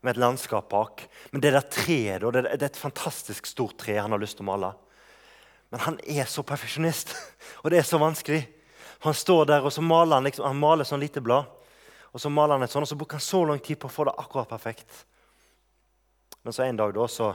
med 0.00 0.14
et 0.14 0.20
landskap 0.20 0.68
bak. 0.70 1.06
Men 1.32 1.42
det 1.44 1.52
der 1.52 1.66
treet, 1.68 2.20
da, 2.22 2.30
det, 2.30 2.44
det, 2.54 2.62
er 2.62 2.70
et 2.70 2.80
fantastisk 2.80 3.48
stort 3.50 3.78
tre 3.80 3.98
han 3.98 4.14
har 4.14 4.22
lyst 4.22 4.38
til 4.38 4.46
å 4.46 4.52
male. 4.52 4.72
Men 5.72 5.84
han 5.84 5.98
er 6.08 6.28
så 6.30 6.44
perfeksjonist, 6.46 7.12
og 7.62 7.72
det 7.72 7.82
er 7.82 7.88
så 7.88 8.00
vanskelig. 8.00 8.46
Han 9.06 9.14
står 9.14 9.44
der 9.46 9.66
og 9.66 9.72
så 9.72 9.82
maler 9.84 10.18
han, 10.18 10.26
liksom, 10.26 10.46
han 10.48 10.58
maler 10.58 10.88
sånn 10.88 11.02
lite 11.02 11.22
blad. 11.24 11.46
Og 12.10 12.22
så 12.22 12.30
maler 12.32 12.56
han 12.56 12.64
et 12.64 12.72
sånt, 12.72 12.86
og 12.86 12.90
så 12.90 12.96
bruker 12.98 13.20
han 13.20 13.24
så 13.24 13.44
lang 13.46 13.60
tid 13.62 13.78
på 13.78 13.90
å 13.90 13.92
få 13.92 14.08
det 14.08 14.16
akkurat 14.18 14.50
perfekt. 14.50 15.04
Men 16.42 16.54
så 16.56 16.64
en 16.64 16.78
dag 16.80 16.94
da, 16.96 17.06
så, 17.10 17.32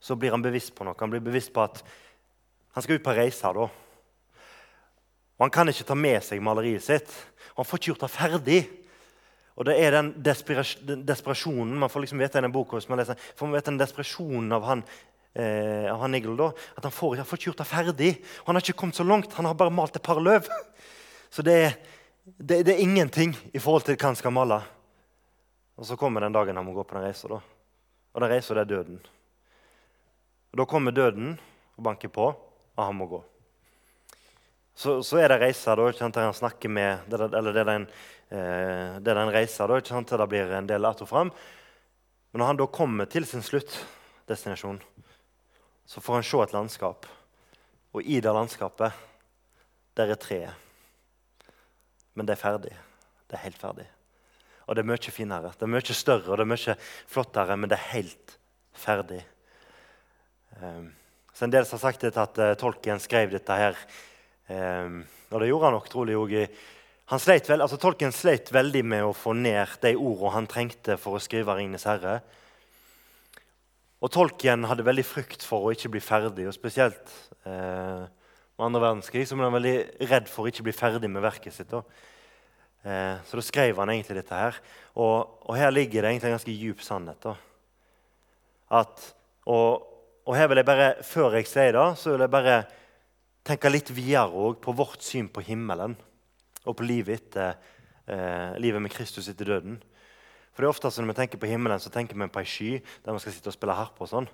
så 0.00 0.16
blir 0.16 0.34
han 0.34 0.44
bevisst 0.44 0.74
på 0.76 0.84
noe. 0.86 0.98
Han 1.00 1.12
blir 1.12 1.24
bevisst 1.24 1.52
på 1.54 1.64
at 1.64 1.80
han 2.76 2.84
skal 2.84 3.00
ut 3.00 3.06
på 3.06 3.14
reise. 3.16 3.52
da. 3.56 3.66
Og 5.40 5.46
Han 5.46 5.54
kan 5.54 5.72
ikke 5.72 5.88
ta 5.88 5.96
med 5.96 6.20
seg 6.22 6.42
maleriet 6.44 6.84
sitt. 6.84 7.14
Og 7.54 7.62
han 7.62 7.70
får 7.70 7.80
ikke 7.80 7.90
gjort 7.94 8.04
det 8.04 8.12
ferdig. 8.12 8.60
Og 9.56 9.66
det 9.68 9.76
er 9.80 9.96
den, 9.96 10.12
desperasjonen 10.20 11.80
man 11.80 11.90
får 11.92 12.04
liksom 12.04 12.20
vite 12.22 12.40
i 12.40 12.44
den 12.44 12.52
boka, 12.54 12.78
hvis 12.78 12.88
man 12.88 13.00
leser, 13.00 13.18
får 13.36 13.48
man 13.48 13.58
vite 13.58 13.68
den 13.68 13.80
desperasjonen 13.80 14.54
av 14.56 14.68
han, 14.68 14.84
eh, 15.34 15.88
han 15.90 16.14
Nigel. 16.14 16.36
da, 16.38 16.52
At 16.76 16.86
han 16.86 16.94
får, 16.94 17.16
han 17.20 17.28
får, 17.28 17.40
ikke 17.40 17.50
gjort 17.50 17.64
det 17.64 17.68
ferdig. 17.68 18.12
Og 18.40 18.52
han 18.52 18.56
har 18.56 18.64
ikke 18.64 18.78
kommet 18.84 19.00
så 19.00 19.04
langt. 19.04 19.34
Han 19.36 19.48
har 19.48 19.58
bare 19.58 19.74
malt 19.74 19.96
et 19.96 20.06
par 20.06 20.20
løv. 20.20 20.48
Så 21.30 21.42
det 21.46 21.54
er, 21.54 21.78
det, 22.24 22.62
det 22.66 22.74
er 22.74 22.82
ingenting 22.82 23.36
i 23.52 23.62
forhold 23.62 23.86
til 23.86 23.96
hva 23.96 24.10
han 24.10 24.18
skal 24.18 24.34
male. 24.34 24.60
Og 25.80 25.86
så 25.86 25.96
kommer 25.96 26.20
den 26.20 26.34
dagen 26.34 26.58
han 26.58 26.66
må 26.66 26.74
gå 26.76 26.84
på 26.84 26.98
den 26.98 27.06
reisa. 27.06 27.30
Og 27.30 28.20
den 28.20 28.30
reisa, 28.30 28.54
det 28.54 28.66
er 28.66 28.72
døden. 28.74 29.00
Og 30.50 30.58
Da 30.58 30.66
kommer 30.66 30.92
døden 30.92 31.36
og 31.76 31.84
banker 31.86 32.10
på, 32.10 32.26
og 32.76 32.84
han 32.84 32.98
må 32.98 33.06
gå. 33.06 33.22
Så, 34.74 35.02
så 35.06 35.20
er 35.20 35.30
det 35.30 35.40
reisa 35.42 35.76
da, 35.76 35.90
der 35.92 36.24
han 36.24 36.34
snakker 36.34 36.68
med 36.68 37.12
Eller 37.12 37.52
det 37.52 37.60
er 37.60 37.68
den, 37.68 37.82
eh, 38.28 38.98
det 38.98 39.12
er 39.12 39.18
den 39.18 39.32
reisa 39.32 39.66
da, 39.66 39.78
ikke 39.78 39.92
sant, 39.92 40.10
det 40.10 40.28
blir 40.28 40.52
en 40.56 40.66
del 40.66 40.84
att 40.84 41.02
og 41.02 41.08
fram. 41.08 41.30
Men 42.32 42.38
når 42.38 42.46
han 42.46 42.56
da 42.56 42.66
kommer 42.66 43.04
til 43.04 43.26
sin 43.26 43.42
sluttdestinasjon, 43.42 44.80
så 45.84 46.00
får 46.00 46.14
han 46.14 46.22
se 46.22 46.42
et 46.42 46.52
landskap. 46.52 47.06
Og 47.92 48.02
i 48.02 48.20
det 48.20 48.32
landskapet, 48.32 48.92
der 49.96 50.10
er 50.10 50.14
treet. 50.14 50.69
Men 52.14 52.28
det 52.28 52.36
er 52.36 52.42
ferdig. 52.42 52.72
Det 53.30 53.38
er 53.38 53.44
helt 53.44 53.60
ferdig. 53.60 53.86
Og 54.66 54.76
det 54.76 54.82
er 54.82 54.90
mye 54.90 55.12
finere. 55.14 55.52
Det 55.58 55.66
er 55.66 55.74
mye 55.74 55.96
større 55.96 56.30
og 56.30 56.38
det 56.38 56.46
er 56.46 56.52
mye 56.52 56.76
flottere, 57.10 57.56
men 57.58 57.70
det 57.70 57.78
er 57.78 57.92
helt 57.94 58.36
ferdig. 58.76 59.20
Um, 60.60 60.90
så 61.34 61.46
En 61.46 61.54
del 61.54 61.64
har 61.64 61.82
sagt 61.82 62.04
at 62.04 62.38
uh, 62.38 62.54
Tolkien 62.58 63.00
skrev 63.00 63.32
dette 63.32 63.56
her. 63.56 63.78
Um, 64.50 65.02
og 65.30 65.40
det 65.40 65.48
gjorde 65.48 65.66
han 65.66 65.76
nok 65.78 65.88
trolig 65.90 66.18
òg. 66.18 66.36
Han 67.10 67.22
sleit 67.22 67.48
altså 67.50 67.78
Tolkien 67.80 68.12
sleit 68.14 68.52
veldig 68.54 68.84
med 68.86 69.02
å 69.02 69.14
få 69.16 69.32
ned 69.34 69.78
de 69.82 69.96
ordene 69.96 70.34
han 70.36 70.46
trengte 70.50 70.94
for 70.98 71.18
å 71.18 71.22
skrive 71.22 71.54
'Ringenes 71.54 71.86
herre'. 71.88 72.20
Og 74.00 74.12
Tolkien 74.14 74.64
hadde 74.64 74.86
veldig 74.86 75.04
frykt 75.04 75.42
for 75.44 75.66
å 75.66 75.72
ikke 75.74 75.90
bli 75.92 76.00
ferdig. 76.00 76.46
og 76.46 76.54
Spesielt 76.54 77.10
eh, 77.44 78.06
med 78.60 78.68
andre 78.68 78.82
verdenskrig 78.84 79.24
så 79.24 79.36
ble 79.38 79.46
han 79.48 79.56
veldig 79.56 79.76
redd 80.10 80.26
for 80.28 80.44
å 80.44 80.50
ikke 80.50 80.66
bli 80.66 80.74
ferdig 80.76 81.08
med 81.08 81.24
verket 81.24 81.54
sitt. 81.56 81.72
Eh, 81.72 83.14
så 83.24 83.38
da 83.38 83.44
skrev 83.44 83.78
han 83.80 83.92
egentlig 83.92 84.18
dette 84.18 84.36
her. 84.36 84.58
Og, 85.00 85.38
og 85.48 85.56
her 85.56 85.72
ligger 85.72 86.04
det 86.04 86.12
egentlig 86.12 86.28
en 86.28 86.36
ganske 86.36 86.56
djup 86.56 86.84
sannhet. 86.84 87.24
da. 87.24 87.32
At, 88.82 89.06
og, 89.48 89.86
og, 90.26 90.34
her 90.36 90.50
vil 90.52 90.60
jeg 90.60 90.68
bare, 90.68 90.90
før 91.08 91.38
jeg 91.38 91.48
sier 91.48 91.72
det, 91.78 91.86
så 91.96 92.12
vil 92.12 92.26
jeg 92.26 92.34
bare 92.36 92.58
tenke 93.48 93.72
litt 93.72 93.90
videre 93.96 94.52
på 94.60 94.76
vårt 94.76 95.00
syn 95.08 95.30
på 95.32 95.42
himmelen 95.46 95.96
og 96.68 96.76
på 96.76 96.84
livet 96.84 97.16
etter 97.16 97.56
eh, 98.04 98.60
livet 98.60 98.84
med 98.84 98.92
Kristus 98.92 99.32
etter 99.32 99.48
døden. 99.48 99.80
For 100.52 100.60
det 100.60 100.68
er 100.68 100.74
ofte 100.74 100.92
Når 101.00 101.14
vi 101.14 101.18
tenker 101.22 101.40
på 101.40 101.48
himmelen, 101.48 101.80
så 101.80 101.88
tenker 101.88 102.18
vi 102.18 102.28
på 102.28 102.44
ei 102.44 102.52
sky 102.52 102.70
der 102.76 103.16
vi 103.16 103.24
skal 103.24 103.32
sitte 103.32 103.48
og 103.48 103.56
spille 103.56 103.80
harpe. 103.80 104.04
og 104.04 104.12
sånn. 104.12 104.28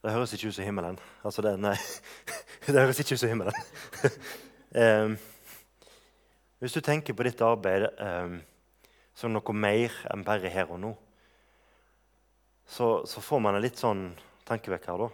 Det 0.00 0.12
høres 0.14 0.32
ikke 0.32 0.48
ut 0.48 0.56
som 0.56 0.64
himmelen. 0.64 0.96
Altså 1.28 1.42
det, 1.44 1.52
nei, 1.60 1.74
det 2.66 2.78
høres 2.78 3.00
ikke 3.02 3.18
ut 3.18 3.20
som 3.20 3.32
himmelen. 3.32 3.66
um, 4.72 5.18
Hvis 6.60 6.76
du 6.76 6.80
tenker 6.84 7.16
på 7.16 7.24
ditt 7.24 7.40
arbeid 7.44 7.86
um, 8.00 8.38
som 9.16 9.32
noe 9.32 9.56
mer 9.56 9.94
enn 10.12 10.24
bare 10.24 10.52
her 10.52 10.72
og 10.72 10.80
nå, 10.80 10.90
så, 12.68 13.00
så 13.08 13.22
får 13.24 13.40
man 13.44 13.56
en 13.56 13.64
litt 13.64 13.80
sånn 13.80 14.10
tankevekker. 14.48 15.04
da. 15.04 15.08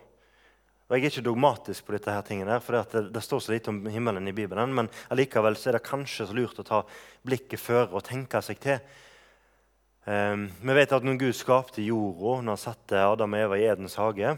Og 0.86 0.94
Jeg 0.94 1.02
er 1.02 1.10
ikke 1.10 1.26
dogmatisk 1.26 1.86
på 1.86 1.94
dette 1.96 2.12
her 2.14 2.22
tingene, 2.26 2.60
for 2.62 2.78
det, 2.78 3.06
det, 3.14 3.22
står 3.24 3.42
så 3.42 3.54
lite 3.54 3.72
om 3.72 3.80
himmelen 3.90 4.28
i 4.30 4.34
Bibelen. 4.36 4.74
Men 4.74 4.90
allikevel 5.10 5.58
er 5.58 5.78
det 5.78 5.86
kanskje 5.86 6.28
så 6.28 6.36
lurt 6.36 6.60
å 6.62 6.66
ta 6.66 6.84
blikket 7.26 7.62
føre 7.62 7.90
og 7.90 8.04
tenke 8.06 8.42
seg 8.44 8.60
til. 8.62 8.82
Um, 10.06 10.46
vi 10.62 10.76
vet 10.78 10.94
at 10.94 11.02
når 11.02 11.18
Gud 11.24 11.34
skapte 11.34 11.82
jorda, 11.82 12.36
når 12.38 12.54
han 12.54 12.62
satte 12.68 13.02
Adam 13.02 13.34
og 13.34 13.42
Eva 13.48 13.58
i 13.58 13.66
Edens 13.66 13.98
hage, 13.98 14.36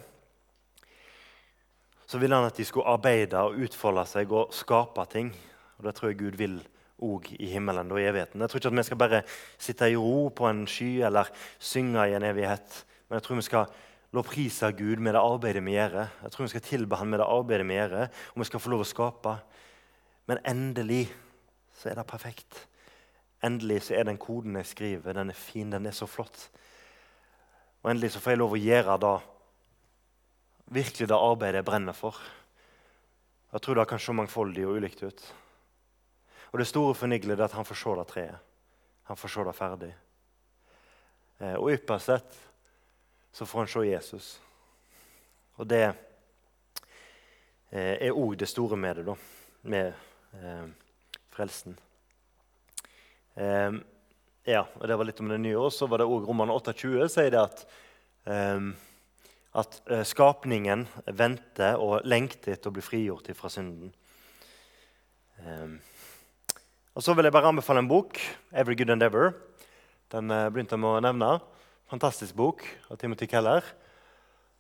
så 2.09 2.19
ville 2.19 2.37
han 2.37 2.49
at 2.49 2.57
de 2.57 2.65
skulle 2.65 2.89
arbeide 2.89 3.41
og 3.45 3.59
utfolde 3.67 4.05
seg 4.09 4.31
og 4.33 4.55
skape 4.57 5.05
ting. 5.13 5.29
Og 5.77 5.85
det 5.85 5.93
tror 5.95 6.09
jeg 6.09 6.21
Gud 6.23 6.39
vil 6.41 6.57
òg 7.05 7.29
i 7.37 7.51
himmelen 7.53 7.93
og 7.93 8.01
i 8.01 8.07
evigheten. 8.09 8.41
Jeg 8.41 8.51
tror 8.51 8.63
ikke 8.63 8.73
at 8.73 8.79
vi 8.79 8.87
skal 8.89 9.01
bare 9.03 9.21
sitte 9.61 9.91
i 9.93 9.99
ro 9.99 10.31
på 10.35 10.49
en 10.49 10.65
sky 10.67 11.03
eller 11.07 11.29
synge 11.61 12.09
i 12.09 12.17
en 12.17 12.27
evighet. 12.27 12.81
Men 13.09 13.19
jeg 13.19 13.27
tror 13.27 13.39
vi 13.39 13.47
skal 13.47 13.77
lovprise 14.17 14.73
Gud 14.73 15.05
med 15.05 15.15
det 15.15 15.23
arbeidet 15.23 15.65
vi 15.65 15.77
gjør. 15.77 15.99
Jeg 16.25 16.33
tror 16.33 16.49
vi 16.49 16.55
skal 16.55 16.65
tilbe 16.65 16.97
Han 16.97 17.13
med 17.13 17.21
det 17.21 17.29
arbeidet 17.29 17.69
vi 17.69 17.77
gjør, 17.77 17.97
og 18.09 18.41
vi 18.41 18.49
skal 18.49 18.61
få 18.61 18.73
lov 18.73 18.87
å 18.87 18.89
skape. 18.89 19.37
Men 20.27 20.41
endelig 20.49 21.07
så 21.77 21.91
er 21.91 22.01
det 22.01 22.09
perfekt. 22.09 22.67
Endelig 23.45 23.83
så 23.87 23.95
er 23.95 24.09
den 24.09 24.19
koden 24.19 24.57
jeg 24.57 24.67
skriver, 24.67 25.13
den 25.13 25.31
er 25.31 25.37
fin, 25.37 25.71
den 25.71 25.87
er 25.87 25.95
så 25.95 26.09
flott. 26.09 26.49
Og 27.85 27.91
endelig 27.93 28.17
så 28.17 28.21
får 28.21 28.35
jeg 28.35 28.41
lov 28.41 28.57
å 28.57 28.65
gjøre 28.65 28.97
det 29.05 29.19
virkelig 30.73 31.09
det 31.09 31.17
arbeidet 31.17 31.63
jeg 31.63 31.69
brenner 31.69 31.97
for. 31.97 32.19
Jeg 33.53 33.65
tror 33.65 33.79
det 33.79 33.89
kan 33.89 34.03
se 34.03 34.13
mangfoldig 34.13 34.67
og 34.67 34.77
ulikt 34.77 35.03
ut. 35.03 35.23
Og 36.53 36.61
det 36.61 36.69
store 36.69 36.95
for 36.97 37.09
Nigle 37.09 37.37
er 37.37 37.47
at 37.47 37.57
han 37.57 37.67
får 37.69 37.81
se 37.81 37.95
det 37.97 38.07
treet. 38.09 38.45
Han 39.09 39.17
får 39.17 39.33
se 39.33 39.45
det 39.45 39.57
ferdig. 39.57 39.95
Eh, 41.39 41.55
og 41.57 41.73
ypperst 41.73 42.11
sett 42.11 42.39
så 43.33 43.47
får 43.47 43.65
han 43.65 43.71
se 43.73 43.85
Jesus. 43.89 44.29
Og 45.57 45.69
det 45.69 45.85
eh, 47.71 47.95
er 47.97 48.17
òg 48.17 48.37
det 48.39 48.49
store 48.51 48.77
med 48.77 49.01
det, 49.01 49.07
da. 49.09 49.15
Med 49.69 49.93
eh, 50.37 50.67
frelsen. 51.35 51.79
Eh, 53.35 53.73
ja, 54.49 54.65
og 54.65 54.89
Det 54.89 54.97
var 54.97 55.09
litt 55.09 55.21
om 55.21 55.29
det 55.31 55.39
nye 55.39 55.59
Og 55.61 55.73
Så 55.73 55.87
var 55.87 56.01
det 56.01 56.09
òg 56.09 56.25
Roman 56.27 56.51
28 56.51 57.09
sier 57.13 57.31
det 57.35 57.43
at, 57.43 57.65
eh, 58.27 58.61
at 59.57 59.81
eh, 59.89 60.05
skapningen 60.05 60.85
venter 61.17 61.81
og 61.81 62.05
lengter 62.09 62.55
etter 62.55 62.71
å 62.71 62.77
bli 62.77 62.85
frigjort 62.85 63.31
fra 63.37 63.51
synden. 63.53 63.93
Um, 65.39 65.79
og 66.99 67.05
så 67.05 67.15
vil 67.15 67.29
jeg 67.29 67.35
bare 67.35 67.49
anbefale 67.53 67.81
en 67.81 67.89
bok, 67.89 68.19
'Every 68.53 68.77
Good 68.77 68.91
Endeavor'. 68.91 69.33
Den 70.13 70.31
eh, 70.31 70.49
begynte 70.51 70.77
jeg 70.77 70.83
med 70.83 70.99
å 70.99 71.05
nevne. 71.05 71.31
Fantastisk 71.89 72.35
bok 72.37 72.65
av 72.91 72.99
Timothy 73.01 73.27
Keller. 73.27 73.65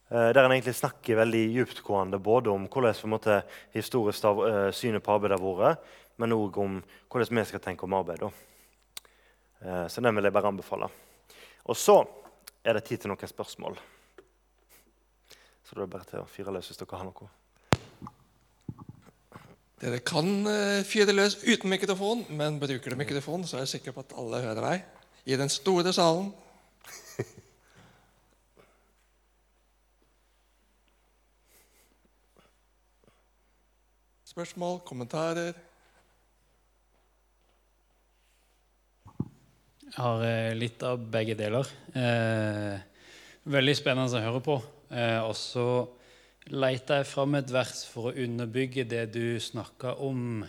Eh, 0.09 0.31
der 0.33 0.43
han 0.47 0.53
egentlig 0.55 0.79
snakker 0.79 1.21
veldig 1.21 1.45
dyptgående 1.57 2.19
både 2.23 2.51
om 2.51 2.69
hvordan 2.69 2.95
på 2.95 3.09
en 3.11 3.17
måte, 3.17 3.43
historisk 3.75 4.25
av, 4.25 4.41
synet 4.73 5.05
på 5.05 5.13
arbeidet 5.13 5.41
har 5.41 5.59
vært, 5.61 5.85
men 6.17 6.33
òg 6.33 6.57
om 6.59 6.81
hvordan 7.11 7.43
vi 7.43 7.45
skal 7.45 7.61
tenke 7.61 7.85
om 7.85 7.95
arbeid. 7.95 8.25
Så 9.91 10.01
den 10.01 10.15
vil 10.15 10.25
jeg 10.25 10.33
bare 10.33 10.51
anbefale. 10.51 10.89
Og 11.67 11.77
så 11.77 12.07
er 12.65 12.75
det 12.75 12.85
tid 12.87 13.03
til 13.03 13.11
noen 13.11 13.31
spørsmål. 13.31 13.79
Så 15.69 15.77
da 15.77 15.83
er 15.83 15.85
det 15.85 15.93
bare 15.93 16.09
til 16.09 16.23
å 16.23 16.31
fyre 16.33 16.49
løs 16.55 16.65
hvis 16.71 16.79
dere 16.81 16.97
har 16.97 17.05
noe. 17.05 17.29
Dere 19.83 19.99
kan 20.01 20.29
uh, 20.49 20.81
fyre 20.89 21.13
løs 21.13 21.37
uten 21.45 21.69
mikrofon, 21.69 22.25
men 22.33 22.57
bruker 22.63 22.89
du 22.89 22.97
mikrofon, 22.97 23.45
så 23.45 23.57
er 23.59 23.63
jeg 23.67 23.73
sikker 23.75 23.93
på 23.93 24.01
at 24.07 24.17
alle 24.17 24.41
hører 24.47 24.65
deg 24.65 24.81
i 25.29 25.37
den 25.37 25.53
store 25.53 25.93
salen. 25.93 26.33
Spørsmål, 34.33 34.81
kommentarer? 34.89 35.53
Jeg 39.85 40.01
har 40.01 40.25
eh, 40.25 40.57
litt 40.57 40.81
av 40.85 40.97
begge 41.13 41.37
deler. 41.37 41.69
Eh, 41.93 42.77
veldig 43.53 43.77
spennende 43.77 44.17
å 44.17 44.25
høre 44.31 44.41
på. 44.49 44.78
Eh, 44.89 45.21
også 45.21 45.65
leita 46.49 47.01
jeg 47.01 47.09
fram 47.11 47.37
et 47.37 47.51
vers 47.53 47.83
for 47.91 48.09
å 48.09 48.17
underbygge 48.25 48.87
det 48.89 49.05
du 49.13 49.37
snakka 49.41 49.99
om 50.01 50.45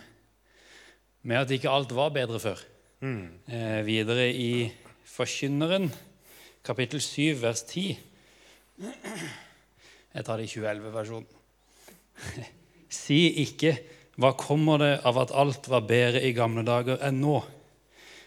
med 1.20 1.36
at 1.36 1.50
ikke 1.52 1.72
alt 1.72 1.92
var 1.92 2.14
bedre 2.14 2.40
før. 2.40 2.62
Eh, 3.00 3.80
videre 3.84 4.30
i 4.32 4.70
Forkynneren, 5.10 5.90
kapittel 6.64 7.00
7, 7.00 7.40
vers 7.42 7.62
10. 7.68 7.98
Jeg 10.14 10.24
tar 10.24 10.40
det 10.40 10.48
i 10.48 10.52
2011-versjonen. 10.54 11.28
Si 12.90 13.44
ikke 13.44 13.76
'Hva 14.18 14.32
kommer 14.34 14.80
det 14.82 14.94
av 15.06 15.18
at 15.22 15.30
alt 15.30 15.68
var 15.70 15.86
bedre 15.86 16.24
i 16.26 16.32
gamle 16.34 16.64
dager 16.66 16.98
enn 17.06 17.20
nå?' 17.22 17.44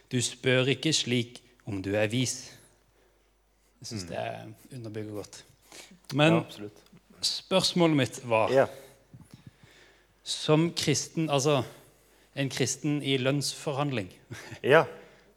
Du 0.09 0.21
spør 0.21 0.69
ikke 0.71 0.93
slik 0.93 1.41
om 1.65 1.81
du 1.81 1.95
er 1.97 2.07
vis. 2.07 2.53
Jeg 3.81 3.87
syns 3.87 4.05
det 4.07 4.23
underbygger 4.71 5.11
godt. 5.11 5.43
Men 6.13 6.41
ja, 6.41 6.69
spørsmålet 7.23 7.97
mitt 7.97 8.19
var 8.27 8.51
Ja. 8.53 8.67
Som 10.23 10.69
kristen, 10.71 11.29
altså 11.29 11.63
en 12.35 12.49
kristen 12.49 13.01
i 13.03 13.17
lønnsforhandling 13.17 14.07
ja. 14.63 14.85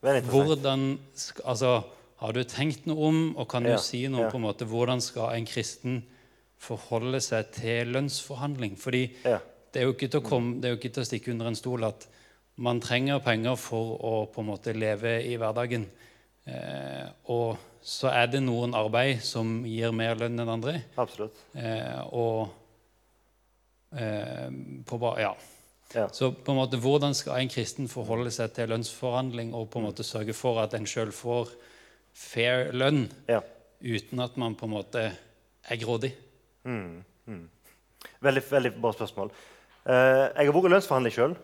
Hvordan 0.01 0.99
altså, 1.45 1.83
Har 2.17 2.33
du 2.33 2.45
tenkt 2.45 2.87
noe 2.87 3.09
om, 3.09 3.19
og 3.37 3.49
kan 3.51 3.67
du 3.67 3.75
si 3.83 4.07
noe 4.09 4.31
på 4.31 4.39
en 4.39 4.47
måte, 4.47 4.65
hvordan 4.65 5.03
skal 5.05 5.35
en 5.35 5.49
kristen 5.49 5.99
forholde 6.57 7.21
seg 7.21 7.51
til 7.53 7.91
lønnsforhandling? 7.93 8.79
Fordi 8.81 9.03
det 9.75 9.83
er 9.83 10.21
komme, 10.25 10.57
det 10.61 10.71
er 10.71 10.73
jo 10.73 10.79
ikke 10.81 10.95
til 10.95 11.03
å 11.03 11.09
stikke 11.11 11.35
under 11.35 11.51
en 11.51 11.59
stol 11.59 11.85
at 11.85 12.07
man 12.57 12.81
trenger 12.81 13.21
penger 13.21 13.59
for 13.61 13.99
å 14.01 14.15
på 14.33 14.41
en 14.41 14.49
måte 14.49 14.73
leve 14.73 15.19
i 15.29 15.35
hverdagen. 15.37 15.85
Eh, 16.49 17.05
og 17.35 17.59
så 17.87 18.11
er 18.11 18.27
det 18.33 18.41
noen 18.43 18.73
arbeid 18.75 19.21
som 19.23 19.61
gir 19.69 19.93
mer 19.95 20.17
lønn 20.19 20.41
enn 20.43 20.49
andre. 20.57 20.81
Absolutt. 20.99 21.37
Eh, 21.55 22.01
og 22.11 22.49
eh, 23.95 24.49
på, 24.89 24.99
ba- 24.99 25.19
ja. 25.23 25.35
Ja. 25.95 26.09
Så 26.11 26.33
på 26.35 26.51
en 26.53 26.59
måte, 26.59 26.81
hvordan 26.83 27.15
skal 27.15 27.39
en 27.45 27.51
kristen 27.53 27.87
forholde 27.89 28.33
seg 28.35 28.51
til 28.57 28.73
lønnsforhandling 28.73 29.53
og 29.55 29.69
på 29.71 29.79
en 29.79 29.87
måte 29.87 30.03
sørge 30.07 30.35
for 30.35 30.59
at 30.65 30.75
en 30.75 30.89
sjøl 30.91 31.13
får 31.15 31.53
fair 32.17 32.73
lønn, 32.75 33.05
Ja. 33.31 33.39
uten 33.81 34.21
at 34.25 34.35
man 34.41 34.57
på 34.59 34.67
en 34.67 34.75
måte 34.75 35.05
er 35.71 35.79
grådig? 35.79 36.11
Veldig, 38.23 38.43
veldig 38.51 38.73
bra 38.83 38.93
spørsmål. 38.97 39.31
Eh, 39.87 40.25
jeg 40.35 40.49
har 40.51 40.57
vært 40.57 40.71
lønnsforhandler 40.75 41.15
sjøl, 41.15 41.37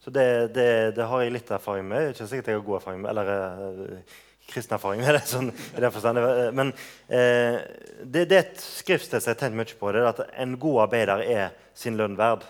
så 0.00 0.12
det, 0.16 0.26
det, 0.56 0.68
det 0.96 1.06
har 1.10 1.20
jeg 1.26 1.34
litt 1.36 1.50
erfaring 1.52 1.88
med. 1.92 2.14
Ikke 2.14 2.26
sikkert 2.30 2.48
jeg 2.48 2.56
har 2.60 2.64
god 2.66 2.78
erfaring 2.80 3.02
med, 3.04 3.10
eller 3.12 3.32
eh, 3.36 4.18
kristen 4.50 4.74
erfaring 4.76 5.00
med 5.04 5.14
det. 5.18 5.24
sånn, 5.30 5.50
i 5.50 5.80
den 5.80 5.92
forstand. 5.94 6.18
Eh, 6.22 6.52
Men 6.56 6.72
eh, 7.08 7.60
det, 8.04 8.26
det 8.30 8.36
er 8.38 8.44
et 8.46 8.62
skriftsted 8.64 9.22
som 9.22 9.32
jeg 9.34 9.40
har 9.42 9.56
mye 9.56 9.78
på. 9.80 9.92
det 9.92 10.02
er 10.02 10.10
At 10.12 10.24
en 10.44 10.56
god 10.60 10.82
arbeider 10.88 11.24
er 11.26 11.54
sin 11.74 11.96
lønn 12.00 12.18
verd. 12.18 12.44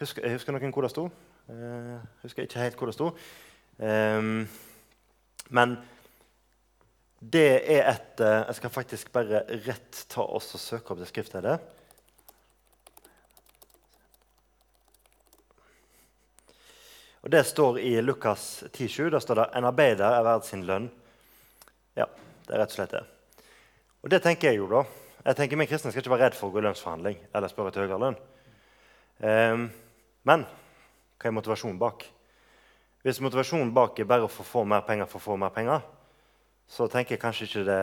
Husker, 0.00 0.26
husker 0.32 0.52
noen 0.56 0.72
hvor 0.74 0.84
det 0.86 0.92
sto? 0.92 1.06
Eh, 1.48 1.98
husker 2.24 2.44
ikke 2.48 2.64
helt 2.64 2.80
hvor 2.80 2.90
det 2.90 2.96
sto. 2.98 3.12
Eh, 3.78 4.22
men 5.56 5.76
det 7.20 7.46
er 7.72 7.86
et 7.94 8.20
eh, 8.20 8.42
Jeg 8.48 8.54
skal 8.58 8.70
faktisk 8.74 9.12
bare 9.14 9.44
rett 9.66 10.04
ta 10.12 10.22
oss 10.26 10.52
og 10.54 10.60
søke 10.60 10.92
opp 10.92 11.00
det 11.00 11.08
skriftstedet. 11.08 11.56
Og 17.26 17.30
Det 17.30 17.42
står 17.46 17.78
i 17.82 17.96
Lukas 18.02 18.64
10,7. 18.70 19.10
Der 19.10 19.18
står 19.18 19.34
det 19.34 19.46
'En 19.54 19.64
arbeider 19.64 20.04
er 20.06 20.22
verd 20.22 20.44
sin 20.44 20.62
lønn'. 20.64 20.90
Det 22.46 22.54
er 22.54 22.62
rett 22.62 22.70
og 22.70 22.78
slett 22.78 22.94
det. 22.94 23.02
Og 24.06 24.12
det 24.12 24.20
tenker 24.22 24.52
jeg 24.52 24.60
jo, 24.60 24.68
da. 24.70 24.84
Jeg 25.26 25.38
tenker 25.38 25.58
Vi 25.58 25.66
kristne 25.66 25.90
skal 25.90 26.04
ikke 26.04 26.12
være 26.14 26.28
redd 26.28 26.36
for 26.38 26.48
å 26.48 26.54
gå 26.54 26.60
i 26.60 26.66
lønnsforhandling 26.68 27.18
eller 27.34 27.50
spørre 27.50 27.72
etter 27.72 27.82
høyere 27.82 27.98
lønn. 27.98 28.18
Um, 29.18 29.64
men 30.28 30.44
hva 30.46 31.30
er 31.30 31.34
motivasjonen 31.34 31.80
bak? 31.80 32.04
Hvis 33.02 33.18
motivasjonen 33.24 33.72
bak 33.74 33.98
er 33.98 34.06
bare 34.06 34.28
å 34.28 34.30
få 34.30 34.62
mer 34.68 34.84
penger 34.86 35.10
for 35.10 35.18
å 35.18 35.24
få 35.24 35.38
mer 35.40 35.50
penger, 35.54 35.82
så 36.70 36.86
tenker 36.90 37.16
jeg 37.16 37.22
kanskje 37.22 37.48
ikke 37.48 37.64
det, 37.66 37.82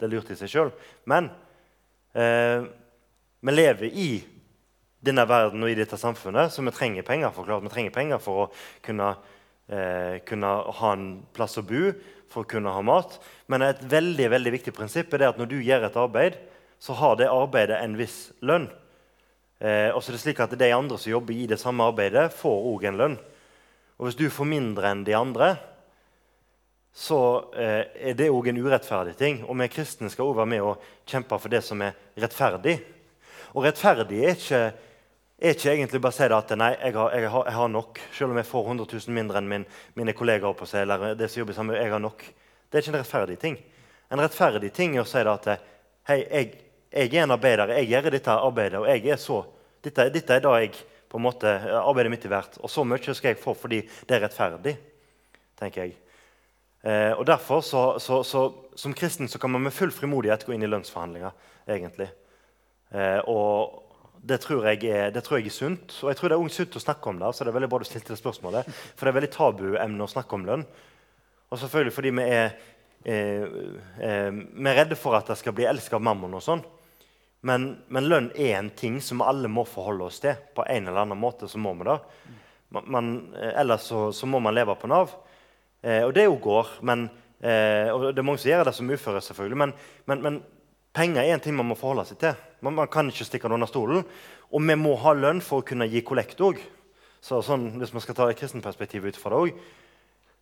det 0.00 0.06
er 0.06 0.12
lurt 0.12 0.32
i 0.32 0.36
seg 0.36 0.52
sjøl. 0.52 0.72
Men 1.08 1.30
eh, 2.16 2.64
vi 3.44 3.54
lever 3.54 3.88
i 3.92 4.08
denne 5.04 5.26
verden 5.28 5.64
og 5.64 5.72
i 5.72 5.76
dette 5.76 5.98
samfunnet, 6.00 6.52
så 6.52 6.64
vi 6.64 6.72
trenger 6.72 7.04
penger. 7.04 7.32
for 7.32 7.44
klart. 7.44 7.64
Vi 7.64 7.72
trenger 7.72 7.92
penger 7.92 8.20
for 8.24 8.46
å 8.46 8.50
kunne, 8.82 9.14
eh, 9.68 10.20
kunne 10.24 10.52
ha 10.80 10.92
en 10.92 11.26
plass 11.32 11.58
å 11.60 11.66
bo, 11.68 11.92
for 12.34 12.44
å 12.44 12.50
kunne 12.50 12.72
ha 12.74 12.82
mat. 12.84 13.16
Men 13.48 13.64
et 13.64 13.82
veldig 13.86 14.28
veldig 14.34 14.52
viktig 14.58 14.74
prinsipp 14.76 15.14
er 15.14 15.28
at 15.30 15.38
når 15.40 15.50
du 15.52 15.58
gjør 15.62 15.86
et 15.88 16.00
arbeid, 16.00 16.40
så 16.82 16.96
har 16.98 17.16
det 17.16 17.30
arbeidet 17.30 17.78
en 17.80 17.94
viss 17.96 18.18
lønn. 18.44 18.66
Eh, 19.62 19.90
og 19.94 20.02
så 20.02 20.10
er 20.10 20.18
det 20.18 20.24
slik 20.24 20.42
at 20.42 20.56
De 20.58 20.72
andre 20.74 20.98
som 21.00 21.14
jobber 21.14 21.36
i 21.36 21.46
det 21.48 21.60
samme 21.62 21.86
arbeidet, 21.86 22.32
får 22.34 22.66
òg 22.72 22.88
en 22.90 22.98
lønn. 23.00 23.16
Og 23.98 24.08
hvis 24.08 24.18
du 24.18 24.26
får 24.32 24.50
mindre 24.50 24.90
enn 24.90 25.04
de 25.06 25.14
andre, 25.16 25.54
så 26.94 27.18
eh, 27.58 28.10
er 28.10 28.18
det 28.18 28.30
òg 28.30 28.50
en 28.50 28.60
urettferdig 28.62 29.14
ting. 29.18 29.40
Og 29.46 29.56
vi 29.58 29.70
kristne 29.72 30.10
skal 30.12 30.28
òg 30.28 30.38
være 30.42 30.52
med 30.52 30.66
og 30.66 30.82
kjempe 31.10 31.38
for 31.40 31.50
det 31.50 31.62
som 31.66 31.82
er 31.82 31.96
rettferdig. 32.20 32.76
Og 33.54 33.64
rettferdig 33.66 34.20
er 34.22 34.36
ikke, 34.36 34.60
er 35.50 35.56
ikke 35.56 35.72
egentlig 35.74 36.00
bare 36.00 36.14
å 36.14 36.16
si 36.16 36.26
det 36.30 36.36
at 36.36 36.52
nei, 36.56 36.70
jeg 36.78 36.94
har, 36.96 37.14
jeg, 37.14 37.30
har, 37.32 37.46
jeg 37.48 37.58
har 37.58 37.70
nok. 37.72 38.00
Selv 38.16 38.32
om 38.32 38.40
jeg 38.40 38.48
får 38.48 38.68
100 38.70 38.86
000 38.94 39.16
mindre 39.16 39.40
enn 39.40 39.50
min, 39.50 39.66
mine 39.98 40.14
kollegaer 40.16 40.56
på 40.56 40.68
seg, 40.68 40.86
eller 40.86 41.16
det 41.18 41.28
som 41.30 41.42
jobber 41.42 41.56
sammen, 41.56 41.76
jeg 41.76 41.92
har 41.92 42.02
nok. 42.02 42.24
Det 42.68 42.78
er 42.78 42.84
ikke 42.84 42.92
en 42.94 42.98
rettferdig 43.00 43.36
ting. 43.42 43.58
En 44.14 44.22
rettferdig 44.22 44.70
ting 44.76 44.96
er 44.96 45.02
å 45.02 45.08
si 45.08 45.20
det 45.20 45.34
at 45.34 45.50
hei, 46.10 46.18
jeg, 46.22 46.50
jeg 46.94 47.10
er 47.10 47.24
en 47.24 47.34
arbeider, 47.36 47.74
jeg 47.80 47.90
gjør 47.90 48.10
dette 48.14 48.38
arbeidet, 48.48 48.80
og 48.80 48.88
jeg 48.92 49.12
er 49.14 49.20
så 49.20 49.42
Dette, 49.84 50.06
dette 50.08 50.32
er 50.32 50.40
da 50.40 50.54
jeg 50.62 50.70
på 51.12 51.18
en 51.20 51.24
måte 51.26 51.50
arbeidet 51.76 52.08
mitt 52.14 52.22
er 52.24 52.30
verdt, 52.32 52.54
og 52.64 52.70
så 52.72 52.86
mye 52.88 53.12
skal 53.12 53.34
jeg 53.34 53.36
få 53.42 53.52
fordi 53.52 53.82
det 53.84 54.14
er 54.16 54.22
rettferdig, 54.24 54.72
tenker 55.60 55.82
jeg. 55.82 55.98
Eh, 56.80 57.12
og 57.12 57.26
Derfor, 57.28 57.60
så, 57.60 57.82
så, 58.00 58.22
så, 58.24 58.46
som 58.80 58.96
kristen, 58.96 59.28
så 59.28 59.36
kan 59.38 59.52
man 59.52 59.60
med 59.66 59.76
full 59.76 59.92
frimodighet 59.92 60.46
gå 60.48 60.56
inn 60.56 60.64
i 60.64 60.70
lønnsforhandlinger. 60.72 61.36
egentlig. 61.68 62.08
Eh, 62.96 63.20
og 63.28 63.83
det 64.24 64.38
tror, 64.40 64.64
jeg 64.70 64.88
er, 64.88 65.10
det 65.12 65.20
tror 65.24 65.38
jeg 65.38 65.50
er 65.50 65.54
sunt. 65.54 65.98
Og 66.02 66.10
jeg 66.10 66.18
tror 66.18 66.32
det 66.32 66.36
er 66.38 66.52
sunt 66.56 66.78
å 66.78 66.82
snakke 66.82 67.10
om 67.10 67.18
det. 67.20 67.32
så 67.34 67.44
det 67.44 67.52
er 67.52 67.58
veldig 67.58 67.70
bra 67.72 67.82
du 67.82 67.88
stilte 67.88 68.14
det 68.14 68.20
spørsmålet. 68.20 68.70
For 68.96 69.04
det 69.04 69.12
er 69.12 69.18
veldig 69.18 69.34
tabuemne 69.34 70.06
å 70.06 70.10
snakke 70.10 70.38
om 70.38 70.46
lønn. 70.48 70.64
Og 71.50 71.60
selvfølgelig 71.60 71.94
fordi 71.94 72.12
vi 72.16 72.24
er, 72.24 72.54
eh, 73.04 73.44
eh, 74.00 74.30
vi 74.32 74.70
er 74.70 74.80
redde 74.80 74.96
for 74.96 75.18
at 75.18 75.28
det 75.28 75.36
skal 75.38 75.52
bli 75.52 75.68
elsket 75.68 75.98
av 75.98 76.06
mammon 76.08 76.38
og 76.38 76.44
sånn. 76.44 76.64
Men, 77.44 77.66
men 77.92 78.08
lønn 78.08 78.30
er 78.32 78.56
en 78.56 78.70
ting 78.72 78.96
som 79.04 79.20
alle 79.20 79.50
må 79.52 79.66
forholde 79.68 80.08
oss 80.08 80.22
til. 80.24 80.38
På 80.56 80.64
en 80.64 80.88
eller 80.88 81.04
annen 81.04 81.20
måte 81.20 81.48
så 81.50 81.60
må 81.60 81.74
vi 81.76 81.84
det. 81.90 81.98
Man, 82.72 83.34
eh, 83.36 83.52
ellers 83.60 83.90
så, 83.90 84.08
så 84.12 84.26
må 84.26 84.40
man 84.40 84.56
leve 84.56 84.74
på 84.80 84.88
Nav. 84.88 85.12
Eh, 85.84 86.00
og 86.06 86.14
det 86.16 86.24
jo 86.24 86.40
går. 86.40 86.78
Men, 86.88 87.10
eh, 87.44 87.92
og 87.92 88.08
det 88.08 88.22
er 88.22 88.26
mange 88.26 88.40
som 88.40 88.54
gjør 88.54 88.64
det 88.70 88.74
som 88.78 88.90
uføre, 88.90 89.20
selvfølgelig. 89.20 89.60
Men, 89.60 89.76
men, 90.08 90.24
men 90.24 90.42
penger 90.96 91.22
er 91.22 91.36
en 91.36 91.44
ting 91.44 91.56
man 91.58 91.68
må 91.68 91.76
forholde 91.76 92.06
seg 92.08 92.22
til. 92.24 92.40
Man, 92.64 92.76
man 92.78 92.88
kan 92.88 93.10
ikke 93.10 93.26
stikke 93.28 93.50
det 93.50 93.58
under 93.58 93.68
stolen. 93.68 94.04
Og 94.48 94.62
vi 94.64 94.76
må 94.80 94.94
ha 95.02 95.12
lønn 95.16 95.42
for 95.44 95.60
å 95.60 95.66
kunne 95.66 95.88
gi 95.90 96.00
kollekt 96.06 96.40
òg. 96.40 96.60
Så 97.24 97.40
sånn, 97.44 97.74
hvis 97.80 97.92
man 97.92 98.04
skal 98.04 98.16
ta 98.16 98.28
et 98.30 98.40
kristenperspektivet 98.40 99.12
ut 99.14 99.20
fra 99.20 99.34
det 99.34 99.40
òg. 99.42 99.58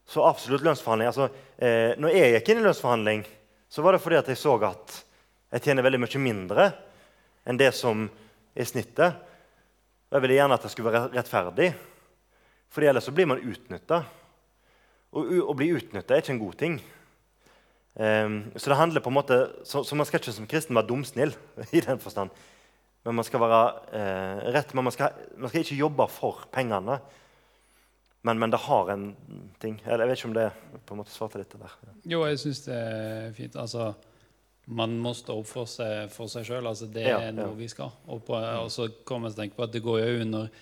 Så 0.07 0.23
absolutt 0.27 0.65
lønnsforhandling. 0.67 1.11
Altså, 1.11 1.29
eh, 1.59 1.95
når 1.99 2.15
jeg 2.15 2.35
gikk 2.37 2.53
inn 2.53 2.63
i 2.63 2.67
lønnsforhandling, 2.67 3.27
så 3.73 3.83
var 3.83 3.95
det 3.95 4.03
fordi 4.05 4.21
jeg 4.21 4.39
så 4.39 4.55
at 4.69 4.97
jeg 5.53 5.65
tjener 5.67 5.87
veldig 5.87 6.01
mye 6.03 6.23
mindre 6.23 6.71
enn 7.49 7.59
det 7.61 7.71
som 7.75 8.07
er 8.55 8.69
snittet. 8.69 9.19
Og 10.11 10.19
jeg 10.19 10.25
ville 10.25 10.39
gjerne 10.39 10.59
at 10.59 10.67
det 10.67 10.73
skulle 10.73 10.93
være 10.93 11.13
rettferdig, 11.15 11.71
for 12.73 12.85
ellers 12.85 13.07
så 13.09 13.15
blir 13.15 13.29
man 13.31 13.41
utnytta. 13.41 14.03
Å 15.13 15.55
bli 15.57 15.71
utnytta 15.77 16.15
er 16.15 16.23
ikke 16.23 16.35
en 16.37 16.43
god 16.43 16.59
ting. 16.61 16.77
Ehm, 18.01 18.53
så 18.57 18.71
det 18.73 18.77
handler 18.79 19.03
på 19.05 19.11
en 19.13 19.19
måte, 19.19 19.37
så, 19.69 19.83
så 19.85 19.97
man 19.99 20.07
skal 20.09 20.21
ikke 20.23 20.33
som 20.33 20.47
kristen 20.49 20.77
være 20.79 20.89
dumsnill 20.89 21.35
i 21.77 21.81
den 21.85 21.99
forstand. 22.01 22.31
Men 23.05 23.17
man 23.19 23.27
skal 23.27 23.41
være 23.43 23.63
uh, 23.91 24.53
rett, 24.55 24.73
men 24.79 24.85
man 24.87 24.93
skal, 24.95 25.11
man 25.37 25.51
skal 25.51 25.65
ikke 25.65 25.75
jobbe 25.81 26.05
for 26.09 26.45
pengene. 26.55 27.01
Men, 28.23 28.39
men 28.39 28.53
det 28.55 28.61
har 28.63 28.93
en 28.95 29.09
ting. 29.59 29.81
Eller 29.85 30.05
jeg 30.05 30.13
vet 30.13 30.21
ikke 30.21 30.29
om 30.31 30.37
det 30.37 30.45
på 30.87 30.95
en 30.95 31.01
måte 31.01 31.11
svarte 31.11 31.41
litt 31.41 31.57
der. 31.59 31.73
Jo, 32.07 32.21
jeg 32.31 32.39
syns 32.39 32.61
det 32.69 32.77
er 32.79 33.33
fint. 33.35 33.57
Altså, 33.59 33.89
man 34.71 34.95
må 35.03 35.11
stå 35.19 35.35
opp 35.43 35.49
for 35.51 35.67
seg, 35.67 36.07
for 36.15 36.31
seg 36.31 36.47
sjøl. 36.47 36.69
Altså, 36.71 36.87
det 36.95 37.03
Ja, 37.09 37.17
er 37.27 37.35
noe 37.35 37.49
ja. 37.51 37.57
vi 37.59 37.67
skal. 37.73 37.91
Og, 38.07 38.23
på, 38.29 38.39
og 38.39 38.71
så 38.71 38.87
kommer 39.03 39.27
jeg 39.27 39.35
til 39.35 39.41
å 39.41 39.43
tenke 39.43 39.59
på 39.59 39.67
at 39.67 39.75
det 39.75 39.83
går 39.83 39.99
jo 40.05 40.15
under 40.29 40.55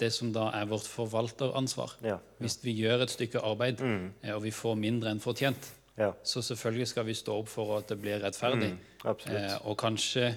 det 0.00 0.08
som 0.16 0.32
da 0.32 0.46
er 0.56 0.64
vårt 0.72 0.88
forvalteransvar. 0.88 1.92
Ja. 2.08 2.16
Hvis 2.40 2.56
vi 2.64 2.72
gjør 2.80 3.04
et 3.04 3.12
stykke 3.12 3.44
arbeid, 3.44 3.84
Mm. 3.84 4.08
eh, 4.24 4.32
og 4.34 4.40
vi 4.48 4.50
får 4.56 4.80
mindre 4.80 5.12
enn 5.12 5.20
fortjent, 5.20 5.68
ja. 5.98 6.12
så 6.22 6.42
selvfølgelig 6.42 6.88
skal 6.88 7.06
vi 7.06 7.14
stå 7.14 7.36
opp 7.42 7.50
for 7.52 7.76
at 7.78 7.88
det 7.92 7.98
blir 8.00 8.22
rettferdig. 8.22 8.72
Mm. 8.72 9.14
Eh, 9.32 9.56
og 9.66 9.76
kanskje 9.80 10.34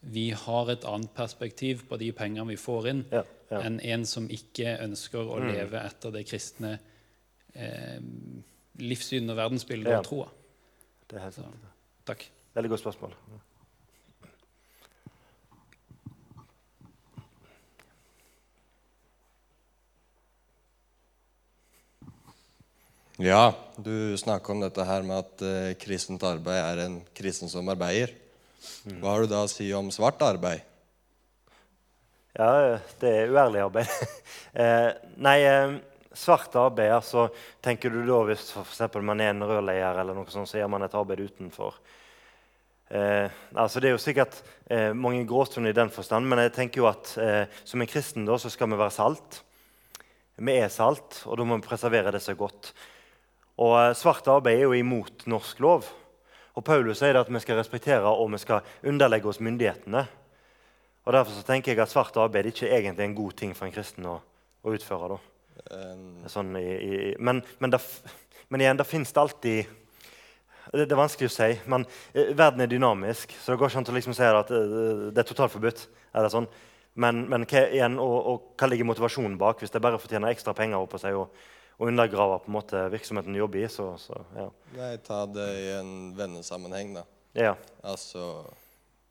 vi 0.00 0.30
har 0.32 0.70
et 0.72 0.84
annet 0.88 1.12
perspektiv 1.14 1.84
på 1.88 1.98
de 2.00 2.10
pengene 2.16 2.48
vi 2.48 2.56
får 2.56 2.88
inn, 2.94 3.04
Ja, 3.12 3.24
ja. 3.50 3.58
Mm. 3.58 3.66
enn 3.66 3.80
en 3.80 4.06
som 4.06 4.28
ikke 4.30 4.78
ønsker 4.80 5.20
å 5.26 5.40
leve 5.42 5.82
etter 5.82 6.14
det 6.14 6.24
kristne 6.28 6.78
eh, 7.54 8.00
livssyn 8.80 9.30
og 9.30 9.36
verdensbildet 9.36 9.98
og 9.98 10.06
troa. 10.06 10.28
Det 11.10 11.18
er 11.18 11.26
helt 11.26 11.34
sant. 11.34 11.70
takk. 12.06 12.28
Veldig 12.54 12.70
godt 12.70 12.86
spørsmål. 12.86 13.14
Ja, 23.20 23.52
du 23.76 24.16
snakka 24.16 24.54
om 24.54 24.62
dette 24.62 24.84
her 24.88 25.04
med 25.04 25.18
at 25.20 25.42
uh, 25.44 25.72
kristent 25.76 26.22
arbeid 26.24 26.56
er 26.56 26.78
en 26.86 26.94
kristen 27.12 27.50
som 27.52 27.68
arbeider. 27.68 28.14
Hva 28.96 29.12
har 29.12 29.24
du 29.26 29.28
da 29.28 29.42
å 29.44 29.50
si 29.50 29.66
om 29.76 29.90
svart 29.92 30.22
arbeid? 30.24 30.64
Ja, 32.32 32.78
det 33.02 33.10
er 33.12 33.32
uærlig 33.34 33.60
arbeid. 33.66 33.90
eh, 34.62 34.88
nei, 35.20 35.36
eh, 35.44 35.74
svart 36.16 36.54
arbeid, 36.56 36.92
altså 36.94 37.26
Tenker 37.60 37.92
du 37.92 37.98
da 38.06 38.20
hvis 38.28 38.46
for 38.54 38.64
eksempel 38.64 39.04
man 39.04 39.20
er 39.20 39.34
en 39.34 39.44
rørleier, 39.44 40.00
eller 40.00 40.16
noe 40.16 40.32
sånt, 40.32 40.48
så 40.48 40.60
gjør 40.60 40.70
man 40.72 40.86
et 40.86 40.96
arbeid 40.96 41.20
utenfor? 41.26 41.76
Eh, 42.88 43.28
altså 43.52 43.82
Det 43.82 43.90
er 43.90 43.94
jo 43.98 44.02
sikkert 44.02 44.40
eh, 44.70 44.94
mange 44.96 45.26
gråsoner 45.28 45.74
i 45.74 45.76
den 45.76 45.92
forstand, 45.92 46.24
men 46.30 46.40
jeg 46.46 46.54
tenker 46.56 46.82
jo 46.82 46.88
at 46.88 47.12
eh, 47.20 47.44
som 47.68 47.82
en 47.84 47.90
kristen 47.90 48.24
da, 48.24 48.38
så 48.40 48.48
skal 48.48 48.72
vi 48.72 48.80
være 48.80 48.96
salt. 48.96 49.42
Vi 50.40 50.56
er 50.56 50.72
salt, 50.72 51.20
og 51.28 51.36
da 51.36 51.44
må 51.44 51.60
vi 51.60 51.68
preservere 51.68 52.14
det 52.14 52.22
så 52.24 52.32
godt. 52.38 52.72
Og 53.60 53.74
Svarte 53.92 54.00
Svart 54.00 54.30
arbeid 54.32 54.58
er 54.58 54.68
jo 54.68 54.76
imot 54.78 55.26
norsk 55.28 55.58
lov. 55.60 55.88
Og 56.56 56.64
Paulus 56.64 57.02
sier 57.02 57.18
at 57.20 57.28
vi 57.28 57.42
skal 57.42 57.60
respektere 57.60 58.08
og 58.08 58.30
vi 58.32 58.40
skal 58.40 58.64
underlegge 58.88 59.28
oss 59.28 59.40
myndighetene. 59.44 60.06
Og 61.04 61.12
Derfor 61.12 61.36
så 61.36 61.44
tenker 61.44 61.72
jeg 61.72 61.82
at 61.82 61.92
svart 61.92 62.16
arbeid 62.20 62.50
ikke 62.50 62.68
er 62.68 62.80
egentlig 62.80 63.06
en 63.06 63.18
god 63.18 63.36
ting 63.36 63.52
for 63.56 63.66
en 63.66 63.74
kristen 63.74 64.08
å, 64.08 64.16
å 64.64 64.72
utføre. 64.76 65.18
Sånn 66.30 66.56
i, 66.56 66.64
i, 66.64 66.98
men, 67.20 67.42
men, 67.60 67.72
det, 67.72 67.80
men 68.48 68.64
igjen, 68.64 68.80
det 68.80 68.88
fins 68.88 69.12
det 69.12 69.22
alltid 69.22 69.76
det, 70.70 70.84
det 70.84 70.94
er 70.94 71.00
vanskelig 71.00 71.30
å 71.30 71.34
si. 71.34 71.50
Men 71.72 71.86
eh, 72.14 72.32
verden 72.36 72.64
er 72.64 72.70
dynamisk, 72.70 73.32
så 73.40 73.52
det 73.52 73.60
går 73.60 73.72
ikke 73.72 73.80
an 73.82 73.90
å 73.90 73.96
liksom 73.96 74.16
si 74.16 74.26
at 74.26 74.52
eh, 74.54 75.06
det 75.10 75.22
er 75.22 75.28
totalt 75.28 75.54
forbudt. 75.54 75.86
Eller 76.14 76.32
sånn. 76.32 76.48
Men, 77.00 77.24
men 77.30 77.46
hva, 77.48 77.64
igjen, 77.70 77.96
og, 78.02 78.16
og, 78.20 78.44
hva 78.60 78.68
ligger 78.70 78.88
motivasjonen 78.88 79.38
bak? 79.40 79.62
Hvis 79.62 79.72
det 79.74 79.82
bare 79.82 80.00
fortjener 80.00 80.32
ekstra 80.32 80.54
penger 80.56 80.82
oppå 80.82 81.00
seg 81.00 81.18
og, 81.18 81.32
og 81.80 81.88
undergraver 81.88 82.42
på 82.44 82.50
en 82.50 82.56
måte 82.58 82.80
virksomheten 82.92 83.32
du 83.32 83.38
jobber 83.38 83.62
i, 83.62 83.68
så, 83.72 83.94
så 83.98 84.18
ja. 84.36 84.50
nei, 84.76 84.90
ta 85.00 85.22
det 85.32 85.46
i 85.56 85.70
en 85.78 85.92
vennesammenheng, 86.16 86.92
da. 86.98 87.06
Ja, 87.32 87.54
Altså, 87.86 88.44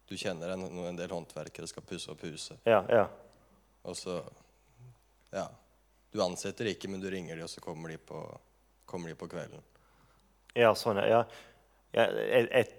du 0.06 0.14
kjenner 0.18 0.54
en, 0.54 0.68
en 0.86 1.00
del 1.00 1.10
håndverkere 1.10 1.66
skal 1.72 1.86
pusse 1.90 2.12
opp 2.14 2.22
huset. 2.28 2.62
ja, 2.70 2.84
ja. 2.90 3.08
Og 3.82 3.98
så 3.98 4.22
Ja. 5.34 5.48
Du 6.12 6.22
ansetter 6.24 6.66
ikke, 6.66 6.90
men 6.90 7.02
du 7.02 7.10
ringer 7.10 7.38
de, 7.38 7.44
og 7.46 7.50
så 7.50 7.62
kommer 7.62 7.90
de 7.90 7.98
på, 7.98 8.22
kommer 8.86 9.10
de 9.10 9.16
på 9.18 9.28
kvelden. 9.30 9.62
Ja, 10.58 10.72
sånn, 10.74 10.98
ja. 11.06 11.20
ja 11.94 12.06
jeg, 12.10 12.48
jeg, 12.50 12.79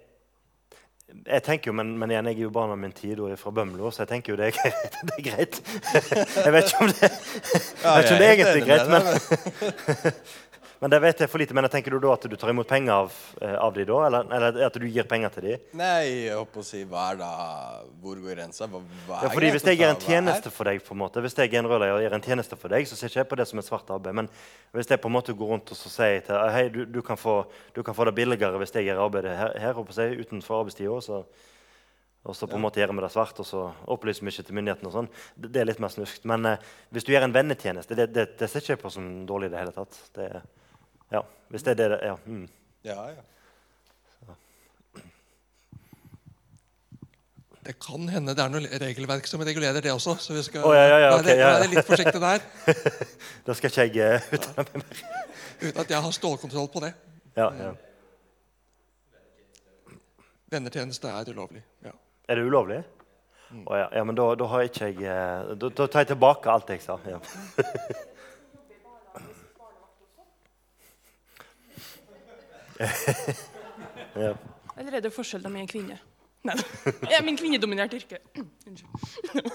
jeg 1.25 1.43
tenker 1.45 1.71
jo, 1.71 1.75
men, 1.77 1.93
men 1.99 2.11
igjen, 2.11 2.29
jeg 2.31 2.37
er 2.39 2.45
jo 2.45 2.51
barn 2.53 2.73
av 2.73 2.79
min 2.81 2.93
tid 2.95 3.19
og 3.19 3.31
er 3.31 3.39
fra 3.39 3.53
Bømlo, 3.55 3.91
så 3.91 4.03
jeg 4.03 4.11
tenker 4.11 4.33
jo 4.33 4.37
det 4.39 4.51
er. 4.51 4.77
Det 5.07 5.17
er 5.17 5.25
greit. 5.25 5.59
Jeg 5.91 6.53
vet 6.53 6.71
ikke 6.71 6.85
om 6.85 6.91
det, 6.91 7.09
ja, 7.83 7.95
vet 7.95 8.05
ikke 8.05 8.13
om 8.13 8.21
det 8.21 8.27
er 8.27 8.33
egentlig 8.35 8.61
er 8.61 8.67
greit, 8.69 8.87
men, 8.91 10.13
men 10.81 10.89
det 10.89 10.97
vet 11.03 11.19
jeg 11.21 11.29
for 11.29 11.37
lite. 11.37 11.53
Men 11.53 11.67
jeg 11.67 11.71
tenker 11.75 11.93
du 11.93 11.99
da 12.01 12.15
at 12.15 12.23
du 12.25 12.33
tar 12.41 12.49
imot 12.49 12.65
penger 12.69 12.91
av, 13.03 13.17
eh, 13.41 13.53
av 13.61 13.73
de 13.75 13.83
da, 13.85 13.97
eller, 14.07 14.25
eller 14.33 14.63
at 14.65 14.79
du 14.81 14.87
gir 14.89 15.05
penger 15.09 15.29
til 15.35 15.45
de? 15.45 15.57
Nei, 15.77 15.99
jeg 16.25 16.39
håper 16.39 16.63
å 16.63 16.65
si 16.65 16.81
hva 16.89 17.03
er 17.11 17.19
da 17.19 17.27
Hvor 18.01 18.17
går 18.23 18.33
grensa? 18.33 18.65
Hva, 18.71 18.81
hva 19.05 19.19
Ja, 19.27 19.29
fordi 19.29 19.51
Hvis 19.53 19.67
jeg 19.69 19.77
gjør 19.77 19.93
en 19.93 20.01
tjeneste 20.01 20.49
for 20.55 20.65
deg, 20.71 20.81
på 20.87 20.95
en 20.97 21.01
måte, 21.03 21.21
hvis 21.21 21.37
jeg 21.37 21.53
er 21.53 21.59
en 21.61 21.69
rørlegger 21.69 21.99
og 21.99 22.01
gjør 22.07 22.17
en 22.17 22.25
tjeneste 22.25 22.57
for 22.57 22.73
deg, 22.73 22.89
så 22.89 22.97
ser 22.97 23.13
ikke 23.13 23.21
jeg 23.21 23.29
på 23.29 23.39
det 23.43 23.47
som 23.51 23.61
et 23.61 23.67
svart 23.69 23.93
arbeid. 23.93 24.17
Men 24.23 24.31
hvis 24.73 24.89
jeg 24.89 25.01
på 25.03 25.11
en 25.11 25.15
måte 25.19 25.35
går 25.37 25.53
rundt 25.53 25.69
og 25.75 25.77
så 25.77 25.93
sier 25.93 26.25
til 26.25 26.41
hei, 26.55 26.65
du, 26.73 26.81
du, 26.89 27.01
kan 27.05 27.17
få, 27.21 27.37
du 27.77 27.83
kan 27.85 27.93
få 27.97 28.07
det 28.09 28.15
billigere 28.17 28.57
hvis 28.61 28.73
jeg 28.73 28.89
gjør 28.89 29.03
arbeidet 29.05 29.37
her, 29.37 29.53
her 29.61 29.77
håper 29.77 30.01
jeg, 30.01 30.17
utenfor 30.25 30.63
arbeidstida, 30.63 30.97
så, 31.05 31.21
og 32.25 32.35
så 32.37 32.45
på 32.49 32.57
en 32.57 32.61
måte 32.65 32.81
gjør 32.81 32.91
vi 32.97 33.01
det 33.05 33.11
svart, 33.13 33.37
og 33.41 33.45
så 33.49 33.67
opplyser 33.85 34.25
vi 34.25 34.33
ikke 34.33 34.47
til 34.49 34.57
myndighetene 34.57 34.89
og 34.89 34.97
sånn, 34.97 35.07
det, 35.37 35.53
det 35.53 35.61
er 35.61 35.69
litt 35.69 35.79
mer 35.81 35.93
snuskt. 35.93 36.25
Men 36.29 36.45
eh, 36.55 36.65
hvis 36.93 37.05
du 37.05 37.13
gjør 37.13 37.25
en 37.29 37.33
vennetjeneste, 37.37 37.97
det, 37.97 38.09
det, 38.13 38.25
det 38.41 38.49
ser 38.49 38.61
ikke 38.65 38.75
jeg 38.75 38.81
på 38.81 38.91
som 38.93 39.07
dårlig 39.29 39.49
i 39.49 39.53
det 39.55 39.61
hele 39.61 39.73
tatt. 39.77 40.01
Det, 40.17 40.27
er- 40.29 40.49
ja, 41.11 41.21
hvis 41.51 41.67
det 41.67 41.75
er 41.75 41.81
det 41.81 41.89
det 41.95 41.99
ja, 42.07 42.15
mm. 42.25 42.47
Ja, 42.87 43.01
ja. 43.11 43.27
Det 47.61 47.75
kan 47.77 48.07
hende 48.09 48.33
det 48.33 48.41
er 48.41 48.49
noe 48.49 48.79
regelverk 48.81 49.27
som 49.29 49.43
regulerer 49.45 49.83
det 49.85 49.91
også. 49.93 50.15
Så 50.17 50.33
vi 50.33 50.41
skal 50.43 50.63
oh, 50.65 50.73
ja, 50.73 50.85
ja, 50.89 50.97
ja, 51.03 51.11
ok, 51.13 51.27
være, 51.29 51.67
litt 51.69 51.85
forsiktige 51.85 52.21
der. 52.23 52.41
Da 53.45 53.53
skal 53.57 53.69
ikke 53.69 53.99
jeg 53.99 54.17
uh, 54.17 54.31
uttale 54.33 54.65
meg 54.71 54.81
mer. 54.81 55.03
Uten 55.61 55.81
at 55.83 55.93
jeg 55.93 56.01
har 56.07 56.15
stålkontroll 56.17 56.71
på 56.73 56.81
det. 56.81 56.91
Ja, 57.37 57.51
ja. 57.59 57.69
Vennetjeneste 60.51 61.13
er 61.13 61.29
ulovlig. 61.29 61.61
Ja. 61.85 61.93
Er 62.27 62.39
det 62.39 62.49
ulovlig? 62.49 62.81
Å, 63.51 63.77
ja. 63.77 63.87
ja, 63.99 64.03
men 64.07 64.17
da, 64.17 64.25
da 64.39 64.47
har 64.47 64.65
ikke 64.65 64.87
jeg 64.87 65.05
eh, 65.11 65.53
da, 65.59 65.69
da 65.75 65.85
tar 65.85 66.05
jeg 66.05 66.13
tilbake 66.15 66.51
alt 66.51 66.71
jeg 66.71 66.81
sa. 66.83 66.97
Ja. 67.05 67.19
ja. 74.25 74.33
Eller 74.77 74.97
er 74.97 75.03
det 75.05 75.11
forskjell 75.13 75.45
om 75.45 75.55
jeg 75.55 75.61
er 75.61 75.67
en 75.67 75.71
kvinne? 75.71 75.97
Nei, 76.47 76.55
jeg 77.05 77.17
er 77.19 77.25
min 77.25 77.37
kvinnedominert 77.37 77.93
yrke. 77.93 78.17
Unnskyld. 78.67 79.51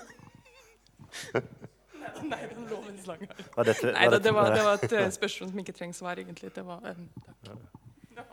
Nei, 2.27 2.39
det 2.47 2.57
loven 2.71 2.99
slang 3.03 3.25
her. 3.25 3.43
Var 3.57 3.69
dette, 3.69 3.91
Nei, 3.93 4.07
da, 4.13 4.21
det, 4.23 4.33
var, 4.35 4.53
det 4.55 4.63
var 4.65 4.79
et 4.81 4.95
eh, 4.95 5.11
spørsmål 5.15 5.51
som 5.51 5.61
ikke 5.63 5.75
trenger 5.77 5.99
svar, 5.99 6.21
egentlig. 6.23 6.53
Det 6.55 6.65
var, 6.67 6.87
eh, 6.87 7.03
takk. 8.17 8.33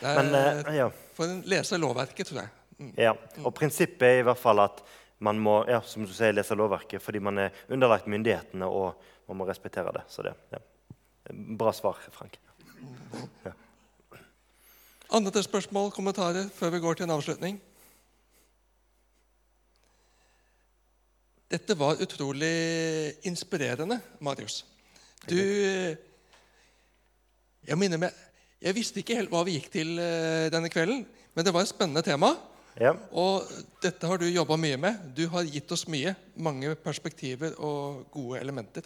Det 0.00 0.08
er 0.08 0.16
Men 0.22 0.34
eh, 0.38 0.72
ja. 0.78 0.88
for 1.16 1.28
en 1.28 1.42
lese 1.50 1.78
lovverket, 1.80 2.30
tror 2.30 2.42
jeg. 2.44 2.56
Mm. 2.80 2.94
ja. 2.96 3.14
Og 3.44 3.52
prinsippet 3.54 4.06
er 4.08 4.22
i 4.22 4.26
hvert 4.28 4.40
fall 4.40 4.62
at 4.64 4.80
man 5.20 5.40
må 5.42 5.58
ja, 5.68 5.82
som 5.84 6.06
du 6.06 6.12
sier, 6.16 6.32
lese 6.32 6.56
lovverket 6.56 7.02
fordi 7.04 7.20
man 7.20 7.42
er 7.42 7.56
underlagt 7.68 8.08
myndighetene, 8.08 8.66
og 8.66 8.94
man 9.28 9.42
må 9.42 9.48
respektere 9.48 9.92
det. 9.98 10.06
Så 10.08 10.24
det 10.24 10.32
ja. 10.54 10.62
Bra 11.32 11.72
svar, 11.72 11.98
Frank. 12.12 12.38
Andre 15.10 15.42
spørsmål, 15.42 15.90
kommentarer 15.90 16.48
før 16.54 16.70
vi 16.70 16.78
går 16.78 16.94
til 16.94 17.04
en 17.08 17.16
avslutning? 17.16 17.60
Dette 21.50 21.74
var 21.78 21.98
utrolig 21.98 23.16
inspirerende, 23.26 24.00
Marius. 24.20 24.64
Du 25.28 25.36
Jeg 27.66 27.76
minner 27.76 27.98
meg 27.98 28.14
Jeg 28.62 28.74
visste 28.74 29.00
ikke 29.00 29.16
helt 29.16 29.30
hva 29.32 29.42
vi 29.44 29.56
gikk 29.56 29.70
til 29.72 29.98
eh, 29.98 30.50
denne 30.52 30.68
kvelden, 30.68 31.06
men 31.34 31.44
det 31.44 31.52
var 31.54 31.64
et 31.64 31.68
spennende 31.68 32.02
tema. 32.04 32.34
Ja. 32.76 32.92
Og 33.10 33.48
dette 33.82 34.06
har 34.06 34.20
du 34.20 34.26
jobba 34.28 34.56
mye 34.60 34.76
med. 34.76 34.98
Du 35.16 35.26
har 35.32 35.48
gitt 35.48 35.72
oss 35.72 35.86
mye. 35.88 36.12
Mange 36.36 36.74
perspektiver 36.76 37.56
og 37.56 38.04
gode 38.12 38.38
elementer. 38.40 38.84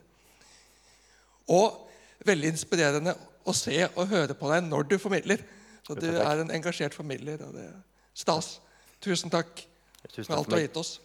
Og 1.51 1.91
veldig 2.27 2.53
inspirerende 2.55 3.15
å 3.45 3.55
se 3.57 3.77
og 3.91 4.09
høre 4.11 4.37
på 4.39 4.51
deg 4.53 4.67
når 4.69 4.89
du 4.93 4.97
formidler. 5.03 5.43
Så 5.85 5.97
du 5.99 6.07
er 6.09 6.41
en 6.41 6.53
engasjert 6.55 6.95
formidler, 6.97 7.43
og 7.45 7.57
det 7.57 7.67
er 7.69 7.75
stas. 8.17 8.59
Tusen 9.05 9.33
takk 9.33 9.67
Tusen 10.09 10.31
for 10.31 10.39
alt 10.39 10.49
du 10.49 10.57
har 10.57 10.65
gitt 10.65 10.79
oss. 10.81 10.99